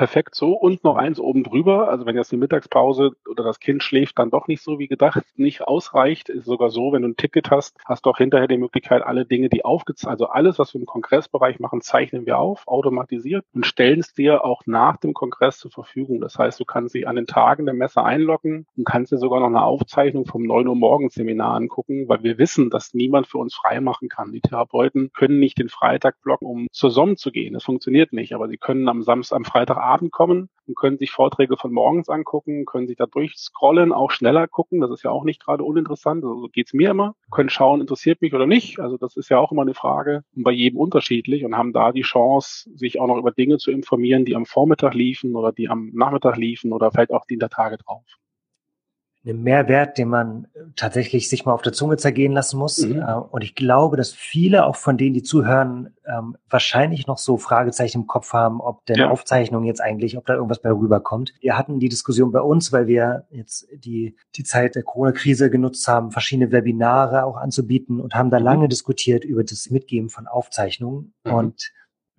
perfekt 0.00 0.34
so 0.34 0.54
und 0.54 0.82
noch 0.82 0.96
eins 0.96 1.20
oben 1.20 1.44
drüber. 1.44 1.90
Also 1.90 2.06
wenn 2.06 2.16
jetzt 2.16 2.32
die 2.32 2.38
Mittagspause 2.38 3.10
oder 3.28 3.44
das 3.44 3.60
Kind 3.60 3.82
schläft 3.82 4.18
dann 4.18 4.30
doch 4.30 4.48
nicht 4.48 4.62
so 4.62 4.78
wie 4.78 4.88
gedacht, 4.88 5.22
nicht 5.36 5.60
ausreicht, 5.60 6.30
ist 6.30 6.46
sogar 6.46 6.70
so, 6.70 6.94
wenn 6.94 7.02
du 7.02 7.08
ein 7.08 7.18
Ticket 7.18 7.50
hast, 7.50 7.76
hast 7.84 8.06
du 8.06 8.10
auch 8.10 8.16
hinterher 8.16 8.48
die 8.48 8.56
Möglichkeit, 8.56 9.02
alle 9.02 9.26
Dinge, 9.26 9.50
die 9.50 9.62
aufgezeichnet, 9.62 10.12
also 10.12 10.28
alles, 10.28 10.58
was 10.58 10.72
wir 10.72 10.80
im 10.80 10.86
Kongressbereich 10.86 11.60
machen, 11.60 11.82
zeichnen 11.82 12.24
wir 12.24 12.38
auf, 12.38 12.66
automatisiert 12.66 13.44
und 13.52 13.66
stellen 13.66 14.00
es 14.00 14.14
dir 14.14 14.42
auch 14.42 14.62
nach 14.64 14.96
dem 14.96 15.12
Kongress 15.12 15.58
zur 15.58 15.70
Verfügung. 15.70 16.22
Das 16.22 16.38
heißt, 16.38 16.58
du 16.58 16.64
kannst 16.64 16.94
dich 16.94 17.06
an 17.06 17.16
den 17.16 17.26
Tagen 17.26 17.66
der 17.66 17.74
Messe 17.74 18.02
einloggen 18.02 18.66
und 18.78 18.86
kannst 18.86 19.12
dir 19.12 19.18
sogar 19.18 19.40
noch 19.40 19.48
eine 19.48 19.62
Aufzeichnung 19.62 20.24
vom 20.24 20.44
9 20.44 20.66
Uhr 20.66 20.76
morgens 20.76 21.12
Seminar 21.12 21.56
angucken, 21.56 22.08
weil 22.08 22.22
wir 22.22 22.38
wissen, 22.38 22.70
dass 22.70 22.94
niemand 22.94 23.26
für 23.26 23.36
uns 23.36 23.54
frei 23.54 23.82
machen 23.82 24.08
kann. 24.08 24.32
Die 24.32 24.40
Therapeuten 24.40 25.10
können 25.12 25.40
nicht 25.40 25.58
den 25.58 25.68
Freitag 25.68 26.22
blocken, 26.22 26.46
um 26.46 26.68
zur 26.72 26.90
SOM 26.90 27.18
zu 27.18 27.30
gehen. 27.30 27.52
Das 27.52 27.64
funktioniert 27.64 28.14
nicht, 28.14 28.34
aber 28.34 28.48
sie 28.48 28.56
können 28.56 28.88
am 28.88 29.02
Samstag, 29.02 29.36
am 29.36 29.44
Freitagabend 29.44 29.89
Abend 29.90 30.12
kommen 30.12 30.48
und 30.66 30.76
können 30.76 30.98
sich 30.98 31.10
Vorträge 31.10 31.56
von 31.56 31.72
morgens 31.72 32.08
angucken, 32.08 32.64
können 32.64 32.86
sich 32.86 32.96
da 32.96 33.06
durchscrollen, 33.06 33.92
auch 33.92 34.10
schneller 34.10 34.46
gucken. 34.46 34.80
Das 34.80 34.90
ist 34.90 35.02
ja 35.02 35.10
auch 35.10 35.24
nicht 35.24 35.44
gerade 35.44 35.64
uninteressant. 35.64 36.24
Also 36.24 36.40
so 36.40 36.48
geht's 36.48 36.72
mir 36.72 36.90
immer. 36.90 37.14
Können 37.30 37.50
schauen, 37.50 37.80
interessiert 37.80 38.22
mich 38.22 38.34
oder 38.34 38.46
nicht. 38.46 38.78
Also 38.78 38.96
das 38.96 39.16
ist 39.16 39.30
ja 39.30 39.38
auch 39.38 39.52
immer 39.52 39.62
eine 39.62 39.74
Frage 39.74 40.22
und 40.34 40.44
bei 40.44 40.52
jedem 40.52 40.78
unterschiedlich 40.78 41.44
und 41.44 41.56
haben 41.56 41.72
da 41.72 41.92
die 41.92 42.02
Chance, 42.02 42.70
sich 42.74 43.00
auch 43.00 43.08
noch 43.08 43.18
über 43.18 43.32
Dinge 43.32 43.58
zu 43.58 43.70
informieren, 43.70 44.24
die 44.24 44.36
am 44.36 44.46
Vormittag 44.46 44.94
liefen 44.94 45.34
oder 45.34 45.52
die 45.52 45.68
am 45.68 45.90
Nachmittag 45.92 46.36
liefen 46.36 46.72
oder 46.72 46.90
vielleicht 46.92 47.12
auch 47.12 47.24
die 47.26 47.34
in 47.34 47.40
der 47.40 47.50
Tage 47.50 47.76
drauf 47.78 48.04
einen 49.24 49.42
Mehrwert, 49.42 49.98
den 49.98 50.08
man 50.08 50.46
äh, 50.54 50.60
tatsächlich 50.76 51.28
sich 51.28 51.44
mal 51.44 51.52
auf 51.52 51.60
der 51.60 51.74
Zunge 51.74 51.98
zergehen 51.98 52.32
lassen 52.32 52.58
muss. 52.58 52.78
Mhm. 52.78 53.02
Äh, 53.02 53.14
und 53.14 53.44
ich 53.44 53.54
glaube, 53.54 53.96
dass 53.96 54.12
viele 54.12 54.64
auch 54.64 54.76
von 54.76 54.96
denen, 54.96 55.12
die 55.12 55.22
zuhören, 55.22 55.94
ähm, 56.06 56.36
wahrscheinlich 56.48 57.06
noch 57.06 57.18
so 57.18 57.36
Fragezeichen 57.36 58.02
im 58.02 58.06
Kopf 58.06 58.32
haben, 58.32 58.60
ob 58.60 58.86
denn 58.86 58.98
ja. 58.98 59.10
Aufzeichnung 59.10 59.64
jetzt 59.64 59.82
eigentlich, 59.82 60.16
ob 60.16 60.24
da 60.24 60.34
irgendwas 60.34 60.62
bei 60.62 60.70
rüberkommt. 60.70 61.34
Wir 61.40 61.58
hatten 61.58 61.78
die 61.78 61.90
Diskussion 61.90 62.32
bei 62.32 62.40
uns, 62.40 62.72
weil 62.72 62.86
wir 62.86 63.26
jetzt 63.30 63.68
die, 63.74 64.16
die 64.36 64.44
Zeit 64.44 64.74
der 64.74 64.82
Corona-Krise 64.82 65.50
genutzt 65.50 65.86
haben, 65.86 66.12
verschiedene 66.12 66.50
Webinare 66.50 67.24
auch 67.24 67.36
anzubieten 67.36 68.00
und 68.00 68.14
haben 68.14 68.30
da 68.30 68.38
mhm. 68.38 68.44
lange 68.44 68.68
diskutiert 68.68 69.24
über 69.24 69.44
das 69.44 69.68
Mitgeben 69.70 70.08
von 70.08 70.26
Aufzeichnungen. 70.26 71.12
Mhm. 71.24 71.32
Und 71.32 71.72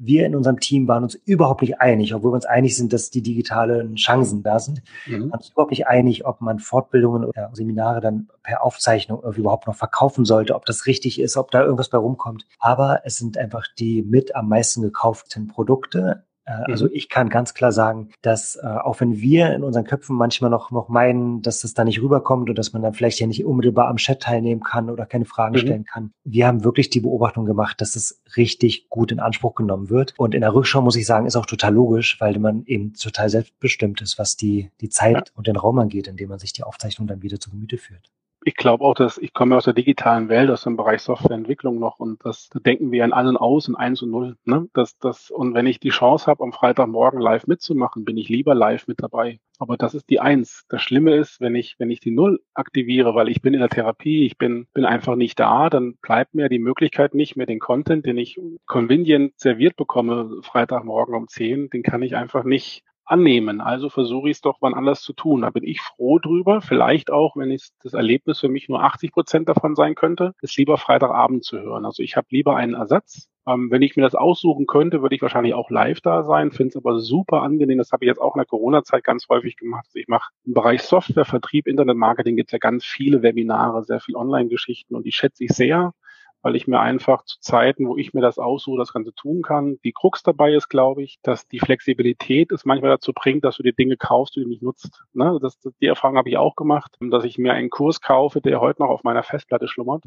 wir 0.04 0.26
in 0.26 0.36
unserem 0.36 0.60
Team 0.60 0.88
waren 0.88 1.04
uns 1.04 1.16
überhaupt 1.16 1.62
nicht 1.62 1.80
einig, 1.80 2.14
obwohl 2.16 2.32
wir 2.32 2.36
uns 2.36 2.46
einig 2.46 2.76
sind, 2.76 2.92
dass 2.92 3.12
die 3.12 3.22
digitalen 3.22 3.96
Chancen 3.96 4.42
da 4.42 4.60
sind, 4.60 4.82
mhm. 5.06 5.32
waren 5.32 5.40
uns 5.40 5.50
überhaupt 5.50 5.72
nicht 5.72 5.88
einig, 5.88 6.26
ob 6.26 6.42
man 6.42 6.60
Fortbildungen 6.60 7.24
oder 7.24 7.52
Seminare 7.54 8.02
dann 8.02 8.30
per 8.44 8.64
Aufzeichnung 8.64 9.22
überhaupt 9.36 9.68
noch 9.68 9.76
verkaufen 9.76 10.26
sollte, 10.26 10.56
ob 10.56 10.66
das 10.66 10.88
richtig 10.88 11.20
ist, 11.20 11.38
ob 11.38 11.52
da 11.52 11.62
irgendwas 11.62 11.90
bei 11.90 11.98
rumkommt. 11.98 12.46
Aber 12.60 13.02
es 13.06 13.18
sind 13.18 13.38
einfach 13.38 13.68
die 13.78 14.02
mit 14.02 14.36
am 14.36 14.50
meisten 14.50 14.82
gekauften 14.82 15.48
Produkte 15.48 16.24
also 16.46 16.86
mhm. 16.86 16.92
ich 16.94 17.10
kann 17.10 17.30
ganz 17.30 17.54
klar 17.54 17.72
sagen, 17.72 18.10
dass 18.22 18.56
äh, 18.56 18.66
auch 18.66 19.00
wenn 19.00 19.20
wir 19.20 19.54
in 19.54 19.64
unseren 19.64 19.86
Köpfen 19.86 20.16
manchmal 20.16 20.50
noch, 20.50 20.72
noch 20.72 20.90
meinen, 20.90 21.42
dass 21.42 21.62
das 21.62 21.74
da 21.74 21.84
nicht 21.84 22.02
rüberkommt 22.02 22.50
und 22.50 22.58
dass 22.58 22.74
man 22.74 22.82
dann 22.82 22.94
vielleicht 22.94 23.20
ja 23.20 23.28
nicht 23.28 23.46
unmittelbar 23.46 23.88
am 23.88 23.98
Chat 23.98 24.22
teilnehmen 24.22 24.62
kann 24.64 24.90
oder 24.90 25.06
keine 25.06 25.26
Fragen 25.26 25.56
mhm. 25.56 25.60
stellen 25.60 25.86
kann, 25.86 26.14
wir 26.24 26.48
haben 26.48 26.64
wirklich 26.64 26.90
die 26.90 27.00
Beobachtung 27.00 27.46
gemacht, 27.46 27.80
dass 27.82 27.92
das 27.92 28.22
richtig 28.36 28.90
gut 28.90 29.12
in 29.12 29.20
Anspruch 29.20 29.56
genommen 29.56 29.90
wird. 29.90 30.14
Und 30.18 30.34
in 30.34 30.42
der 30.42 30.54
Rückschau 30.54 30.82
muss 30.82 30.96
ich 30.96 31.06
sagen, 31.06 31.26
ist 31.26 31.36
auch 31.36 31.46
total 31.46 31.74
logisch, 31.74 32.20
weil 32.20 32.38
man 32.40 32.66
eben 32.66 32.94
total 32.94 33.30
selbstbestimmt 33.30 34.02
ist, 34.02 34.18
was 34.18 34.36
die, 34.36 34.72
die 34.82 34.90
Zeit 34.90 35.30
ja. 35.30 35.34
und 35.36 35.48
den 35.48 35.56
Raum 35.56 35.78
angeht, 35.80 36.08
in 36.08 36.18
dem 36.18 36.30
man 36.30 36.40
sich 36.40 36.54
die 36.54 36.64
Aufzeichnung 36.64 37.08
dann 37.08 37.22
wieder 37.22 37.40
zu 37.40 37.52
Gemüte 37.52 37.78
führt 37.78 38.10
ich 38.44 38.56
glaube 38.56 38.84
auch, 38.84 38.96
dass 38.96 39.18
ich 39.18 39.34
komme 39.34 39.56
aus 39.56 39.66
der 39.66 39.74
digitalen 39.74 40.30
Welt, 40.30 40.50
aus 40.50 40.64
dem 40.64 40.76
Bereich 40.76 41.02
Softwareentwicklung 41.02 41.80
noch 41.80 42.00
und 42.00 42.26
das 42.26 42.50
da 42.50 42.60
denken 42.60 42.92
wir 42.92 43.04
an 43.04 43.14
allen 43.14 43.38
aus 43.38 43.68
in 43.68 43.76
eins 43.76 44.02
und 44.02 44.12
null. 44.12 44.38
Ne? 44.46 44.68
Das, 44.74 44.98
das, 44.98 45.30
und 45.30 45.54
wenn 45.54 45.68
ich 45.68 45.80
die 45.80 45.90
Chance 45.90 46.26
habe, 46.26 46.44
am 46.44 46.52
Freitagmorgen 46.52 47.22
live 47.22 47.46
mitzumachen, 47.48 48.04
bin 48.04 48.18
ich 48.18 48.30
lieber 48.30 48.56
live 48.56 48.88
mit 48.88 49.02
dabei. 49.02 49.40
Aber 49.60 49.78
das 49.78 49.94
ist 49.94 50.10
die 50.10 50.20
Eins. 50.20 50.66
Das 50.70 50.82
Schlimme 50.82 51.16
ist, 51.16 51.40
wenn 51.40 51.54
ich, 51.54 51.76
wenn 51.78 51.92
ich 51.92 52.00
die 52.00 52.10
Null 52.10 52.42
aktiviere, 52.56 53.14
weil 53.14 53.30
ich 53.30 53.44
bin 53.44 53.54
in 53.54 53.60
der 53.60 53.70
Therapie, 53.70 54.26
ich 54.26 54.38
bin, 54.38 54.66
bin 54.74 54.86
einfach 54.86 55.16
nicht 55.16 55.40
da, 55.40 55.70
dann 55.70 55.98
bleibt 56.02 56.34
mir 56.34 56.50
die 56.50 56.58
Möglichkeit 56.58 57.14
nicht 57.14 57.36
mehr 57.36 57.46
den 57.46 57.60
Content, 57.60 58.08
den 58.08 58.18
ich 58.18 58.40
convenient 58.66 59.40
serviert 59.40 59.76
bekomme, 59.76 60.42
Freitagmorgen 60.42 61.14
um 61.14 61.28
zehn, 61.28 61.70
den 61.70 61.84
kann 61.84 62.02
ich 62.02 62.16
einfach 62.16 62.44
nicht 62.44 62.84
annehmen. 63.12 63.62
Also 63.62 63.90
versuche 63.90 64.30
ich 64.30 64.38
es 64.38 64.42
doch 64.42 64.58
wann 64.62 64.74
anders 64.74 65.02
zu 65.02 65.14
tun. 65.14 65.42
Da 65.42 65.50
bin 65.50 65.64
ich 65.64 65.82
froh 65.82 66.20
drüber. 66.20 66.62
Vielleicht 66.62 67.12
auch, 67.12 67.36
wenn 67.36 67.52
es 67.52 67.74
das 67.84 67.94
Erlebnis 67.94 68.40
für 68.40 68.50
mich 68.50 68.70
nur 68.70 68.84
80 68.84 69.12
Prozent 69.12 69.50
davon 69.50 69.76
sein 69.76 69.96
könnte, 69.96 70.34
es 70.42 70.56
lieber 70.58 70.78
Freitagabend 70.78 71.44
zu 71.44 71.60
hören. 71.60 71.86
Also 71.86 72.02
ich 72.04 72.16
habe 72.16 72.28
lieber 72.32 72.56
einen 72.56 72.74
Ersatz. 72.74 73.30
Ähm, 73.48 73.72
wenn 73.72 73.82
ich 73.82 73.96
mir 73.96 74.04
das 74.04 74.16
aussuchen 74.16 74.68
könnte, 74.68 75.02
würde 75.02 75.16
ich 75.16 75.22
wahrscheinlich 75.22 75.54
auch 75.54 75.70
live 75.70 76.00
da 76.02 76.24
sein. 76.24 76.52
Finde 76.52 76.70
es 76.70 76.76
aber 76.78 77.00
super 77.00 77.42
angenehm. 77.42 77.80
Das 77.80 77.92
habe 77.92 78.06
ich 78.06 78.08
jetzt 78.08 78.22
auch 78.22 78.36
in 78.36 78.40
der 78.40 78.46
Corona-Zeit 78.46 79.04
ganz 79.04 79.28
häufig 79.30 79.58
gemacht. 79.58 79.86
Also 79.88 80.00
ich 80.00 80.08
mache 80.08 80.30
im 80.46 80.54
Bereich 80.54 80.82
Software, 80.84 81.26
Vertrieb, 81.26 81.68
Internetmarketing 81.68 82.36
gibt 82.36 82.50
es 82.50 82.54
ja 82.54 82.60
ganz 82.60 82.86
viele 82.86 83.24
Webinare, 83.24 83.84
sehr 83.84 84.00
viel 84.00 84.16
Online-Geschichten 84.16 84.96
und 84.96 85.06
die 85.06 85.12
schätze 85.12 85.44
ich 85.44 85.52
sehr 85.52 85.94
weil 86.42 86.56
ich 86.56 86.68
mir 86.68 86.80
einfach 86.80 87.24
zu 87.24 87.40
Zeiten, 87.40 87.88
wo 87.88 87.98
ich 87.98 88.14
mir 88.14 88.22
das 88.22 88.40
aussuche, 88.40 88.80
das 88.80 88.94
Ganze 88.94 89.14
tun 89.14 89.42
kann. 89.42 89.78
Die 89.84 89.92
Krux 89.92 90.24
dabei 90.24 90.54
ist, 90.54 90.70
glaube 90.70 91.04
ich, 91.04 91.20
dass 91.22 91.48
die 91.48 91.60
Flexibilität 91.60 92.52
es 92.52 92.66
manchmal 92.66 92.92
dazu 92.92 93.14
bringt, 93.14 93.44
dass 93.44 93.58
du 93.58 93.64
die 93.64 93.74
Dinge 93.74 93.98
kaufst, 93.98 94.36
die 94.36 94.42
du 94.42 94.48
nicht 94.48 94.64
nutzt. 94.64 95.04
Ne? 95.14 95.38
Das, 95.42 95.60
die 95.60 95.86
Erfahrung 95.86 96.18
habe 96.18 96.30
ich 96.30 96.38
auch 96.38 96.56
gemacht, 96.56 96.96
dass 97.00 97.24
ich 97.24 97.38
mir 97.38 97.54
einen 97.54 97.70
Kurs 97.70 98.02
kaufe, 98.02 98.42
der 98.42 98.62
heute 98.62 98.82
noch 98.82 98.90
auf 98.90 99.04
meiner 99.04 99.24
Festplatte 99.24 99.68
schlummert 99.68 100.04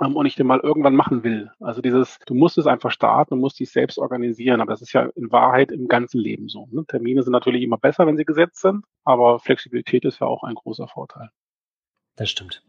ähm, 0.00 0.16
und 0.16 0.26
ich 0.26 0.34
den 0.34 0.46
mal 0.46 0.60
irgendwann 0.60 0.96
machen 0.96 1.24
will. 1.24 1.50
Also 1.60 1.80
dieses, 1.80 2.18
du 2.26 2.34
musst 2.34 2.58
es 2.58 2.66
einfach 2.66 2.90
starten 2.90 3.34
und 3.34 3.40
musst 3.40 3.60
dich 3.60 3.70
selbst 3.70 3.98
organisieren. 3.98 4.60
Aber 4.60 4.72
das 4.72 4.82
ist 4.82 4.92
ja 4.92 5.08
in 5.14 5.30
Wahrheit 5.30 5.70
im 5.70 5.88
ganzen 5.88 6.18
Leben 6.18 6.48
so. 6.48 6.68
Ne? 6.70 6.84
Termine 6.86 7.22
sind 7.22 7.32
natürlich 7.32 7.62
immer 7.62 7.78
besser, 7.78 8.06
wenn 8.06 8.16
sie 8.16 8.24
gesetzt 8.24 8.60
sind, 8.60 8.84
aber 9.04 9.38
Flexibilität 9.38 10.04
ist 10.04 10.20
ja 10.20 10.26
auch 10.26 10.42
ein 10.42 10.54
großer 10.54 10.88
Vorteil. 10.88 11.30
Das 12.16 12.30
stimmt. 12.30 12.62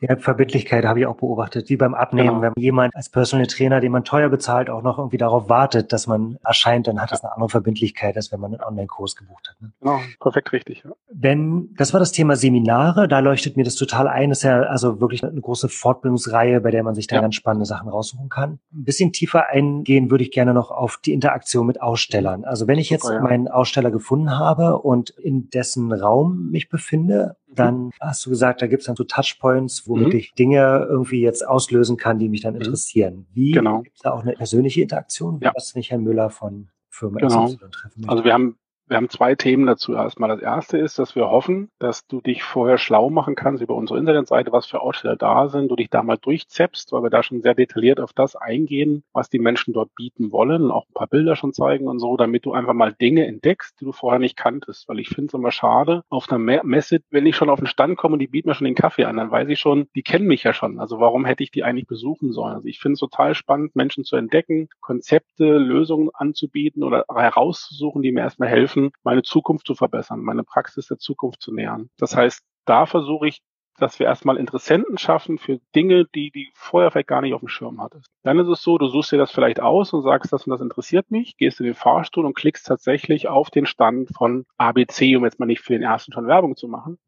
Ja, 0.00 0.16
Verbindlichkeit 0.16 0.86
habe 0.86 1.00
ich 1.00 1.06
auch 1.06 1.16
beobachtet, 1.16 1.68
wie 1.68 1.76
beim 1.76 1.94
Abnehmen. 1.94 2.40
Genau. 2.40 2.42
Wenn 2.42 2.52
jemand 2.56 2.96
als 2.96 3.10
Personal 3.10 3.46
Trainer, 3.46 3.80
den 3.80 3.92
man 3.92 4.02
teuer 4.02 4.30
bezahlt, 4.30 4.70
auch 4.70 4.82
noch 4.82 4.98
irgendwie 4.98 5.18
darauf 5.18 5.50
wartet, 5.50 5.92
dass 5.92 6.06
man 6.06 6.38
erscheint, 6.42 6.86
dann 6.86 7.02
hat 7.02 7.12
das 7.12 7.22
eine 7.22 7.34
andere 7.34 7.50
Verbindlichkeit, 7.50 8.16
als 8.16 8.32
wenn 8.32 8.40
man 8.40 8.54
einen 8.54 8.62
Online-Kurs 8.62 9.14
gebucht 9.14 9.50
hat. 9.50 9.60
Ne? 9.60 9.72
Genau, 9.80 10.00
perfekt 10.18 10.52
richtig. 10.52 10.84
Ja. 10.84 10.92
Wenn, 11.12 11.74
das 11.76 11.92
war 11.92 12.00
das 12.00 12.12
Thema 12.12 12.36
Seminare, 12.36 13.08
da 13.08 13.18
leuchtet 13.18 13.58
mir 13.58 13.64
das 13.64 13.74
total 13.74 14.08
ein. 14.08 14.30
Das 14.30 14.38
ist 14.38 14.44
ja 14.44 14.60
also 14.62 15.02
wirklich 15.02 15.22
eine 15.22 15.40
große 15.40 15.68
Fortbildungsreihe, 15.68 16.62
bei 16.62 16.70
der 16.70 16.82
man 16.82 16.94
sich 16.94 17.06
da 17.06 17.16
ja. 17.16 17.22
ganz 17.22 17.34
spannende 17.34 17.66
Sachen 17.66 17.90
raussuchen 17.90 18.30
kann. 18.30 18.58
Ein 18.72 18.84
bisschen 18.84 19.12
tiefer 19.12 19.48
eingehen 19.48 20.10
würde 20.10 20.24
ich 20.24 20.30
gerne 20.30 20.54
noch 20.54 20.70
auf 20.70 20.98
die 21.04 21.12
Interaktion 21.12 21.66
mit 21.66 21.82
Ausstellern. 21.82 22.44
Also 22.44 22.66
wenn 22.66 22.78
ich 22.78 22.88
jetzt 22.88 23.02
Super, 23.02 23.16
ja. 23.16 23.20
meinen 23.20 23.48
Aussteller 23.48 23.90
gefunden 23.90 24.38
habe 24.38 24.78
und 24.78 25.10
in 25.10 25.50
dessen 25.50 25.92
Raum 25.92 26.48
mich 26.50 26.70
befinde, 26.70 27.36
dann 27.54 27.84
mhm. 27.84 27.90
hast 28.00 28.24
du 28.24 28.30
gesagt, 28.30 28.62
da 28.62 28.66
gibt 28.66 28.82
es 28.82 28.86
dann 28.86 28.96
so 28.96 29.04
Touchpoints, 29.04 29.88
womit 29.88 30.08
mhm. 30.08 30.18
ich 30.18 30.32
Dinge 30.34 30.86
irgendwie 30.88 31.20
jetzt 31.20 31.46
auslösen 31.46 31.96
kann, 31.96 32.18
die 32.18 32.28
mich 32.28 32.42
dann 32.42 32.54
mhm. 32.54 32.60
interessieren. 32.60 33.26
Wie 33.32 33.52
genau. 33.52 33.82
gibt 33.82 33.96
es 33.96 34.02
da 34.02 34.12
auch 34.12 34.22
eine 34.22 34.32
persönliche 34.32 34.82
Interaktion, 34.82 35.40
ja. 35.42 35.52
was 35.54 35.74
nicht 35.74 35.90
Herrn 35.90 36.02
Müller 36.02 36.30
von 36.30 36.68
Firma 36.88 37.18
genau. 37.18 37.48
treffen 37.48 38.00
möchte? 38.02 38.08
Also 38.08 38.24
wir 38.24 38.32
haben 38.32 38.56
wir 38.90 38.96
haben 38.96 39.08
zwei 39.08 39.36
Themen 39.36 39.66
dazu. 39.66 39.94
Erstmal 39.94 40.30
das 40.30 40.40
erste 40.40 40.76
ist, 40.76 40.98
dass 40.98 41.14
wir 41.14 41.30
hoffen, 41.30 41.70
dass 41.78 42.08
du 42.08 42.20
dich 42.20 42.42
vorher 42.42 42.76
schlau 42.76 43.08
machen 43.08 43.36
kannst 43.36 43.62
über 43.62 43.76
unsere 43.76 44.00
Internetseite, 44.00 44.50
was 44.50 44.66
für 44.66 44.80
Aussteller 44.80 45.14
da 45.14 45.48
sind, 45.48 45.70
du 45.70 45.76
dich 45.76 45.90
da 45.90 46.02
mal 46.02 46.18
durchzeppst, 46.18 46.90
weil 46.90 47.04
wir 47.04 47.10
da 47.10 47.22
schon 47.22 47.40
sehr 47.40 47.54
detailliert 47.54 48.00
auf 48.00 48.12
das 48.12 48.34
eingehen, 48.34 49.04
was 49.12 49.30
die 49.30 49.38
Menschen 49.38 49.72
dort 49.72 49.94
bieten 49.94 50.32
wollen 50.32 50.62
und 50.62 50.70
auch 50.72 50.86
ein 50.88 50.94
paar 50.94 51.06
Bilder 51.06 51.36
schon 51.36 51.52
zeigen 51.52 51.86
und 51.86 52.00
so, 52.00 52.16
damit 52.16 52.44
du 52.44 52.52
einfach 52.52 52.74
mal 52.74 52.92
Dinge 52.92 53.26
entdeckst, 53.26 53.80
die 53.80 53.84
du 53.84 53.92
vorher 53.92 54.18
nicht 54.18 54.36
kanntest. 54.36 54.88
Weil 54.88 54.98
ich 54.98 55.08
finde 55.08 55.28
es 55.28 55.34
immer 55.34 55.52
schade, 55.52 56.02
auf 56.08 56.26
einer 56.28 56.64
Messe, 56.64 56.98
wenn 57.10 57.26
ich 57.26 57.36
schon 57.36 57.48
auf 57.48 57.60
den 57.60 57.68
Stand 57.68 57.96
komme 57.96 58.14
und 58.14 58.18
die 58.18 58.26
bieten 58.26 58.48
mir 58.48 58.56
schon 58.56 58.64
den 58.64 58.74
Kaffee 58.74 59.04
an, 59.04 59.18
dann 59.18 59.30
weiß 59.30 59.48
ich 59.50 59.60
schon, 59.60 59.86
die 59.94 60.02
kennen 60.02 60.26
mich 60.26 60.42
ja 60.42 60.52
schon. 60.52 60.80
Also 60.80 60.98
warum 60.98 61.24
hätte 61.24 61.44
ich 61.44 61.52
die 61.52 61.62
eigentlich 61.62 61.86
besuchen 61.86 62.32
sollen? 62.32 62.54
Also 62.54 62.66
ich 62.66 62.80
finde 62.80 62.94
es 62.94 63.00
total 63.00 63.36
spannend, 63.36 63.76
Menschen 63.76 64.02
zu 64.02 64.16
entdecken, 64.16 64.68
Konzepte, 64.80 65.58
Lösungen 65.58 66.10
anzubieten 66.12 66.82
oder 66.82 67.04
herauszusuchen, 67.14 68.02
die 68.02 68.10
mir 68.10 68.22
erstmal 68.22 68.48
helfen, 68.48 68.79
helfen, 68.80 68.92
meine 69.02 69.22
Zukunft 69.22 69.66
zu 69.66 69.74
verbessern, 69.74 70.20
meine 70.20 70.44
Praxis 70.44 70.86
der 70.86 70.98
Zukunft 70.98 71.42
zu 71.42 71.52
nähern. 71.52 71.90
Das 71.98 72.16
heißt, 72.16 72.42
da 72.64 72.86
versuche 72.86 73.28
ich, 73.28 73.42
dass 73.78 73.98
wir 73.98 74.06
erstmal 74.06 74.36
Interessenten 74.36 74.98
schaffen 74.98 75.38
für 75.38 75.58
Dinge, 75.74 76.04
die 76.14 76.30
die 76.30 76.50
vorher 76.54 76.90
vielleicht 76.90 77.08
gar 77.08 77.22
nicht 77.22 77.32
auf 77.32 77.40
dem 77.40 77.48
Schirm 77.48 77.80
hattest. 77.80 78.10
Dann 78.22 78.38
ist 78.38 78.48
es 78.48 78.62
so, 78.62 78.76
du 78.76 78.88
suchst 78.88 79.12
dir 79.12 79.16
das 79.16 79.32
vielleicht 79.32 79.60
aus 79.60 79.94
und 79.94 80.02
sagst, 80.02 80.32
das 80.32 80.46
und 80.46 80.50
das 80.50 80.60
interessiert 80.60 81.10
mich, 81.10 81.38
gehst 81.38 81.60
in 81.60 81.66
den 81.66 81.74
Fahrstuhl 81.74 82.26
und 82.26 82.34
klickst 82.34 82.66
tatsächlich 82.66 83.28
auf 83.28 83.48
den 83.48 83.64
Stand 83.64 84.10
von 84.10 84.44
ABC, 84.58 85.16
um 85.16 85.24
jetzt 85.24 85.40
mal 85.40 85.46
nicht 85.46 85.62
für 85.62 85.72
den 85.72 85.82
ersten 85.82 86.12
schon 86.12 86.26
Werbung 86.26 86.56
zu 86.56 86.68
machen 86.68 86.98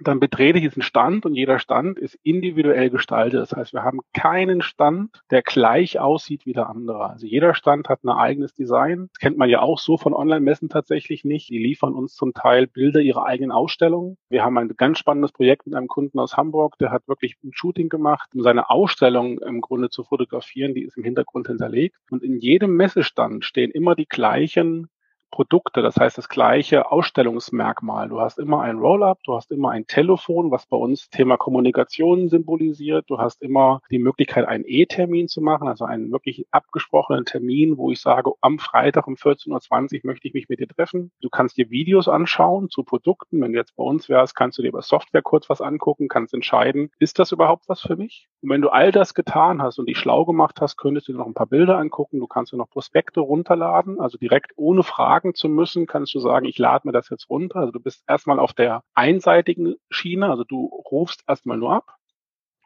dann 0.00 0.20
betrete 0.20 0.58
ich 0.58 0.64
diesen 0.64 0.82
Stand 0.82 1.26
und 1.26 1.34
jeder 1.34 1.58
Stand 1.58 1.98
ist 1.98 2.18
individuell 2.22 2.90
gestaltet. 2.90 3.40
Das 3.40 3.52
heißt, 3.52 3.72
wir 3.72 3.82
haben 3.82 4.00
keinen 4.12 4.62
Stand, 4.62 5.22
der 5.30 5.42
gleich 5.42 5.98
aussieht 5.98 6.46
wie 6.46 6.52
der 6.52 6.68
andere. 6.68 7.10
Also 7.10 7.26
jeder 7.26 7.54
Stand 7.54 7.88
hat 7.88 8.04
ein 8.04 8.10
eigenes 8.10 8.54
Design. 8.54 9.08
Das 9.12 9.18
kennt 9.18 9.38
man 9.38 9.48
ja 9.48 9.60
auch 9.60 9.78
so 9.78 9.96
von 9.96 10.14
Online-Messen 10.14 10.68
tatsächlich 10.68 11.24
nicht. 11.24 11.48
Die 11.50 11.58
liefern 11.58 11.94
uns 11.94 12.14
zum 12.14 12.34
Teil 12.34 12.66
Bilder 12.66 13.00
ihrer 13.00 13.26
eigenen 13.26 13.52
Ausstellungen. 13.52 14.16
Wir 14.28 14.44
haben 14.44 14.58
ein 14.58 14.68
ganz 14.76 14.98
spannendes 14.98 15.32
Projekt 15.32 15.66
mit 15.66 15.74
einem 15.74 15.88
Kunden 15.88 16.18
aus 16.18 16.36
Hamburg, 16.36 16.78
der 16.78 16.90
hat 16.90 17.08
wirklich 17.08 17.36
ein 17.44 17.52
Shooting 17.52 17.88
gemacht, 17.88 18.28
um 18.34 18.42
seine 18.42 18.70
Ausstellung 18.70 19.38
im 19.38 19.60
Grunde 19.60 19.90
zu 19.90 20.04
fotografieren. 20.04 20.74
Die 20.74 20.82
ist 20.82 20.96
im 20.96 21.04
Hintergrund 21.04 21.48
hinterlegt. 21.48 21.96
Und 22.10 22.22
in 22.22 22.38
jedem 22.38 22.76
Messestand 22.76 23.44
stehen 23.44 23.70
immer 23.70 23.94
die 23.94 24.06
gleichen 24.06 24.88
Produkte, 25.30 25.82
das 25.82 25.96
heißt 25.96 26.18
das 26.18 26.28
gleiche 26.28 26.90
Ausstellungsmerkmal. 26.90 28.08
Du 28.08 28.20
hast 28.20 28.38
immer 28.38 28.62
ein 28.62 28.78
Roll-up, 28.78 29.18
du 29.24 29.34
hast 29.34 29.50
immer 29.50 29.70
ein 29.70 29.86
Telefon, 29.86 30.50
was 30.50 30.66
bei 30.66 30.76
uns 30.76 31.10
Thema 31.10 31.36
Kommunikation 31.36 32.28
symbolisiert. 32.28 33.04
Du 33.08 33.18
hast 33.18 33.42
immer 33.42 33.80
die 33.90 33.98
Möglichkeit, 33.98 34.46
einen 34.46 34.64
E-Termin 34.66 35.28
zu 35.28 35.40
machen, 35.40 35.68
also 35.68 35.84
einen 35.84 36.10
wirklich 36.12 36.46
abgesprochenen 36.50 37.24
Termin, 37.24 37.76
wo 37.76 37.90
ich 37.90 38.00
sage, 38.00 38.32
am 38.40 38.58
Freitag 38.58 39.06
um 39.06 39.14
14.20 39.14 39.96
Uhr 39.96 40.00
möchte 40.04 40.28
ich 40.28 40.34
mich 40.34 40.48
mit 40.48 40.60
dir 40.60 40.68
treffen. 40.68 41.12
Du 41.20 41.28
kannst 41.28 41.56
dir 41.56 41.70
Videos 41.70 42.08
anschauen 42.08 42.70
zu 42.70 42.82
Produkten. 42.82 43.40
Wenn 43.40 43.52
du 43.52 43.58
jetzt 43.58 43.76
bei 43.76 43.84
uns 43.84 44.08
wärst, 44.08 44.34
kannst 44.34 44.58
du 44.58 44.62
dir 44.62 44.68
über 44.68 44.82
Software 44.82 45.22
kurz 45.22 45.48
was 45.50 45.60
angucken, 45.60 46.08
kannst 46.08 46.34
entscheiden, 46.34 46.90
ist 46.98 47.18
das 47.18 47.32
überhaupt 47.32 47.68
was 47.68 47.80
für 47.80 47.96
mich? 47.96 48.28
Und 48.46 48.50
wenn 48.50 48.62
du 48.62 48.68
all 48.68 48.92
das 48.92 49.14
getan 49.14 49.60
hast 49.60 49.80
und 49.80 49.86
dich 49.86 49.98
schlau 49.98 50.24
gemacht 50.24 50.60
hast, 50.60 50.76
könntest 50.76 51.08
du 51.08 51.12
dir 51.12 51.18
noch 51.18 51.26
ein 51.26 51.34
paar 51.34 51.48
Bilder 51.48 51.78
angucken. 51.78 52.20
Du 52.20 52.28
kannst 52.28 52.52
dir 52.52 52.56
noch 52.56 52.70
Prospekte 52.70 53.18
runterladen. 53.18 53.98
Also 53.98 54.18
direkt 54.18 54.52
ohne 54.54 54.84
fragen 54.84 55.34
zu 55.34 55.48
müssen, 55.48 55.88
kannst 55.88 56.14
du 56.14 56.20
sagen, 56.20 56.46
ich 56.46 56.56
lade 56.56 56.86
mir 56.86 56.92
das 56.92 57.10
jetzt 57.10 57.28
runter. 57.28 57.58
Also 57.58 57.72
du 57.72 57.80
bist 57.80 58.04
erstmal 58.06 58.38
auf 58.38 58.52
der 58.52 58.84
einseitigen 58.94 59.74
Schiene. 59.90 60.30
Also 60.30 60.44
du 60.44 60.66
rufst 60.92 61.24
erstmal 61.26 61.56
nur 61.56 61.72
ab. 61.72 61.96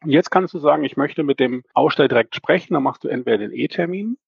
Und 0.02 0.10
jetzt 0.10 0.28
kannst 0.28 0.52
du 0.52 0.58
sagen, 0.58 0.84
ich 0.84 0.98
möchte 0.98 1.22
mit 1.22 1.40
dem 1.40 1.62
Aussteller 1.72 2.08
direkt 2.08 2.36
sprechen. 2.36 2.74
Dann 2.74 2.82
machst 2.82 3.02
du 3.02 3.08
entweder 3.08 3.38
den 3.38 3.52
E-Termin 3.54 4.18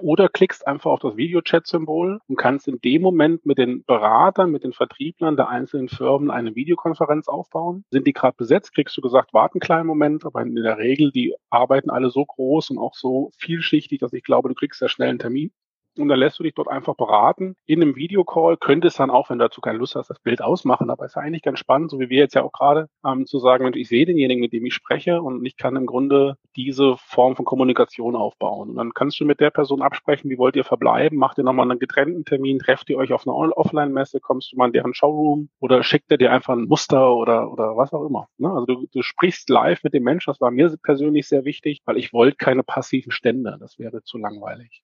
oder 0.00 0.28
klickst 0.28 0.66
einfach 0.66 0.90
auf 0.90 1.00
das 1.00 1.16
Videochat-Symbol 1.16 2.20
und 2.26 2.36
kannst 2.36 2.68
in 2.68 2.80
dem 2.80 3.02
Moment 3.02 3.46
mit 3.46 3.58
den 3.58 3.84
Beratern, 3.84 4.50
mit 4.50 4.64
den 4.64 4.72
Vertrieblern 4.72 5.36
der 5.36 5.48
einzelnen 5.48 5.88
Firmen 5.88 6.30
eine 6.30 6.54
Videokonferenz 6.54 7.28
aufbauen. 7.28 7.84
Sind 7.90 8.06
die 8.06 8.12
gerade 8.12 8.36
besetzt, 8.36 8.74
kriegst 8.74 8.96
du 8.96 9.00
gesagt, 9.00 9.34
warte 9.34 9.54
einen 9.54 9.60
kleinen 9.60 9.86
Moment, 9.86 10.24
aber 10.24 10.42
in 10.42 10.54
der 10.54 10.78
Regel, 10.78 11.10
die 11.10 11.34
arbeiten 11.50 11.90
alle 11.90 12.10
so 12.10 12.24
groß 12.24 12.70
und 12.70 12.78
auch 12.78 12.94
so 12.94 13.30
vielschichtig, 13.38 14.00
dass 14.00 14.12
ich 14.12 14.24
glaube, 14.24 14.48
du 14.48 14.54
kriegst 14.54 14.78
sehr 14.78 14.88
schnell 14.88 15.10
einen 15.10 15.18
Termin 15.18 15.52
und 15.98 16.08
dann 16.08 16.18
lässt 16.18 16.38
du 16.38 16.42
dich 16.42 16.54
dort 16.54 16.68
einfach 16.68 16.94
beraten. 16.94 17.54
In 17.66 17.82
einem 17.82 17.96
Videocall 17.96 18.56
könntest 18.56 18.98
dann 19.00 19.10
auch, 19.10 19.30
wenn 19.30 19.38
du 19.38 19.44
dazu 19.44 19.60
keine 19.60 19.78
Lust 19.78 19.94
hast, 19.94 20.10
das 20.10 20.20
Bild 20.20 20.42
ausmachen. 20.42 20.90
Aber 20.90 21.04
es 21.04 21.12
ist 21.12 21.16
eigentlich 21.16 21.42
ganz 21.42 21.58
spannend, 21.58 21.90
so 21.90 21.98
wie 22.00 22.08
wir 22.08 22.18
jetzt 22.18 22.34
ja 22.34 22.42
auch 22.42 22.52
gerade, 22.52 22.88
ähm, 23.04 23.26
zu 23.26 23.38
sagen, 23.38 23.64
Mensch, 23.64 23.76
ich 23.76 23.88
sehe 23.88 24.06
denjenigen, 24.06 24.40
mit 24.40 24.52
dem 24.52 24.66
ich 24.66 24.74
spreche 24.74 25.22
und 25.22 25.44
ich 25.44 25.56
kann 25.56 25.76
im 25.76 25.86
Grunde 25.86 26.36
diese 26.56 26.96
Form 26.98 27.36
von 27.36 27.44
Kommunikation 27.44 28.16
aufbauen. 28.16 28.70
Und 28.70 28.76
dann 28.76 28.94
kannst 28.94 29.20
du 29.20 29.24
mit 29.24 29.40
der 29.40 29.50
Person 29.50 29.82
absprechen, 29.82 30.30
wie 30.30 30.38
wollt 30.38 30.56
ihr 30.56 30.64
verbleiben, 30.64 31.18
macht 31.18 31.38
ihr 31.38 31.44
nochmal 31.44 31.70
einen 31.70 31.78
getrennten 31.78 32.24
Termin, 32.24 32.58
trefft 32.58 32.90
ihr 32.90 32.96
euch 32.96 33.12
auf 33.12 33.26
einer 33.26 33.36
Offline-Messe, 33.56 34.20
kommst 34.20 34.52
du 34.52 34.56
mal 34.56 34.66
in 34.66 34.72
deren 34.72 34.94
Showroom 34.94 35.48
oder 35.60 35.82
schickt 35.82 36.10
er 36.10 36.18
dir 36.18 36.32
einfach 36.32 36.54
ein 36.54 36.64
Muster 36.64 37.14
oder, 37.14 37.52
oder 37.52 37.76
was 37.76 37.92
auch 37.92 38.06
immer. 38.06 38.28
Ne? 38.38 38.50
Also 38.50 38.66
du, 38.66 38.86
du 38.92 39.02
sprichst 39.02 39.48
live 39.48 39.82
mit 39.84 39.94
dem 39.94 40.02
Menschen, 40.02 40.30
das 40.30 40.40
war 40.40 40.50
mir 40.50 40.74
persönlich 40.82 41.28
sehr 41.28 41.44
wichtig, 41.44 41.80
weil 41.84 41.96
ich 41.96 42.12
wollte 42.12 42.36
keine 42.36 42.62
passiven 42.62 43.12
Stände, 43.12 43.56
das 43.60 43.78
wäre 43.78 44.02
zu 44.02 44.18
langweilig. 44.18 44.82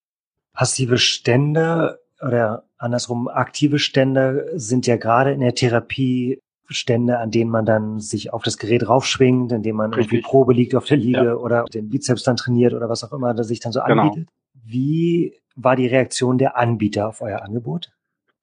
Passive 0.55 0.99
Stände 0.99 2.01
oder 2.23 2.65
andersrum 2.79 3.29
aktive 3.29 3.79
Stände 3.79 4.51
sind 4.55 4.87
ja 4.87 4.97
gerade 4.97 5.33
in 5.33 5.41
der 5.41 5.55
Therapie 5.55 6.41
Stände, 6.69 7.19
an 7.19 7.31
denen 7.31 7.51
man 7.51 7.67
dann 7.67 8.01
sich 8.01 8.33
auf 8.33 8.43
das 8.43 8.57
Gerät 8.57 8.89
raufschwingt, 8.89 9.53
indem 9.53 9.77
man 9.77 9.93
Richtig. 9.93 10.13
irgendwie 10.13 10.29
Probe 10.29 10.55
liegt 10.55 10.75
auf 10.75 10.87
der 10.87 10.97
Liege 10.97 11.25
ja. 11.25 11.35
oder 11.35 11.65
den 11.65 11.91
Bizeps 11.91 12.23
dann 12.23 12.37
trainiert 12.37 12.73
oder 12.73 12.89
was 12.89 13.05
auch 13.05 13.13
immer, 13.13 13.35
das 13.35 13.49
sich 13.49 13.61
dann 13.61 13.73
so 13.73 13.83
genau. 13.85 14.05
anbietet. 14.05 14.29
Wie 14.55 15.35
war 15.57 15.77
die 15.77 15.87
Reaktion 15.87 16.39
der 16.39 16.57
Anbieter 16.57 17.09
auf 17.09 17.21
euer 17.21 17.43
Angebot? 17.43 17.91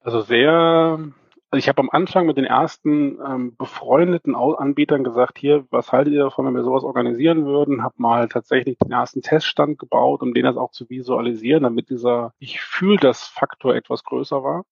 Also 0.00 0.20
sehr 0.20 0.98
also 1.52 1.58
ich 1.58 1.68
habe 1.68 1.82
am 1.82 1.90
Anfang 1.90 2.24
mit 2.24 2.38
den 2.38 2.46
ersten 2.46 3.18
ähm, 3.20 3.54
befreundeten 3.56 4.34
Anbietern 4.34 5.04
gesagt, 5.04 5.36
hier, 5.36 5.66
was 5.68 5.92
haltet 5.92 6.14
ihr 6.14 6.24
davon, 6.24 6.46
wenn 6.46 6.54
wir 6.54 6.64
sowas 6.64 6.82
organisieren 6.82 7.44
würden? 7.44 7.84
Hab 7.84 7.98
mal 7.98 8.26
tatsächlich 8.28 8.78
den 8.78 8.90
ersten 8.90 9.20
Teststand 9.20 9.78
gebaut, 9.78 10.22
um 10.22 10.32
den 10.32 10.44
das 10.44 10.56
auch 10.56 10.70
zu 10.70 10.88
visualisieren, 10.88 11.64
damit 11.64 11.90
dieser 11.90 12.32
Ich 12.38 12.62
fühle 12.62 12.96
das 12.96 13.24
Faktor 13.24 13.74
etwas 13.74 14.02
größer 14.02 14.42
war 14.42 14.64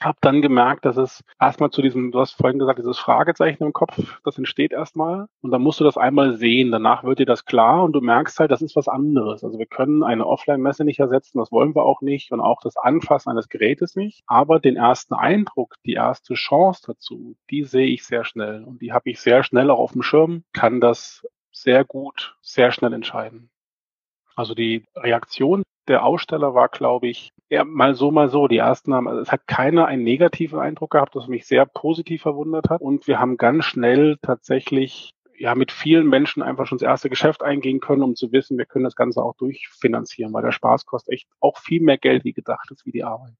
habe 0.00 0.18
dann 0.20 0.42
gemerkt, 0.42 0.84
dass 0.84 0.96
es 0.96 1.22
erstmal 1.40 1.70
zu 1.70 1.82
diesem, 1.82 2.10
du 2.10 2.20
hast 2.20 2.32
vorhin 2.32 2.58
gesagt, 2.58 2.78
dieses 2.78 2.98
Fragezeichen 2.98 3.62
im 3.62 3.72
Kopf, 3.72 4.20
das 4.24 4.38
entsteht 4.38 4.72
erstmal 4.72 5.26
und 5.40 5.50
dann 5.50 5.62
musst 5.62 5.80
du 5.80 5.84
das 5.84 5.96
einmal 5.96 6.36
sehen. 6.36 6.70
Danach 6.70 7.04
wird 7.04 7.20
dir 7.20 7.26
das 7.26 7.44
klar 7.44 7.84
und 7.84 7.92
du 7.92 8.00
merkst 8.00 8.38
halt, 8.40 8.50
das 8.50 8.62
ist 8.62 8.76
was 8.76 8.88
anderes. 8.88 9.44
Also 9.44 9.58
wir 9.58 9.66
können 9.66 10.02
eine 10.02 10.26
Offline-Messe 10.26 10.84
nicht 10.84 11.00
ersetzen, 11.00 11.38
das 11.38 11.52
wollen 11.52 11.74
wir 11.74 11.84
auch 11.84 12.00
nicht 12.00 12.32
und 12.32 12.40
auch 12.40 12.60
das 12.62 12.76
Anfassen 12.76 13.30
eines 13.30 13.48
Gerätes 13.48 13.96
nicht. 13.96 14.22
Aber 14.26 14.60
den 14.60 14.76
ersten 14.76 15.14
Eindruck, 15.14 15.76
die 15.86 15.94
erste 15.94 16.34
Chance 16.34 16.82
dazu, 16.86 17.36
die 17.50 17.64
sehe 17.64 17.86
ich 17.86 18.04
sehr 18.04 18.24
schnell 18.24 18.64
und 18.64 18.82
die 18.82 18.92
habe 18.92 19.10
ich 19.10 19.20
sehr 19.20 19.44
schnell 19.44 19.70
auch 19.70 19.78
auf 19.78 19.92
dem 19.92 20.02
Schirm, 20.02 20.44
kann 20.52 20.80
das 20.80 21.26
sehr 21.52 21.84
gut, 21.84 22.36
sehr 22.42 22.72
schnell 22.72 22.92
entscheiden. 22.92 23.50
Also 24.34 24.54
die 24.54 24.84
Reaktion 24.96 25.62
der 25.86 26.04
Aussteller 26.04 26.54
war, 26.54 26.68
glaube 26.68 27.08
ich, 27.08 27.32
ja, 27.50 27.64
mal 27.64 27.94
so, 27.94 28.10
mal 28.10 28.28
so. 28.28 28.48
Die 28.48 28.58
ersten 28.58 28.94
haben, 28.94 29.08
also 29.08 29.20
es 29.20 29.30
hat 29.30 29.46
keiner 29.46 29.86
einen 29.86 30.02
negativen 30.02 30.58
Eindruck 30.58 30.92
gehabt, 30.92 31.14
das 31.14 31.28
mich 31.28 31.46
sehr 31.46 31.66
positiv 31.66 32.22
verwundert 32.22 32.70
hat. 32.70 32.80
Und 32.80 33.06
wir 33.06 33.20
haben 33.20 33.36
ganz 33.36 33.64
schnell 33.64 34.18
tatsächlich 34.22 35.14
ja 35.36 35.54
mit 35.54 35.72
vielen 35.72 36.08
Menschen 36.08 36.42
einfach 36.42 36.66
schon 36.66 36.78
das 36.78 36.86
erste 36.86 37.10
Geschäft 37.10 37.42
eingehen 37.42 37.80
können, 37.80 38.02
um 38.02 38.14
zu 38.14 38.32
wissen, 38.32 38.56
wir 38.56 38.66
können 38.66 38.84
das 38.84 38.96
Ganze 38.96 39.22
auch 39.22 39.34
durchfinanzieren, 39.36 40.32
weil 40.32 40.42
der 40.42 40.52
Spaß 40.52 40.86
kostet 40.86 41.14
echt 41.14 41.28
auch 41.40 41.58
viel 41.58 41.82
mehr 41.82 41.98
Geld, 41.98 42.24
wie 42.24 42.32
gedacht 42.32 42.70
ist, 42.70 42.86
wie 42.86 42.92
die 42.92 43.04
Arbeit. 43.04 43.32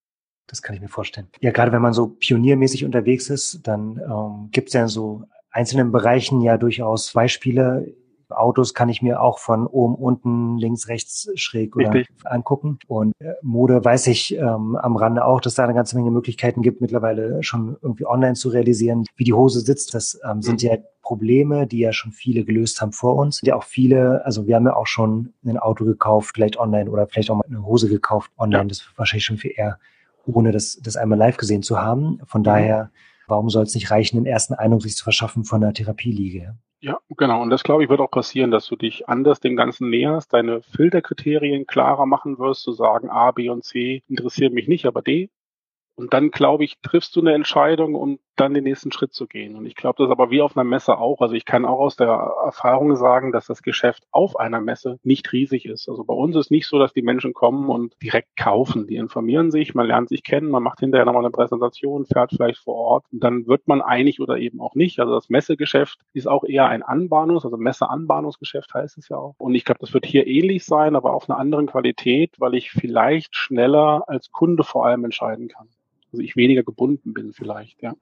Das 0.46 0.60
kann 0.60 0.74
ich 0.74 0.82
mir 0.82 0.88
vorstellen. 0.88 1.28
Ja, 1.40 1.52
gerade 1.52 1.72
wenn 1.72 1.82
man 1.82 1.92
so 1.92 2.08
pioniermäßig 2.08 2.84
unterwegs 2.84 3.30
ist, 3.30 3.66
dann 3.66 3.98
ähm, 3.98 4.50
gibt 4.50 4.68
es 4.68 4.74
ja 4.74 4.82
in 4.82 4.88
so 4.88 5.22
einzelnen 5.50 5.92
Bereichen 5.92 6.42
ja 6.42 6.58
durchaus 6.58 7.12
Beispiele. 7.12 7.94
Autos 8.34 8.74
kann 8.74 8.88
ich 8.88 9.02
mir 9.02 9.20
auch 9.20 9.38
von 9.38 9.66
oben, 9.66 9.94
unten, 9.94 10.58
links, 10.58 10.88
rechts, 10.88 11.30
schräg 11.34 11.76
oder 11.76 11.92
Richtig. 11.92 12.14
angucken. 12.24 12.78
Und 12.86 13.12
äh, 13.20 13.34
Mode 13.42 13.84
weiß 13.84 14.06
ich 14.08 14.36
ähm, 14.36 14.76
am 14.76 14.96
Rande 14.96 15.24
auch, 15.24 15.40
dass 15.40 15.54
da 15.54 15.64
eine 15.64 15.74
ganze 15.74 15.96
Menge 15.96 16.10
Möglichkeiten 16.10 16.62
gibt, 16.62 16.80
mittlerweile 16.80 17.42
schon 17.42 17.76
irgendwie 17.82 18.06
online 18.06 18.34
zu 18.34 18.48
realisieren, 18.48 19.04
wie 19.16 19.24
die 19.24 19.32
Hose 19.32 19.60
sitzt. 19.60 19.94
Das 19.94 20.20
ähm, 20.28 20.42
sind 20.42 20.62
ja 20.62 20.76
Probleme, 21.04 21.66
die 21.66 21.78
ja 21.78 21.92
schon 21.92 22.10
viele 22.10 22.44
gelöst 22.44 22.80
haben 22.80 22.92
vor 22.92 23.14
uns. 23.16 23.40
Ja 23.44 23.54
auch 23.54 23.62
viele, 23.62 24.24
also 24.24 24.46
wir 24.46 24.56
haben 24.56 24.66
ja 24.66 24.74
auch 24.74 24.86
schon 24.86 25.34
ein 25.44 25.58
Auto 25.58 25.84
gekauft, 25.84 26.32
vielleicht 26.34 26.58
online 26.58 26.90
oder 26.90 27.06
vielleicht 27.06 27.30
auch 27.30 27.36
mal 27.36 27.44
eine 27.46 27.64
Hose 27.64 27.88
gekauft 27.88 28.32
online. 28.38 28.64
Ja. 28.64 28.68
Das 28.68 28.78
ist 28.78 28.92
wahrscheinlich 28.96 29.24
schon 29.24 29.36
viel 29.36 29.52
eher, 29.54 29.78
ohne 30.26 30.50
das, 30.50 30.80
das 30.82 30.96
einmal 30.96 31.18
live 31.18 31.36
gesehen 31.36 31.62
zu 31.62 31.80
haben. 31.80 32.20
Von 32.24 32.40
mhm. 32.40 32.44
daher, 32.44 32.90
warum 33.28 33.50
soll 33.50 33.64
es 33.64 33.74
nicht 33.74 33.90
reichen, 33.90 34.16
den 34.16 34.26
ersten 34.26 34.54
Eindruck 34.54 34.82
sich 34.82 34.96
zu 34.96 35.04
verschaffen 35.04 35.44
von 35.44 35.60
der 35.60 35.74
Therapieliege? 35.74 36.56
Ja, 36.84 36.98
genau. 37.16 37.40
Und 37.40 37.48
das, 37.48 37.62
glaube 37.62 37.82
ich, 37.82 37.88
wird 37.88 38.00
auch 38.00 38.10
passieren, 38.10 38.50
dass 38.50 38.66
du 38.66 38.76
dich 38.76 39.08
anders 39.08 39.40
dem 39.40 39.56
Ganzen 39.56 39.88
näherst, 39.88 40.34
deine 40.34 40.60
Filterkriterien 40.60 41.66
klarer 41.66 42.04
machen 42.04 42.38
wirst, 42.38 42.62
zu 42.62 42.72
sagen, 42.72 43.08
A, 43.08 43.30
B 43.30 43.48
und 43.48 43.64
C 43.64 44.02
interessieren 44.06 44.52
mich 44.52 44.68
nicht, 44.68 44.84
aber 44.84 45.00
D. 45.00 45.30
Und 45.96 46.14
dann, 46.14 46.30
glaube 46.30 46.64
ich, 46.64 46.80
triffst 46.82 47.16
du 47.16 47.20
eine 47.20 47.34
Entscheidung, 47.34 47.94
um 47.94 48.20
dann 48.36 48.54
den 48.54 48.64
nächsten 48.64 48.92
Schritt 48.92 49.12
zu 49.12 49.26
gehen. 49.26 49.56
Und 49.56 49.66
ich 49.66 49.74
glaube, 49.74 49.96
das 49.98 50.08
ist 50.08 50.12
aber 50.12 50.30
wie 50.30 50.42
auf 50.42 50.56
einer 50.56 50.64
Messe 50.64 50.98
auch. 50.98 51.20
Also 51.20 51.34
ich 51.34 51.44
kann 51.44 51.64
auch 51.64 51.78
aus 51.78 51.96
der 51.96 52.08
Erfahrung 52.44 52.96
sagen, 52.96 53.32
dass 53.32 53.46
das 53.46 53.62
Geschäft 53.62 54.04
auf 54.10 54.36
einer 54.36 54.60
Messe 54.60 54.98
nicht 55.02 55.32
riesig 55.32 55.66
ist. 55.66 55.88
Also 55.88 56.04
bei 56.04 56.14
uns 56.14 56.36
ist 56.36 56.50
nicht 56.50 56.66
so, 56.66 56.78
dass 56.78 56.92
die 56.92 57.02
Menschen 57.02 57.32
kommen 57.32 57.68
und 57.68 57.96
direkt 58.02 58.36
kaufen. 58.36 58.86
Die 58.86 58.96
informieren 58.96 59.50
sich, 59.50 59.74
man 59.74 59.86
lernt 59.86 60.08
sich 60.08 60.22
kennen, 60.22 60.50
man 60.50 60.62
macht 60.62 60.80
hinterher 60.80 61.04
nochmal 61.04 61.24
eine 61.24 61.30
Präsentation, 61.30 62.06
fährt 62.06 62.32
vielleicht 62.32 62.58
vor 62.58 62.74
Ort 62.74 63.04
und 63.12 63.22
dann 63.22 63.46
wird 63.46 63.68
man 63.68 63.82
einig 63.82 64.20
oder 64.20 64.38
eben 64.38 64.60
auch 64.60 64.74
nicht. 64.74 65.00
Also 65.00 65.14
das 65.14 65.28
Messegeschäft 65.28 65.98
ist 66.12 66.26
auch 66.26 66.44
eher 66.44 66.66
ein 66.68 66.82
Anbahnungs-, 66.82 67.44
also 67.44 67.56
Messeanbahnungsgeschäft 67.56 68.74
heißt 68.74 68.98
es 68.98 69.08
ja 69.08 69.16
auch. 69.16 69.34
Und 69.38 69.54
ich 69.54 69.64
glaube, 69.64 69.80
das 69.80 69.94
wird 69.94 70.06
hier 70.06 70.26
ähnlich 70.26 70.64
sein, 70.64 70.96
aber 70.96 71.14
auf 71.14 71.28
einer 71.28 71.38
anderen 71.38 71.66
Qualität, 71.66 72.34
weil 72.38 72.54
ich 72.54 72.70
vielleicht 72.70 73.36
schneller 73.36 74.04
als 74.06 74.30
Kunde 74.30 74.64
vor 74.64 74.86
allem 74.86 75.04
entscheiden 75.04 75.48
kann. 75.48 75.68
Also 76.12 76.22
ich 76.22 76.36
weniger 76.36 76.62
gebunden 76.62 77.12
bin 77.12 77.32
vielleicht, 77.32 77.82
ja. 77.82 77.94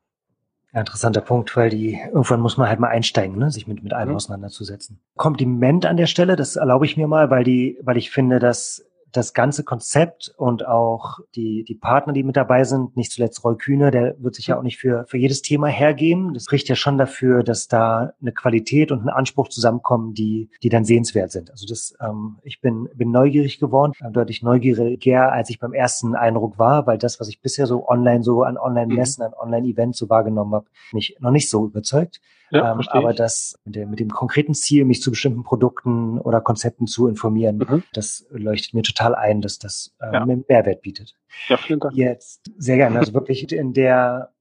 Ja, 0.72 0.80
interessanter 0.80 1.20
Punkt, 1.20 1.54
weil 1.56 1.68
die, 1.68 2.00
irgendwann 2.06 2.40
muss 2.40 2.56
man 2.56 2.68
halt 2.68 2.80
mal 2.80 2.88
einsteigen, 2.88 3.36
ne, 3.36 3.50
sich 3.50 3.66
mit, 3.66 3.82
mit 3.82 3.92
allem 3.92 4.10
mhm. 4.10 4.16
auseinanderzusetzen. 4.16 5.00
Kompliment 5.16 5.84
an 5.84 5.98
der 5.98 6.06
Stelle, 6.06 6.34
das 6.34 6.56
erlaube 6.56 6.86
ich 6.86 6.96
mir 6.96 7.08
mal, 7.08 7.30
weil 7.30 7.44
die, 7.44 7.78
weil 7.82 7.98
ich 7.98 8.10
finde, 8.10 8.38
dass 8.38 8.84
das 9.12 9.34
ganze 9.34 9.62
Konzept 9.64 10.32
und 10.36 10.66
auch 10.66 11.20
die, 11.34 11.64
die 11.64 11.74
Partner, 11.74 12.12
die 12.12 12.22
mit 12.22 12.36
dabei 12.36 12.64
sind, 12.64 12.96
nicht 12.96 13.12
zuletzt 13.12 13.44
Roy 13.44 13.56
Kühne, 13.56 13.90
der 13.90 14.16
wird 14.18 14.34
sich 14.34 14.48
ja 14.48 14.58
auch 14.58 14.62
nicht 14.62 14.78
für, 14.78 15.04
für 15.06 15.18
jedes 15.18 15.42
Thema 15.42 15.68
hergeben. 15.68 16.34
Das 16.34 16.44
spricht 16.44 16.68
ja 16.68 16.74
schon 16.74 16.98
dafür, 16.98 17.42
dass 17.42 17.68
da 17.68 18.12
eine 18.20 18.32
Qualität 18.32 18.90
und 18.90 19.04
ein 19.04 19.08
Anspruch 19.08 19.48
zusammenkommen, 19.48 20.14
die, 20.14 20.50
die 20.62 20.68
dann 20.68 20.84
sehenswert 20.84 21.30
sind. 21.30 21.50
Also 21.50 21.66
das, 21.66 21.94
ähm, 22.00 22.38
ich 22.42 22.60
bin, 22.60 22.88
bin 22.94 23.10
neugierig 23.10 23.58
geworden, 23.58 23.92
deutlich 24.12 24.42
neugieriger, 24.42 25.32
als 25.32 25.50
ich 25.50 25.58
beim 25.58 25.74
ersten 25.74 26.14
Eindruck 26.14 26.58
war, 26.58 26.86
weil 26.86 26.98
das, 26.98 27.20
was 27.20 27.28
ich 27.28 27.40
bisher 27.40 27.66
so 27.66 27.88
online, 27.88 28.22
so 28.22 28.42
an 28.42 28.56
Online-Messen, 28.56 29.22
mhm. 29.22 29.34
an 29.34 29.34
Online-Events 29.34 29.98
so 29.98 30.08
wahrgenommen 30.08 30.54
habe, 30.54 30.66
mich 30.92 31.16
noch 31.20 31.30
nicht 31.30 31.48
so 31.50 31.66
überzeugt. 31.66 32.20
Ja, 32.52 32.72
ähm, 32.72 32.82
aber 32.88 33.14
das 33.14 33.58
mit, 33.64 33.76
der, 33.76 33.86
mit 33.86 33.98
dem 33.98 34.10
konkreten 34.10 34.52
Ziel, 34.54 34.84
mich 34.84 35.00
zu 35.00 35.10
bestimmten 35.10 35.42
Produkten 35.42 36.18
oder 36.18 36.42
Konzepten 36.42 36.86
zu 36.86 37.08
informieren, 37.08 37.56
mhm. 37.56 37.82
das 37.94 38.26
leuchtet 38.30 38.74
mir 38.74 38.82
total 38.82 39.14
ein, 39.14 39.40
dass 39.40 39.58
das 39.58 39.94
ähm, 40.02 40.12
ja. 40.12 40.26
Mehrwert 40.26 40.82
bietet. 40.82 41.16
Ja, 41.48 41.56
vielen 41.56 41.80
Dank. 41.80 41.94
Jetzt 41.96 42.42
sehr 42.58 42.76
gerne. 42.76 42.98
Also 42.98 43.14
wirklich 43.14 43.50
in 43.50 43.72
der 43.72 44.32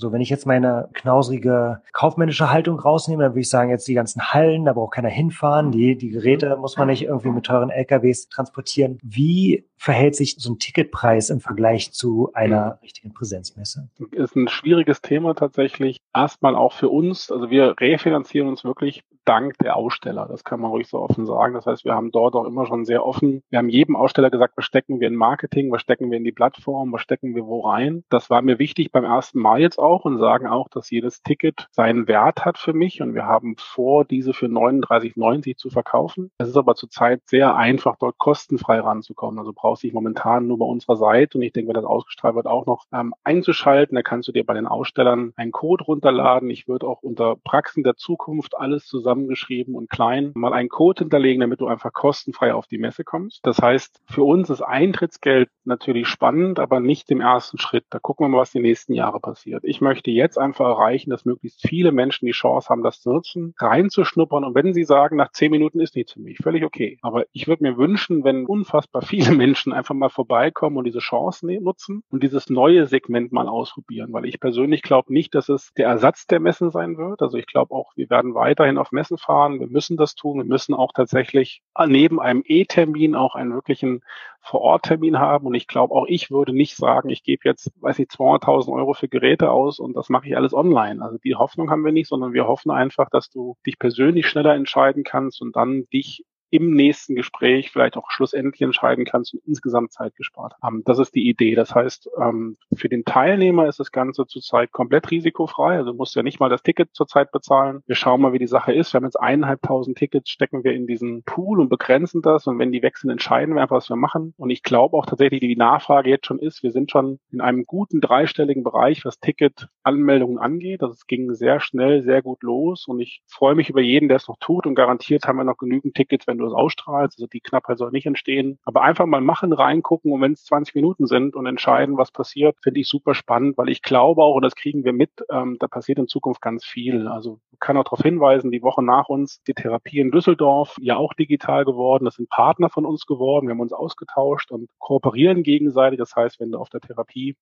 so, 0.00 0.12
wenn 0.12 0.20
ich 0.20 0.30
jetzt 0.30 0.46
meine 0.46 0.88
knausrige 0.94 1.82
kaufmännische 1.92 2.50
Haltung 2.50 2.78
rausnehme, 2.78 3.22
dann 3.22 3.32
würde 3.32 3.40
ich 3.40 3.50
sagen, 3.50 3.70
jetzt 3.70 3.86
die 3.86 3.94
ganzen 3.94 4.32
Hallen, 4.32 4.64
da 4.64 4.72
braucht 4.72 4.94
keiner 4.94 5.08
hinfahren, 5.08 5.70
die, 5.70 5.96
die 5.96 6.08
Geräte 6.08 6.56
muss 6.56 6.76
man 6.76 6.88
nicht 6.88 7.04
irgendwie 7.04 7.30
mit 7.30 7.44
teuren 7.44 7.70
LKWs 7.70 8.28
transportieren. 8.28 8.98
Wie 9.02 9.66
verhält 9.76 10.16
sich 10.16 10.36
so 10.38 10.52
ein 10.52 10.58
Ticketpreis 10.58 11.30
im 11.30 11.40
Vergleich 11.40 11.92
zu 11.92 12.30
einer 12.34 12.78
richtigen 12.82 13.12
Präsenzmesse? 13.12 13.88
Ist 14.12 14.36
ein 14.36 14.48
schwieriges 14.48 15.02
Thema 15.02 15.34
tatsächlich. 15.34 15.98
Erstmal 16.14 16.56
auch 16.56 16.72
für 16.72 16.88
uns. 16.88 17.30
Also 17.30 17.50
wir 17.50 17.74
refinanzieren 17.78 18.48
uns 18.48 18.64
wirklich 18.64 19.04
dank 19.24 19.58
der 19.58 19.76
Aussteller. 19.76 20.26
Das 20.28 20.44
kann 20.44 20.60
man 20.60 20.70
ruhig 20.70 20.88
so 20.88 20.98
offen 20.98 21.26
sagen. 21.26 21.54
Das 21.54 21.66
heißt, 21.66 21.84
wir 21.84 21.94
haben 21.94 22.10
dort 22.10 22.34
auch 22.34 22.44
immer 22.44 22.66
schon 22.66 22.84
sehr 22.84 23.04
offen, 23.04 23.42
wir 23.50 23.58
haben 23.58 23.68
jedem 23.68 23.96
Aussteller 23.96 24.30
gesagt, 24.30 24.54
was 24.56 24.64
stecken 24.64 25.00
wir 25.00 25.08
in 25.08 25.16
Marketing, 25.16 25.70
was 25.70 25.82
stecken 25.82 26.10
wir 26.10 26.18
in 26.18 26.24
die 26.24 26.32
Plattform, 26.32 26.92
was 26.92 27.02
stecken 27.02 27.34
wir 27.34 27.46
wo 27.46 27.60
rein. 27.60 28.04
Das 28.08 28.30
war 28.30 28.42
mir 28.42 28.58
wichtig 28.58 28.92
beim 28.92 29.04
ersten 29.04 29.40
Mal 29.40 29.60
jetzt 29.60 29.78
auch 29.78 30.04
und 30.04 30.18
sagen 30.18 30.46
auch, 30.46 30.68
dass 30.68 30.90
jedes 30.90 31.22
Ticket 31.22 31.68
seinen 31.70 32.08
Wert 32.08 32.44
hat 32.44 32.58
für 32.58 32.72
mich 32.72 33.02
und 33.02 33.14
wir 33.14 33.26
haben 33.26 33.56
vor, 33.58 34.04
diese 34.04 34.32
für 34.32 34.46
39,90 34.46 35.56
zu 35.56 35.70
verkaufen. 35.70 36.30
Es 36.38 36.48
ist 36.48 36.56
aber 36.56 36.74
zurzeit 36.74 37.22
sehr 37.26 37.54
einfach, 37.56 37.96
dort 37.98 38.18
kostenfrei 38.18 38.80
ranzukommen. 38.80 39.38
Also 39.38 39.52
brauchst 39.54 39.82
du 39.82 39.86
dich 39.86 39.94
momentan 39.94 40.46
nur 40.46 40.58
bei 40.58 40.66
unserer 40.66 40.96
Seite 40.96 41.38
und 41.38 41.42
ich 41.42 41.52
denke, 41.52 41.68
wenn 41.68 41.74
das 41.74 41.84
ausgestrahlt 41.84 42.34
wird, 42.34 42.46
auch 42.46 42.66
noch 42.66 42.84
ähm, 42.92 43.14
einzuschalten. 43.24 43.94
Da 43.94 44.02
kannst 44.02 44.28
du 44.28 44.32
dir 44.32 44.44
bei 44.44 44.54
den 44.54 44.66
Ausstellern 44.66 45.32
einen 45.36 45.52
Code 45.52 45.84
runterladen. 45.84 46.50
Ich 46.50 46.68
würde 46.68 46.86
auch 46.86 47.02
unter 47.02 47.36
Praxen 47.36 47.82
der 47.82 47.96
Zukunft 47.96 48.56
alles 48.56 48.86
zusammengeschrieben 49.10 49.74
und 49.74 49.90
klein 49.90 50.32
mal 50.34 50.52
einen 50.52 50.68
Code 50.68 51.00
hinterlegen, 51.00 51.40
damit 51.40 51.60
du 51.60 51.66
einfach 51.66 51.92
kostenfrei 51.92 52.54
auf 52.54 52.66
die 52.66 52.78
Messe 52.78 53.04
kommst. 53.04 53.40
Das 53.42 53.58
heißt, 53.58 54.00
für 54.06 54.22
uns 54.22 54.50
ist 54.50 54.62
Eintrittsgeld 54.62 55.48
natürlich 55.64 56.06
spannend, 56.08 56.58
aber 56.58 56.80
nicht 56.80 57.10
im 57.10 57.20
ersten 57.20 57.58
Schritt. 57.58 57.84
Da 57.90 57.98
gucken 57.98 58.24
wir 58.24 58.28
mal, 58.28 58.38
was 58.38 58.52
die 58.52 58.60
nächsten 58.60 58.94
Jahre 58.94 59.20
passiert. 59.20 59.64
Ich 59.64 59.80
möchte 59.80 60.10
jetzt 60.10 60.38
einfach 60.38 60.66
erreichen, 60.66 61.10
dass 61.10 61.24
möglichst 61.24 61.66
viele 61.66 61.92
Menschen 61.92 62.26
die 62.26 62.32
Chance 62.32 62.68
haben, 62.68 62.82
das 62.82 63.00
zu 63.00 63.12
nutzen, 63.12 63.54
reinzuschnuppern. 63.58 64.44
Und 64.44 64.54
wenn 64.54 64.72
sie 64.72 64.84
sagen, 64.84 65.16
nach 65.16 65.32
zehn 65.32 65.50
Minuten 65.50 65.80
ist 65.80 65.96
nichts 65.96 66.12
für 66.12 66.20
mich, 66.20 66.38
völlig 66.38 66.64
okay. 66.64 66.98
Aber 67.02 67.24
ich 67.32 67.48
würde 67.48 67.64
mir 67.64 67.76
wünschen, 67.76 68.24
wenn 68.24 68.46
unfassbar 68.46 69.02
viele 69.02 69.32
Menschen 69.36 69.72
einfach 69.72 69.94
mal 69.94 70.08
vorbeikommen 70.08 70.76
und 70.76 70.84
diese 70.84 71.00
Chance 71.00 71.46
ne-, 71.46 71.60
nutzen 71.60 72.02
und 72.10 72.22
dieses 72.22 72.48
neue 72.48 72.86
Segment 72.86 73.32
mal 73.32 73.48
ausprobieren, 73.48 74.12
weil 74.12 74.26
ich 74.26 74.40
persönlich 74.40 74.82
glaube 74.82 75.12
nicht, 75.12 75.34
dass 75.34 75.48
es 75.48 75.72
der 75.74 75.88
Ersatz 75.88 76.26
der 76.26 76.40
Messen 76.40 76.70
sein 76.70 76.96
wird. 76.96 77.22
Also 77.22 77.38
ich 77.38 77.46
glaube 77.46 77.74
auch, 77.74 77.92
wir 77.96 78.08
werden 78.10 78.34
weiterhin 78.34 78.78
auf 78.78 78.92
Messen 78.92 78.99
fahren. 79.16 79.60
Wir 79.60 79.66
müssen 79.66 79.96
das 79.96 80.14
tun. 80.14 80.38
Wir 80.38 80.44
müssen 80.44 80.74
auch 80.74 80.92
tatsächlich 80.92 81.62
neben 81.86 82.20
einem 82.20 82.42
E-Termin 82.44 83.14
auch 83.14 83.34
einen 83.34 83.52
wirklichen 83.52 84.02
Vor-Ort-Termin 84.40 85.18
haben. 85.18 85.46
Und 85.46 85.54
ich 85.54 85.66
glaube, 85.66 85.94
auch 85.94 86.06
ich 86.08 86.30
würde 86.30 86.52
nicht 86.52 86.76
sagen, 86.76 87.10
ich 87.10 87.22
gebe 87.22 87.42
jetzt, 87.44 87.70
weiß 87.80 87.98
ich, 87.98 88.08
200.000 88.08 88.72
Euro 88.72 88.94
für 88.94 89.08
Geräte 89.08 89.50
aus 89.50 89.78
und 89.78 89.94
das 89.94 90.08
mache 90.08 90.28
ich 90.28 90.36
alles 90.36 90.54
online. 90.54 91.02
Also 91.02 91.18
die 91.18 91.34
Hoffnung 91.34 91.70
haben 91.70 91.84
wir 91.84 91.92
nicht, 91.92 92.08
sondern 92.08 92.32
wir 92.32 92.46
hoffen 92.46 92.70
einfach, 92.70 93.10
dass 93.10 93.30
du 93.30 93.56
dich 93.66 93.78
persönlich 93.78 94.26
schneller 94.26 94.54
entscheiden 94.54 95.04
kannst 95.04 95.40
und 95.42 95.56
dann 95.56 95.86
dich 95.92 96.24
im 96.50 96.72
nächsten 96.72 97.14
Gespräch 97.14 97.70
vielleicht 97.70 97.96
auch 97.96 98.10
schlussendlich 98.10 98.60
entscheiden 98.62 99.04
kannst 99.04 99.34
und 99.34 99.42
insgesamt 99.46 99.92
Zeit 99.92 100.16
gespart 100.16 100.54
haben. 100.60 100.82
Das 100.84 100.98
ist 100.98 101.14
die 101.14 101.28
Idee. 101.28 101.54
Das 101.54 101.74
heißt, 101.74 102.10
ähm, 102.20 102.56
für 102.74 102.88
den 102.88 103.04
Teilnehmer 103.04 103.68
ist 103.68 103.80
das 103.80 103.92
Ganze 103.92 104.26
zurzeit 104.26 104.72
komplett 104.72 105.10
risikofrei. 105.10 105.76
Also 105.76 105.92
du 105.92 105.96
musst 105.96 106.16
ja 106.16 106.22
nicht 106.22 106.40
mal 106.40 106.48
das 106.48 106.62
Ticket 106.62 106.90
zurzeit 106.92 107.30
bezahlen. 107.30 107.82
Wir 107.86 107.94
schauen 107.94 108.20
mal, 108.20 108.32
wie 108.32 108.38
die 108.38 108.48
Sache 108.48 108.72
ist. 108.72 108.92
Wir 108.92 108.98
haben 108.98 109.04
jetzt 109.04 109.20
eineinhalbtausend 109.20 109.96
Tickets, 109.96 110.30
stecken 110.30 110.64
wir 110.64 110.72
in 110.72 110.86
diesen 110.86 111.22
Pool 111.22 111.60
und 111.60 111.68
begrenzen 111.68 112.20
das. 112.22 112.46
Und 112.46 112.58
wenn 112.58 112.72
die 112.72 112.82
wechseln, 112.82 113.10
entscheiden 113.10 113.54
wir 113.54 113.62
einfach, 113.62 113.76
was 113.76 113.88
wir 113.88 113.96
machen. 113.96 114.34
Und 114.36 114.50
ich 114.50 114.62
glaube 114.62 114.96
auch 114.96 115.06
tatsächlich, 115.06 115.40
die 115.40 115.56
Nachfrage 115.56 116.10
jetzt 116.10 116.26
schon 116.26 116.40
ist, 116.40 116.62
wir 116.62 116.72
sind 116.72 116.90
schon 116.90 117.20
in 117.30 117.40
einem 117.40 117.64
guten 117.64 118.00
dreistelligen 118.00 118.64
Bereich, 118.64 119.04
was 119.04 119.20
Ticket-Anmeldungen 119.20 120.38
angeht. 120.38 120.82
Also 120.82 120.94
es 120.94 121.06
ging 121.06 121.32
sehr 121.34 121.60
schnell, 121.60 122.02
sehr 122.02 122.22
gut 122.22 122.42
los. 122.42 122.86
Und 122.88 122.98
ich 122.98 123.22
freue 123.28 123.54
mich 123.54 123.70
über 123.70 123.80
jeden, 123.80 124.08
der 124.08 124.16
es 124.16 124.26
noch 124.26 124.38
tut. 124.40 124.66
Und 124.66 124.74
garantiert 124.74 125.24
haben 125.24 125.36
wir 125.36 125.44
noch 125.44 125.58
genügend 125.58 125.94
Tickets, 125.94 126.26
wenn 126.26 126.39
du 126.40 126.46
es 126.46 126.52
ausstrahlst. 126.52 127.18
Also 127.18 127.26
die 127.26 127.40
Knappheit 127.40 127.78
soll 127.78 127.90
nicht 127.90 128.06
entstehen. 128.06 128.58
Aber 128.64 128.82
einfach 128.82 129.06
mal 129.06 129.20
machen, 129.20 129.52
reingucken 129.52 130.12
und 130.12 130.20
wenn 130.20 130.32
es 130.32 130.44
20 130.44 130.74
Minuten 130.74 131.06
sind 131.06 131.36
und 131.36 131.46
entscheiden, 131.46 131.96
was 131.96 132.10
passiert, 132.10 132.56
finde 132.62 132.80
ich 132.80 132.88
super 132.88 133.14
spannend, 133.14 133.56
weil 133.58 133.68
ich 133.68 133.82
glaube 133.82 134.22
auch, 134.22 134.34
und 134.34 134.42
das 134.42 134.54
kriegen 134.54 134.84
wir 134.84 134.92
mit, 134.92 135.10
ähm, 135.30 135.56
da 135.60 135.68
passiert 135.68 135.98
in 135.98 136.08
Zukunft 136.08 136.40
ganz 136.40 136.64
viel. 136.64 137.08
Also 137.08 137.40
kann 137.60 137.76
auch 137.76 137.84
darauf 137.84 138.00
hinweisen, 138.00 138.50
die 138.50 138.62
Woche 138.62 138.82
nach 138.82 139.08
uns, 139.08 139.42
die 139.42 139.54
Therapie 139.54 140.00
in 140.00 140.10
Düsseldorf, 140.10 140.76
ja 140.80 140.96
auch 140.96 141.14
digital 141.14 141.64
geworden. 141.64 142.06
Das 142.06 142.16
sind 142.16 142.28
Partner 142.30 142.70
von 142.70 142.86
uns 142.86 143.06
geworden. 143.06 143.46
Wir 143.46 143.52
haben 143.52 143.60
uns 143.60 143.72
ausgetauscht 143.72 144.50
und 144.50 144.70
kooperieren 144.78 145.42
gegenseitig. 145.42 145.98
Das 145.98 146.16
heißt, 146.16 146.40
wenn 146.40 146.50
du 146.50 146.58
auf 146.58 146.70
der 146.70 146.80
Therapie 146.80 147.36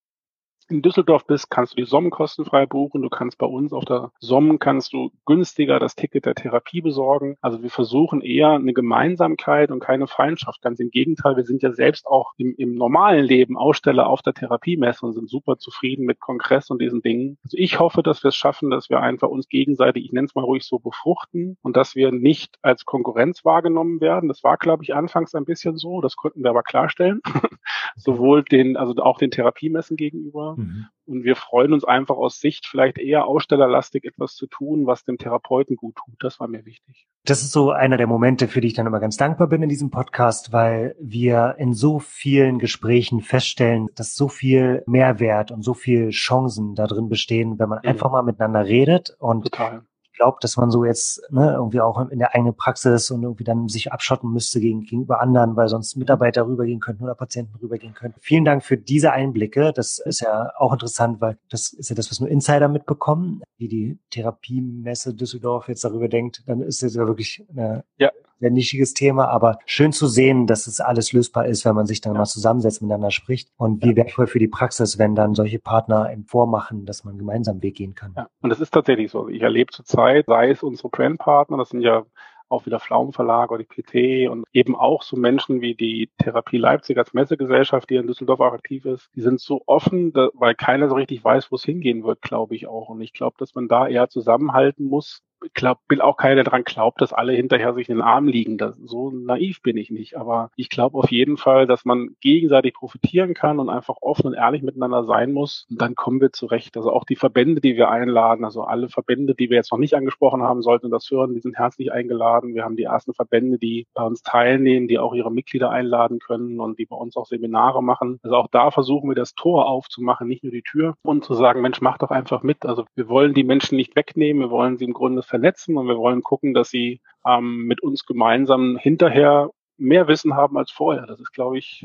in 0.69 0.81
Düsseldorf 0.81 1.25
bist, 1.25 1.49
kannst 1.49 1.73
du 1.73 1.77
die 1.77 1.85
SOM 1.85 2.09
kostenfrei 2.09 2.65
buchen. 2.65 3.01
Du 3.01 3.09
kannst 3.09 3.37
bei 3.37 3.45
uns 3.45 3.73
auf 3.73 3.85
der 3.85 4.11
SOM 4.19 4.59
kannst 4.59 4.93
du 4.93 5.11
günstiger 5.25 5.79
das 5.79 5.95
Ticket 5.95 6.25
der 6.25 6.35
Therapie 6.35 6.81
besorgen. 6.81 7.37
Also 7.41 7.63
wir 7.63 7.69
versuchen 7.69 8.21
eher 8.21 8.51
eine 8.51 8.73
Gemeinsamkeit 8.73 9.71
und 9.71 9.79
keine 9.79 10.07
Feindschaft. 10.07 10.61
Ganz 10.61 10.79
im 10.79 10.91
Gegenteil, 10.91 11.35
wir 11.35 11.43
sind 11.43 11.63
ja 11.63 11.71
selbst 11.71 12.05
auch 12.05 12.33
im, 12.37 12.53
im 12.57 12.75
normalen 12.75 13.25
Leben 13.25 13.57
Aussteller 13.57 14.07
auf 14.07 14.21
der 14.21 14.33
Therapiemesse 14.33 15.05
und 15.05 15.13
sind 15.13 15.29
super 15.29 15.57
zufrieden 15.57 16.05
mit 16.05 16.19
Kongress 16.19 16.69
und 16.69 16.81
diesen 16.81 17.01
Dingen. 17.01 17.37
Also 17.43 17.57
ich 17.57 17.79
hoffe, 17.79 18.03
dass 18.03 18.23
wir 18.23 18.29
es 18.29 18.35
schaffen, 18.35 18.69
dass 18.69 18.89
wir 18.89 18.99
einfach 18.99 19.29
uns 19.29 19.49
gegenseitig, 19.49 20.05
ich 20.05 20.11
nenne 20.11 20.25
es 20.25 20.35
mal 20.35 20.43
ruhig 20.43 20.63
so, 20.63 20.79
befruchten 20.79 21.57
und 21.61 21.75
dass 21.75 21.95
wir 21.95 22.11
nicht 22.11 22.57
als 22.61 22.85
Konkurrenz 22.85 23.43
wahrgenommen 23.43 24.01
werden. 24.01 24.29
Das 24.29 24.43
war, 24.43 24.57
glaube 24.57 24.83
ich, 24.83 24.93
anfangs 24.93 25.33
ein 25.33 25.45
bisschen 25.45 25.77
so. 25.77 26.01
Das 26.01 26.15
konnten 26.15 26.43
wir 26.43 26.51
aber 26.51 26.63
klarstellen. 26.63 27.21
Sowohl 27.95 28.43
den, 28.43 28.77
also 28.77 28.95
auch 29.01 29.17
den 29.17 29.31
Therapiemessen 29.31 29.97
gegenüber 29.97 30.55
Mhm. 30.59 30.85
Und 31.05 31.23
wir 31.23 31.35
freuen 31.35 31.73
uns 31.73 31.83
einfach 31.83 32.17
aus 32.17 32.39
Sicht 32.39 32.67
vielleicht 32.67 32.99
eher 32.99 33.25
ausstellerlastig 33.25 34.03
etwas 34.03 34.35
zu 34.35 34.45
tun, 34.45 34.85
was 34.85 35.03
dem 35.03 35.17
Therapeuten 35.17 35.75
gut 35.75 35.95
tut. 35.95 36.15
Das 36.19 36.39
war 36.39 36.47
mir 36.47 36.65
wichtig. 36.65 37.07
Das 37.25 37.41
ist 37.41 37.51
so 37.51 37.71
einer 37.71 37.97
der 37.97 38.05
Momente, 38.05 38.47
für 38.47 38.61
die 38.61 38.67
ich 38.67 38.73
dann 38.75 38.85
immer 38.85 38.99
ganz 38.99 39.17
dankbar 39.17 39.47
bin 39.47 39.63
in 39.63 39.69
diesem 39.69 39.89
Podcast, 39.89 40.53
weil 40.53 40.95
wir 40.99 41.55
in 41.57 41.73
so 41.73 41.99
vielen 41.99 42.59
Gesprächen 42.59 43.21
feststellen, 43.21 43.89
dass 43.95 44.15
so 44.15 44.27
viel 44.27 44.83
Mehrwert 44.85 45.51
und 45.51 45.63
so 45.63 45.73
viel 45.73 46.09
Chancen 46.09 46.75
da 46.75 46.85
drin 46.85 47.09
bestehen, 47.09 47.57
wenn 47.57 47.69
man 47.69 47.79
mhm. 47.83 47.89
einfach 47.89 48.11
mal 48.11 48.23
miteinander 48.23 48.65
redet 48.65 49.15
und 49.19 49.45
Total 49.45 49.83
glaube, 50.19 50.37
dass 50.41 50.57
man 50.57 50.69
so 50.69 50.85
jetzt 50.85 51.21
ne, 51.31 51.53
irgendwie 51.53 51.81
auch 51.81 51.97
in 52.09 52.19
der 52.19 52.35
eigenen 52.35 52.55
Praxis 52.55 53.09
und 53.09 53.23
irgendwie 53.23 53.45
dann 53.45 53.67
sich 53.69 53.91
abschotten 53.91 54.31
müsste 54.31 54.59
gegen, 54.59 54.81
gegenüber 54.81 55.21
anderen, 55.21 55.55
weil 55.55 55.69
sonst 55.69 55.95
Mitarbeiter 55.95 56.45
rübergehen 56.45 56.81
könnten 56.81 57.03
oder 57.03 57.15
Patienten 57.15 57.55
rübergehen 57.55 57.93
könnten. 57.93 58.19
Vielen 58.19 58.45
Dank 58.45 58.63
für 58.63 58.77
diese 58.77 59.11
Einblicke. 59.13 59.71
Das 59.73 59.97
ist 59.97 60.19
ja 60.19 60.51
auch 60.57 60.73
interessant, 60.73 61.21
weil 61.21 61.37
das 61.49 61.73
ist 61.73 61.89
ja 61.89 61.95
das, 61.95 62.11
was 62.11 62.19
nur 62.19 62.29
Insider 62.29 62.67
mitbekommen. 62.67 63.41
Wie 63.57 63.69
die 63.69 63.97
Therapiemesse 64.09 65.15
Düsseldorf 65.15 65.69
jetzt 65.69 65.85
darüber 65.85 66.09
denkt, 66.09 66.43
dann 66.45 66.61
ist 66.61 66.83
es 66.83 66.95
ja 66.95 67.07
wirklich 67.07 67.45
eine 67.49 67.85
ja 67.97 68.11
sehr 68.39 68.51
nischiges 68.51 68.93
Thema, 68.93 69.27
aber 69.27 69.59
schön 69.65 69.91
zu 69.91 70.07
sehen, 70.07 70.47
dass 70.47 70.67
es 70.67 70.79
alles 70.79 71.13
lösbar 71.13 71.45
ist, 71.45 71.65
wenn 71.65 71.75
man 71.75 71.85
sich 71.85 72.01
dann 72.01 72.13
ja. 72.13 72.19
mal 72.19 72.25
zusammensetzt, 72.25 72.81
miteinander 72.81 73.11
spricht 73.11 73.49
und 73.57 73.83
wie 73.83 73.95
wertvoll 73.95 74.27
für 74.27 74.39
die 74.39 74.47
Praxis, 74.47 74.97
wenn 74.97 75.15
dann 75.15 75.35
solche 75.35 75.59
Partner 75.59 76.11
im 76.11 76.25
Vormachen, 76.25 76.85
dass 76.85 77.03
man 77.03 77.17
gemeinsam 77.17 77.61
Weg 77.61 77.75
gehen 77.75 77.95
kann. 77.95 78.13
Ja. 78.15 78.27
Und 78.41 78.49
das 78.49 78.59
ist 78.59 78.71
tatsächlich 78.71 79.11
so. 79.11 79.27
Ich 79.27 79.41
erlebe 79.41 79.71
zurzeit, 79.71 80.25
sei 80.27 80.51
es 80.51 80.63
unsere 80.63 80.89
Brandpartner, 80.89 81.57
das 81.57 81.69
sind 81.69 81.81
ja 81.81 82.05
auch 82.49 82.65
wieder 82.65 82.79
Pflaumen 82.79 83.13
Verlag 83.13 83.51
oder 83.51 83.63
die 83.63 83.81
PT 83.81 84.29
und 84.29 84.43
eben 84.51 84.75
auch 84.75 85.03
so 85.03 85.15
Menschen 85.15 85.61
wie 85.61 85.75
die 85.75 86.09
Therapie 86.17 86.57
Leipzig 86.57 86.97
als 86.97 87.13
Messegesellschaft, 87.13 87.89
die 87.89 87.95
in 87.95 88.07
Düsseldorf 88.07 88.39
auch 88.39 88.53
aktiv 88.53 88.85
ist, 88.85 89.09
die 89.15 89.21
sind 89.21 89.39
so 89.39 89.61
offen, 89.67 90.13
weil 90.33 90.55
keiner 90.55 90.89
so 90.89 90.95
richtig 90.95 91.23
weiß, 91.23 91.51
wo 91.51 91.55
es 91.55 91.63
hingehen 91.63 92.03
wird, 92.03 92.21
glaube 92.21 92.55
ich 92.55 92.67
auch. 92.67 92.89
Und 92.89 93.01
ich 93.01 93.13
glaube, 93.13 93.35
dass 93.37 93.53
man 93.55 93.67
da 93.67 93.87
eher 93.87 94.09
zusammenhalten 94.09 94.85
muss, 94.85 95.21
glaub, 95.53 95.79
bin 95.87 96.01
auch 96.01 96.17
keiner, 96.17 96.35
der 96.35 96.43
daran 96.45 96.63
glaubt, 96.63 97.01
dass 97.01 97.13
alle 97.13 97.33
hinterher 97.33 97.73
sich 97.73 97.89
in 97.89 97.97
den 97.97 98.03
Arm 98.03 98.27
liegen. 98.27 98.57
Das, 98.57 98.75
so 98.83 99.11
naiv 99.11 99.61
bin 99.61 99.77
ich 99.77 99.91
nicht. 99.91 100.17
Aber 100.17 100.51
ich 100.55 100.69
glaube 100.69 100.97
auf 100.97 101.11
jeden 101.11 101.37
Fall, 101.37 101.67
dass 101.67 101.85
man 101.85 102.15
gegenseitig 102.21 102.73
profitieren 102.73 103.33
kann 103.33 103.59
und 103.59 103.69
einfach 103.69 103.95
offen 104.01 104.27
und 104.27 104.33
ehrlich 104.33 104.61
miteinander 104.61 105.03
sein 105.03 105.31
muss. 105.31 105.65
Und 105.69 105.81
dann 105.81 105.95
kommen 105.95 106.21
wir 106.21 106.31
zurecht. 106.31 106.77
Also 106.77 106.91
auch 106.91 107.05
die 107.05 107.15
Verbände, 107.15 107.61
die 107.61 107.75
wir 107.75 107.89
einladen, 107.89 108.45
also 108.45 108.63
alle 108.63 108.89
Verbände, 108.89 109.35
die 109.35 109.49
wir 109.49 109.57
jetzt 109.57 109.71
noch 109.71 109.79
nicht 109.79 109.93
angesprochen 109.93 110.41
haben, 110.43 110.61
sollten 110.61 110.91
das 110.91 111.09
hören, 111.09 111.33
die 111.33 111.41
sind 111.41 111.57
herzlich 111.57 111.91
eingeladen. 111.91 112.53
Wir 112.53 112.63
haben 112.63 112.75
die 112.75 112.83
ersten 112.83 113.13
Verbände, 113.13 113.57
die 113.57 113.87
bei 113.93 114.03
uns 114.03 114.21
teilnehmen, 114.21 114.87
die 114.87 114.99
auch 114.99 115.13
ihre 115.13 115.31
Mitglieder 115.31 115.69
einladen 115.69 116.19
können 116.19 116.59
und 116.59 116.79
die 116.79 116.85
bei 116.85 116.95
uns 116.95 117.15
auch 117.15 117.25
Seminare 117.25 117.83
machen. 117.83 118.19
Also 118.23 118.35
auch 118.35 118.47
da 118.47 118.71
versuchen 118.71 119.09
wir 119.09 119.15
das 119.15 119.35
Tor 119.35 119.67
aufzumachen, 119.67 120.27
nicht 120.27 120.43
nur 120.43 120.51
die 120.51 120.63
Tür 120.63 120.95
und 121.03 121.23
zu 121.23 121.33
sagen, 121.33 121.61
Mensch, 121.61 121.81
mach 121.81 121.97
doch 121.97 122.11
einfach 122.11 122.43
mit. 122.43 122.65
Also 122.65 122.85
wir 122.95 123.07
wollen 123.07 123.33
die 123.33 123.43
Menschen 123.43 123.75
nicht 123.75 123.95
wegnehmen, 123.95 124.41
wir 124.41 124.49
wollen 124.49 124.77
sie 124.77 124.85
im 124.85 124.93
Grunde 124.93 125.23
vernetzen 125.29 125.77
und 125.77 125.87
wir 125.87 125.97
wollen 125.97 126.21
gucken, 126.21 126.53
dass 126.53 126.69
sie 126.69 127.01
ähm, 127.25 127.65
mit 127.65 127.81
uns 127.81 128.05
gemeinsam 128.05 128.77
hinterher 128.77 129.51
mehr 129.77 130.07
Wissen 130.07 130.35
haben 130.35 130.57
als 130.57 130.71
vorher. 130.71 131.05
Das 131.05 131.19
ist, 131.19 131.31
glaube 131.31 131.57
ich, 131.57 131.83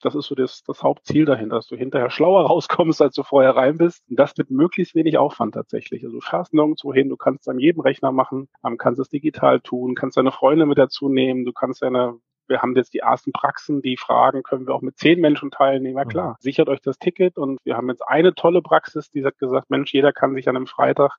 das 0.00 0.14
ist 0.14 0.26
so 0.26 0.34
das, 0.34 0.62
das 0.64 0.82
Hauptziel 0.82 1.24
dahinter, 1.24 1.56
dass 1.56 1.68
du 1.68 1.76
hinterher 1.76 2.10
schlauer 2.10 2.46
rauskommst, 2.46 3.00
als 3.00 3.14
du 3.14 3.22
vorher 3.22 3.56
rein 3.56 3.78
bist. 3.78 4.04
Und 4.08 4.18
das 4.18 4.36
mit 4.36 4.50
möglichst 4.50 4.94
wenig 4.94 5.18
Aufwand 5.18 5.54
tatsächlich. 5.54 6.04
Also 6.04 6.16
du 6.16 6.20
fährst 6.20 6.54
nirgendwo 6.54 6.92
hin, 6.92 7.08
du 7.08 7.16
kannst 7.16 7.42
es 7.42 7.48
an 7.48 7.58
jedem 7.58 7.80
Rechner 7.80 8.12
machen, 8.12 8.48
ähm, 8.64 8.76
kannst 8.78 9.00
es 9.00 9.08
digital 9.08 9.60
tun, 9.60 9.94
kannst 9.94 10.16
deine 10.16 10.32
Freunde 10.32 10.66
mit 10.66 10.78
dazu 10.78 11.08
nehmen, 11.08 11.44
du 11.44 11.52
kannst 11.52 11.82
deine 11.82 12.18
wir 12.48 12.60
haben 12.60 12.76
jetzt 12.76 12.92
die 12.92 12.98
ersten 12.98 13.32
Praxen, 13.32 13.82
die 13.82 13.96
fragen, 13.96 14.42
können 14.42 14.66
wir 14.66 14.74
auch 14.74 14.82
mit 14.82 14.98
zehn 14.98 15.20
Menschen 15.20 15.50
teilnehmen? 15.50 15.96
Ja 15.96 16.04
klar, 16.04 16.36
sichert 16.40 16.68
euch 16.68 16.80
das 16.80 16.98
Ticket 16.98 17.38
und 17.38 17.58
wir 17.64 17.76
haben 17.76 17.88
jetzt 17.88 18.02
eine 18.06 18.34
tolle 18.34 18.62
Praxis, 18.62 19.10
die 19.10 19.24
hat 19.24 19.38
gesagt, 19.38 19.70
Mensch, 19.70 19.92
jeder 19.92 20.12
kann 20.12 20.34
sich 20.34 20.48
an 20.48 20.56
einem 20.56 20.66
Freitag 20.66 21.16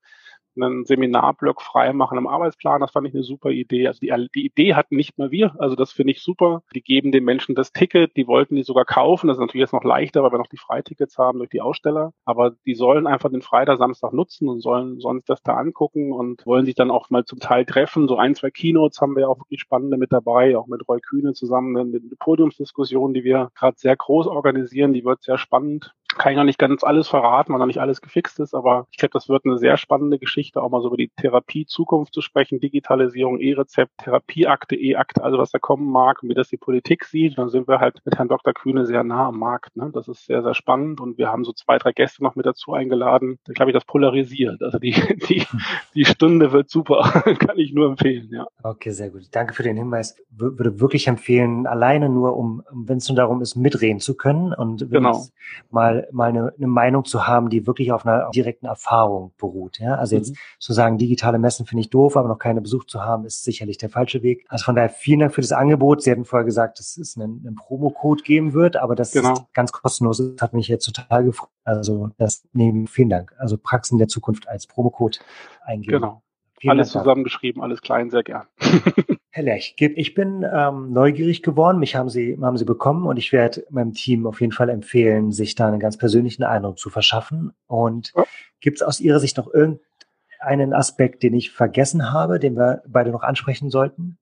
einen 0.56 0.86
Seminarblock 0.86 1.62
frei 1.62 1.94
machen 1.94 2.18
im 2.18 2.28
Arbeitsplan. 2.28 2.82
Das 2.82 2.92
fand 2.92 3.08
ich 3.08 3.14
eine 3.14 3.24
super 3.24 3.50
Idee. 3.50 3.88
Also 3.88 4.00
die, 4.00 4.14
die 4.34 4.46
Idee 4.46 4.74
hatten 4.76 4.96
nicht 4.96 5.18
mal 5.18 5.32
wir. 5.32 5.56
Also 5.60 5.76
das 5.76 5.92
finde 5.92 6.12
ich 6.12 6.22
super. 6.22 6.64
Die 6.74 6.82
geben 6.82 7.12
den 7.12 7.24
Menschen 7.24 7.56
das 7.56 7.72
Ticket. 7.72 8.16
Die 8.18 8.28
wollten 8.28 8.56
die 8.56 8.64
sogar 8.64 8.86
kaufen. 8.86 9.28
Das 9.28 9.38
ist 9.38 9.42
natürlich 9.42 9.62
jetzt 9.62 9.74
noch 9.74 9.84
leichter, 9.84 10.24
weil 10.24 10.32
wir 10.32 10.38
noch 10.38 10.48
die 10.48 10.58
Freitickets 10.58 11.18
haben 11.18 11.40
durch 11.40 11.50
die 11.50 11.62
Aussteller. 11.62 12.14
Aber 12.26 12.52
die 12.66 12.76
sollen 12.76 13.08
einfach 13.08 13.30
den 13.30 13.42
Freitag, 13.42 13.78
Samstag 13.78 14.14
nutzen 14.14 14.50
und 14.50 14.62
sollen 14.62 15.00
sonst 15.00 15.30
das 15.30 15.42
da 15.44 15.56
angucken 15.56 16.12
und 16.12 16.46
wollen 16.46 16.66
sich 16.66 16.76
dann 16.76 16.92
auch 16.92 17.10
mal 17.10 17.26
zum 17.26 17.40
Teil 17.40 17.66
treffen. 17.66 18.08
So 18.08 18.18
ein, 18.18 18.36
zwei 18.36 18.52
Keynotes 18.52 19.02
haben 19.02 19.16
wir 19.16 19.30
auch 19.30 19.40
wirklich 19.40 19.62
spannende 19.62 19.98
mit 19.98 20.12
dabei, 20.12 20.58
auch 20.58 20.68
mit 20.68 20.88
Roy 20.88 21.00
Kühne 21.00 21.34
zusammen. 21.34 21.78
Eine 21.78 22.00
Podiumsdiskussion, 22.20 23.14
die 23.14 23.24
wir 23.24 23.52
gerade 23.56 23.78
sehr 23.78 23.96
groß 23.96 24.28
organisieren. 24.28 24.94
Die 24.94 25.06
wird 25.06 25.24
sehr 25.24 25.38
spannend 25.38 25.94
kann 26.18 26.32
ich 26.32 26.38
noch 26.38 26.44
nicht 26.44 26.60
ganz 26.60 26.84
alles 26.84 27.08
verraten, 27.08 27.54
weil 27.54 27.60
noch 27.60 27.66
nicht 27.66 27.82
alles 27.82 28.02
gefixt 28.02 28.40
ist, 28.40 28.54
aber 28.54 28.88
ich 28.92 28.98
glaube, 28.98 29.14
das 29.14 29.30
wird 29.30 29.46
eine 29.46 29.58
sehr 29.58 29.78
spannende 29.78 30.20
Geschichte, 30.20 30.62
auch 30.62 30.70
mal 30.70 30.82
so 30.82 30.88
über 30.88 30.98
die 30.98 31.10
Therapie 31.10 31.66
Zukunft 31.66 32.14
zu 32.14 32.22
sprechen, 32.22 32.60
Digitalisierung, 32.60 33.40
E-Rezept, 33.40 33.92
Therapieakte, 33.98 34.76
E-Akte, 34.76 35.24
also 35.24 35.38
was 35.38 35.52
da 35.52 35.60
kommen 35.60 35.90
mag 35.90 36.24
und 36.24 36.30
wie 36.30 36.34
das 36.34 36.50
die 36.50 36.58
Politik 36.58 37.06
sieht. 37.06 37.38
Dann 37.38 37.50
sind 37.50 37.68
wir 37.68 37.80
halt 37.80 38.00
mit 38.06 38.18
Herrn 38.18 38.28
Dr. 38.28 38.54
Kühne 38.54 38.86
sehr 38.86 39.04
nah 39.04 39.28
am 39.28 39.40
Markt. 39.40 39.76
Ne? 39.76 39.92
Das 39.94 40.08
ist 40.08 40.26
sehr, 40.26 40.44
sehr 40.44 40.54
spannend 40.54 41.00
und 41.00 41.18
wir 41.18 41.30
haben 41.30 41.44
so 41.44 41.54
zwei, 41.54 41.78
drei 41.78 41.92
Gäste 41.92 42.24
noch 42.24 42.36
mit 42.36 42.46
dazu 42.46 42.74
eingeladen. 42.74 43.40
Da 43.46 43.54
glaube 43.54 43.72
ich, 43.72 43.74
das 43.74 43.86
polarisiert. 43.86 44.62
Also 44.62 44.80
die, 44.80 44.92
die, 45.30 45.46
die 45.94 46.06
Stunde 46.06 46.52
wird 46.52 46.70
super, 46.70 47.24
kann 47.40 47.58
ich 47.58 47.74
nur 47.74 47.88
empfehlen, 47.88 48.30
ja. 48.32 48.48
Okay, 48.64 48.92
sehr 48.92 49.10
gut. 49.10 49.24
Danke 49.32 49.54
für 49.54 49.64
den 49.64 49.78
Hinweis. 49.78 50.18
W 50.30 50.54
würde 50.58 50.80
wirklich 50.80 51.08
empfehlen, 51.08 51.68
alleine 51.68 52.10
nur, 52.10 52.38
um, 52.38 52.64
wenn 52.72 52.98
es 52.98 53.10
nur 53.10 53.16
darum 53.16 53.42
ist, 53.42 53.56
mitreden 53.56 54.00
zu 54.00 54.16
können 54.16 54.54
und 54.54 54.90
genau. 54.90 55.26
mal 55.72 56.03
mal 56.12 56.30
eine, 56.30 56.54
eine 56.58 56.68
Meinung 56.68 57.06
zu 57.06 57.28
haben, 57.28 57.50
die 57.50 57.68
wirklich 57.68 57.92
auf 57.92 58.06
einer 58.06 58.30
direkten 58.32 58.66
Erfahrung 58.66 59.34
beruht. 59.38 59.80
Ja? 59.80 59.96
Also 59.96 60.16
jetzt 60.16 60.32
mhm. 60.32 60.38
zu 60.60 60.74
sagen, 60.74 60.98
digitale 60.98 61.40
Messen 61.40 61.66
finde 61.66 61.82
ich 61.82 61.90
doof, 61.90 62.18
aber 62.18 62.28
noch 62.28 62.40
keine 62.40 62.62
Besuch 62.62 62.86
zu 62.86 63.02
haben, 63.02 63.26
ist 63.26 63.44
sicherlich 63.44 63.78
der 63.78 63.90
falsche 63.90 64.24
Weg. 64.24 64.46
Also 64.50 64.66
von 64.66 64.76
daher 64.76 64.90
vielen 64.90 65.20
Dank 65.20 65.34
für 65.34 65.42
das 65.42 65.52
Angebot. 65.52 66.02
Sie 66.02 66.12
hatten 66.12 66.26
vorher 66.26 66.46
gesagt, 66.46 66.80
dass 66.80 66.98
es 66.98 67.18
einen, 67.18 67.44
einen 67.46 67.56
Promocode 67.56 68.24
geben 68.24 68.54
wird, 68.54 68.76
aber 68.76 68.96
das 68.96 69.12
genau. 69.12 69.34
ist 69.34 69.54
ganz 69.54 69.72
kostenlos. 69.72 70.18
Das 70.18 70.42
hat 70.42 70.54
mich 70.54 70.68
jetzt 70.68 70.86
total 70.86 71.24
gefreut. 71.24 71.50
Also 71.64 72.10
das 72.18 72.44
nehmen 72.54 72.88
vielen 72.88 73.10
Dank. 73.10 73.34
Also 73.38 73.58
Praxen 73.58 73.98
der 73.98 74.08
Zukunft 74.08 74.48
als 74.48 74.68
Promocode 74.68 75.20
eingeben. 75.64 75.94
Genau. 75.94 76.22
Vielen 76.60 76.72
alles 76.72 76.92
zusammengeschrieben, 76.92 77.62
alles 77.62 77.82
klein, 77.82 78.10
sehr 78.10 78.24
gern. 78.24 78.48
Herr 79.36 79.46
Lech, 79.46 79.74
ich 79.80 80.14
bin 80.14 80.46
ähm, 80.48 80.94
neugierig 80.94 81.42
geworden. 81.42 81.80
Mich 81.80 81.96
haben 81.96 82.08
Sie, 82.08 82.38
haben 82.40 82.56
Sie 82.56 82.66
bekommen 82.66 83.08
und 83.08 83.18
ich 83.18 83.32
werde 83.34 83.66
meinem 83.72 83.94
Team 83.94 84.28
auf 84.28 84.40
jeden 84.40 84.54
Fall 84.54 84.70
empfehlen, 84.70 85.32
sich 85.32 85.56
da 85.56 85.68
einen 85.68 85.80
ganz 85.80 85.98
persönlichen 85.98 86.44
Eindruck 86.44 86.78
zu 86.78 86.92
verschaffen. 86.92 87.52
Und 87.66 88.14
ja. 88.16 88.26
gibt 88.62 88.78
es 88.78 88.84
aus 88.84 89.00
Ihrer 89.00 89.20
Sicht 89.20 89.38
noch 89.38 89.52
irgendeinen 89.52 90.74
Aspekt, 90.74 91.24
den 91.24 91.34
ich 91.34 91.50
vergessen 91.50 92.14
habe, 92.14 92.38
den 92.38 92.56
wir 92.56 92.84
beide 92.88 93.10
noch 93.10 93.24
ansprechen 93.24 93.72
sollten? 93.72 94.20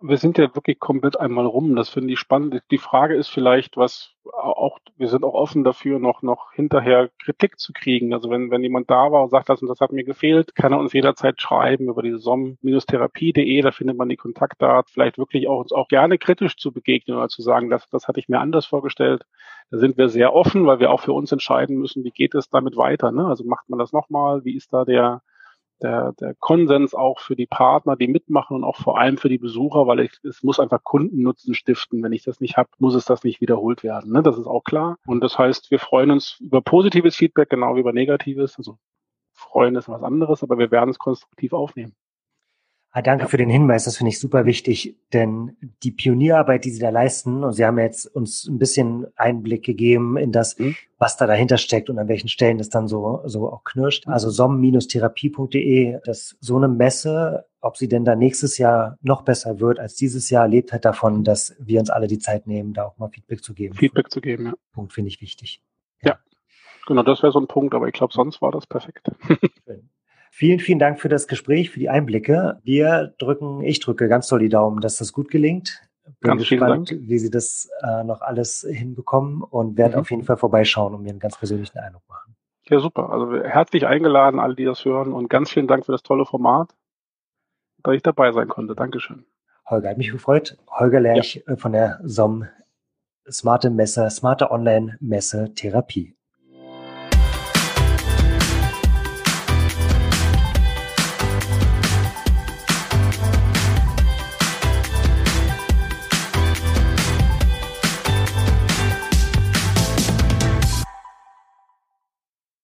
Wir 0.00 0.16
sind 0.16 0.38
ja 0.38 0.54
wirklich 0.54 0.78
komplett 0.78 1.18
einmal 1.18 1.46
rum. 1.46 1.74
Das 1.74 1.88
finde 1.88 2.12
ich 2.12 2.20
spannend. 2.20 2.62
Die 2.70 2.78
Frage 2.78 3.16
ist 3.16 3.28
vielleicht, 3.28 3.76
was 3.76 4.14
auch, 4.32 4.78
wir 4.96 5.08
sind 5.08 5.24
auch 5.24 5.34
offen 5.34 5.64
dafür, 5.64 5.98
noch, 5.98 6.22
noch 6.22 6.52
hinterher 6.52 7.10
Kritik 7.22 7.58
zu 7.58 7.72
kriegen. 7.72 8.12
Also 8.12 8.30
wenn, 8.30 8.50
wenn 8.50 8.62
jemand 8.62 8.90
da 8.90 9.10
war 9.10 9.22
und 9.24 9.30
sagt, 9.30 9.48
das 9.48 9.60
und 9.60 9.68
das 9.68 9.80
hat 9.80 9.90
mir 9.90 10.04
gefehlt, 10.04 10.54
kann 10.54 10.72
er 10.72 10.78
uns 10.78 10.92
jederzeit 10.92 11.40
schreiben 11.40 11.88
über 11.88 12.02
die 12.02 12.16
som-therapie.de, 12.16 13.60
da 13.60 13.72
findet 13.72 13.96
man 13.96 14.08
die 14.08 14.16
Kontaktdaten, 14.16 14.90
vielleicht 14.92 15.18
wirklich 15.18 15.48
auch 15.48 15.60
uns 15.60 15.72
auch 15.72 15.88
gerne 15.88 16.18
kritisch 16.18 16.56
zu 16.56 16.72
begegnen 16.72 17.16
oder 17.16 17.28
zu 17.28 17.42
sagen, 17.42 17.68
das, 17.68 17.88
das 17.90 18.06
hatte 18.06 18.20
ich 18.20 18.28
mir 18.28 18.38
anders 18.38 18.66
vorgestellt. 18.66 19.24
Da 19.70 19.78
sind 19.78 19.98
wir 19.98 20.08
sehr 20.08 20.32
offen, 20.32 20.66
weil 20.66 20.78
wir 20.78 20.92
auch 20.92 21.00
für 21.00 21.12
uns 21.12 21.32
entscheiden 21.32 21.76
müssen, 21.76 22.04
wie 22.04 22.10
geht 22.10 22.34
es 22.34 22.48
damit 22.48 22.76
weiter. 22.76 23.10
Ne? 23.10 23.26
Also 23.26 23.44
macht 23.44 23.68
man 23.68 23.78
das 23.78 23.92
nochmal? 23.92 24.44
Wie 24.44 24.56
ist 24.56 24.72
da 24.72 24.84
der, 24.84 25.22
der, 25.82 26.12
der 26.14 26.34
Konsens 26.34 26.94
auch 26.94 27.20
für 27.20 27.36
die 27.36 27.46
Partner, 27.46 27.96
die 27.96 28.08
mitmachen 28.08 28.56
und 28.56 28.64
auch 28.64 28.76
vor 28.76 28.98
allem 28.98 29.16
für 29.18 29.28
die 29.28 29.38
Besucher, 29.38 29.86
weil 29.86 30.00
ich, 30.00 30.12
es 30.22 30.42
muss 30.42 30.60
einfach 30.60 30.82
Kundennutzen 30.82 31.54
stiften. 31.54 32.02
Wenn 32.02 32.12
ich 32.12 32.24
das 32.24 32.40
nicht 32.40 32.56
habe, 32.56 32.68
muss 32.78 32.94
es 32.94 33.04
das 33.04 33.24
nicht 33.24 33.40
wiederholt 33.40 33.82
werden. 33.82 34.12
Ne? 34.12 34.22
Das 34.22 34.38
ist 34.38 34.46
auch 34.46 34.64
klar. 34.64 34.96
Und 35.06 35.20
das 35.20 35.38
heißt, 35.38 35.70
wir 35.70 35.78
freuen 35.78 36.10
uns 36.10 36.38
über 36.40 36.60
positives 36.60 37.16
Feedback, 37.16 37.50
genau 37.50 37.76
wie 37.76 37.80
über 37.80 37.92
negatives. 37.92 38.56
Also 38.58 38.78
freuen 39.32 39.76
ist 39.76 39.88
was 39.88 40.02
anderes, 40.02 40.42
aber 40.42 40.58
wir 40.58 40.70
werden 40.70 40.90
es 40.90 40.98
konstruktiv 40.98 41.52
aufnehmen. 41.52 41.94
Ah, 42.90 43.02
danke 43.02 43.28
für 43.28 43.36
den 43.36 43.50
Hinweis, 43.50 43.84
das 43.84 43.98
finde 43.98 44.08
ich 44.08 44.18
super 44.18 44.46
wichtig, 44.46 44.96
denn 45.12 45.56
die 45.82 45.90
Pionierarbeit, 45.90 46.64
die 46.64 46.70
Sie 46.70 46.80
da 46.80 46.88
leisten, 46.88 47.44
und 47.44 47.52
Sie 47.52 47.64
haben 47.64 47.78
jetzt 47.78 48.06
uns 48.06 48.48
ein 48.48 48.58
bisschen 48.58 49.06
Einblick 49.14 49.62
gegeben 49.62 50.16
in 50.16 50.32
das, 50.32 50.58
mhm. 50.58 50.74
was 50.96 51.18
da 51.18 51.26
dahinter 51.26 51.58
steckt 51.58 51.90
und 51.90 51.98
an 51.98 52.08
welchen 52.08 52.28
Stellen 52.28 52.56
das 52.56 52.70
dann 52.70 52.88
so, 52.88 53.20
so 53.26 53.52
auch 53.52 53.62
knirscht. 53.64 54.06
Mhm. 54.06 54.12
Also 54.14 54.30
som-therapie.de, 54.30 56.00
dass 56.02 56.38
so 56.40 56.56
eine 56.56 56.68
Messe, 56.68 57.44
ob 57.60 57.76
sie 57.76 57.88
denn 57.88 58.06
da 58.06 58.16
nächstes 58.16 58.56
Jahr 58.56 58.96
noch 59.02 59.20
besser 59.20 59.60
wird 59.60 59.78
als 59.78 59.94
dieses 59.94 60.30
Jahr, 60.30 60.48
lebt 60.48 60.72
halt 60.72 60.86
davon, 60.86 61.24
dass 61.24 61.54
wir 61.58 61.80
uns 61.80 61.90
alle 61.90 62.06
die 62.06 62.18
Zeit 62.18 62.46
nehmen, 62.46 62.72
da 62.72 62.86
auch 62.86 62.96
mal 62.96 63.10
Feedback 63.10 63.44
zu 63.44 63.52
geben. 63.52 63.74
Feedback 63.74 64.10
zu 64.10 64.22
geben, 64.22 64.46
ja. 64.46 64.54
Punkt 64.72 64.94
finde 64.94 65.08
ich 65.08 65.20
wichtig. 65.20 65.60
Ja. 66.00 66.12
ja. 66.12 66.18
Genau, 66.86 67.02
das 67.02 67.22
wäre 67.22 67.32
so 67.32 67.38
ein 67.38 67.48
Punkt, 67.48 67.74
aber 67.74 67.86
ich 67.86 67.92
glaube, 67.92 68.14
sonst 68.14 68.40
war 68.40 68.50
das 68.50 68.66
perfekt. 68.66 69.10
Schön. 69.66 69.90
Vielen, 70.38 70.60
vielen 70.60 70.78
Dank 70.78 71.00
für 71.00 71.08
das 71.08 71.26
Gespräch, 71.26 71.70
für 71.70 71.80
die 71.80 71.88
Einblicke. 71.88 72.60
Wir 72.62 73.12
drücken, 73.18 73.60
ich 73.64 73.80
drücke 73.80 74.06
ganz 74.06 74.28
doll 74.28 74.38
die 74.38 74.48
Daumen, 74.48 74.80
dass 74.80 74.98
das 74.98 75.12
gut 75.12 75.32
gelingt. 75.32 75.82
Bin 76.20 76.28
ganz 76.28 76.48
gespannt, 76.48 76.94
wie 76.96 77.18
Sie 77.18 77.28
das 77.28 77.68
äh, 77.82 78.04
noch 78.04 78.20
alles 78.20 78.64
hinbekommen 78.70 79.42
und 79.42 79.76
werde 79.76 79.96
mhm. 79.96 80.00
auf 80.00 80.10
jeden 80.12 80.22
Fall 80.22 80.36
vorbeischauen 80.36 80.94
und 80.94 81.02
mir 81.02 81.10
einen 81.10 81.18
ganz 81.18 81.36
persönlichen 81.36 81.76
Eindruck 81.80 82.04
machen. 82.08 82.36
Ja, 82.68 82.78
super. 82.78 83.10
Also 83.10 83.34
herzlich 83.42 83.84
eingeladen, 83.88 84.38
alle, 84.38 84.54
die 84.54 84.64
das 84.64 84.84
hören 84.84 85.12
und 85.12 85.28
ganz 85.28 85.50
vielen 85.50 85.66
Dank 85.66 85.86
für 85.86 85.90
das 85.90 86.04
tolle 86.04 86.24
Format, 86.24 86.72
dass 87.82 87.96
ich 87.96 88.02
dabei 88.04 88.30
sein 88.30 88.46
konnte. 88.46 88.76
Dankeschön. 88.76 89.24
Holger, 89.66 89.90
hat 89.90 89.98
mich 89.98 90.12
gefreut. 90.12 90.56
Holger 90.70 91.00
Lerch 91.00 91.42
ja. 91.48 91.56
Von 91.56 91.72
der 91.72 91.98
SOM 92.04 92.46
Smarte 93.28 93.70
Messe, 93.70 94.08
Smarte 94.08 94.52
Online 94.52 94.98
Messe 95.00 95.52
Therapie. 95.52 96.14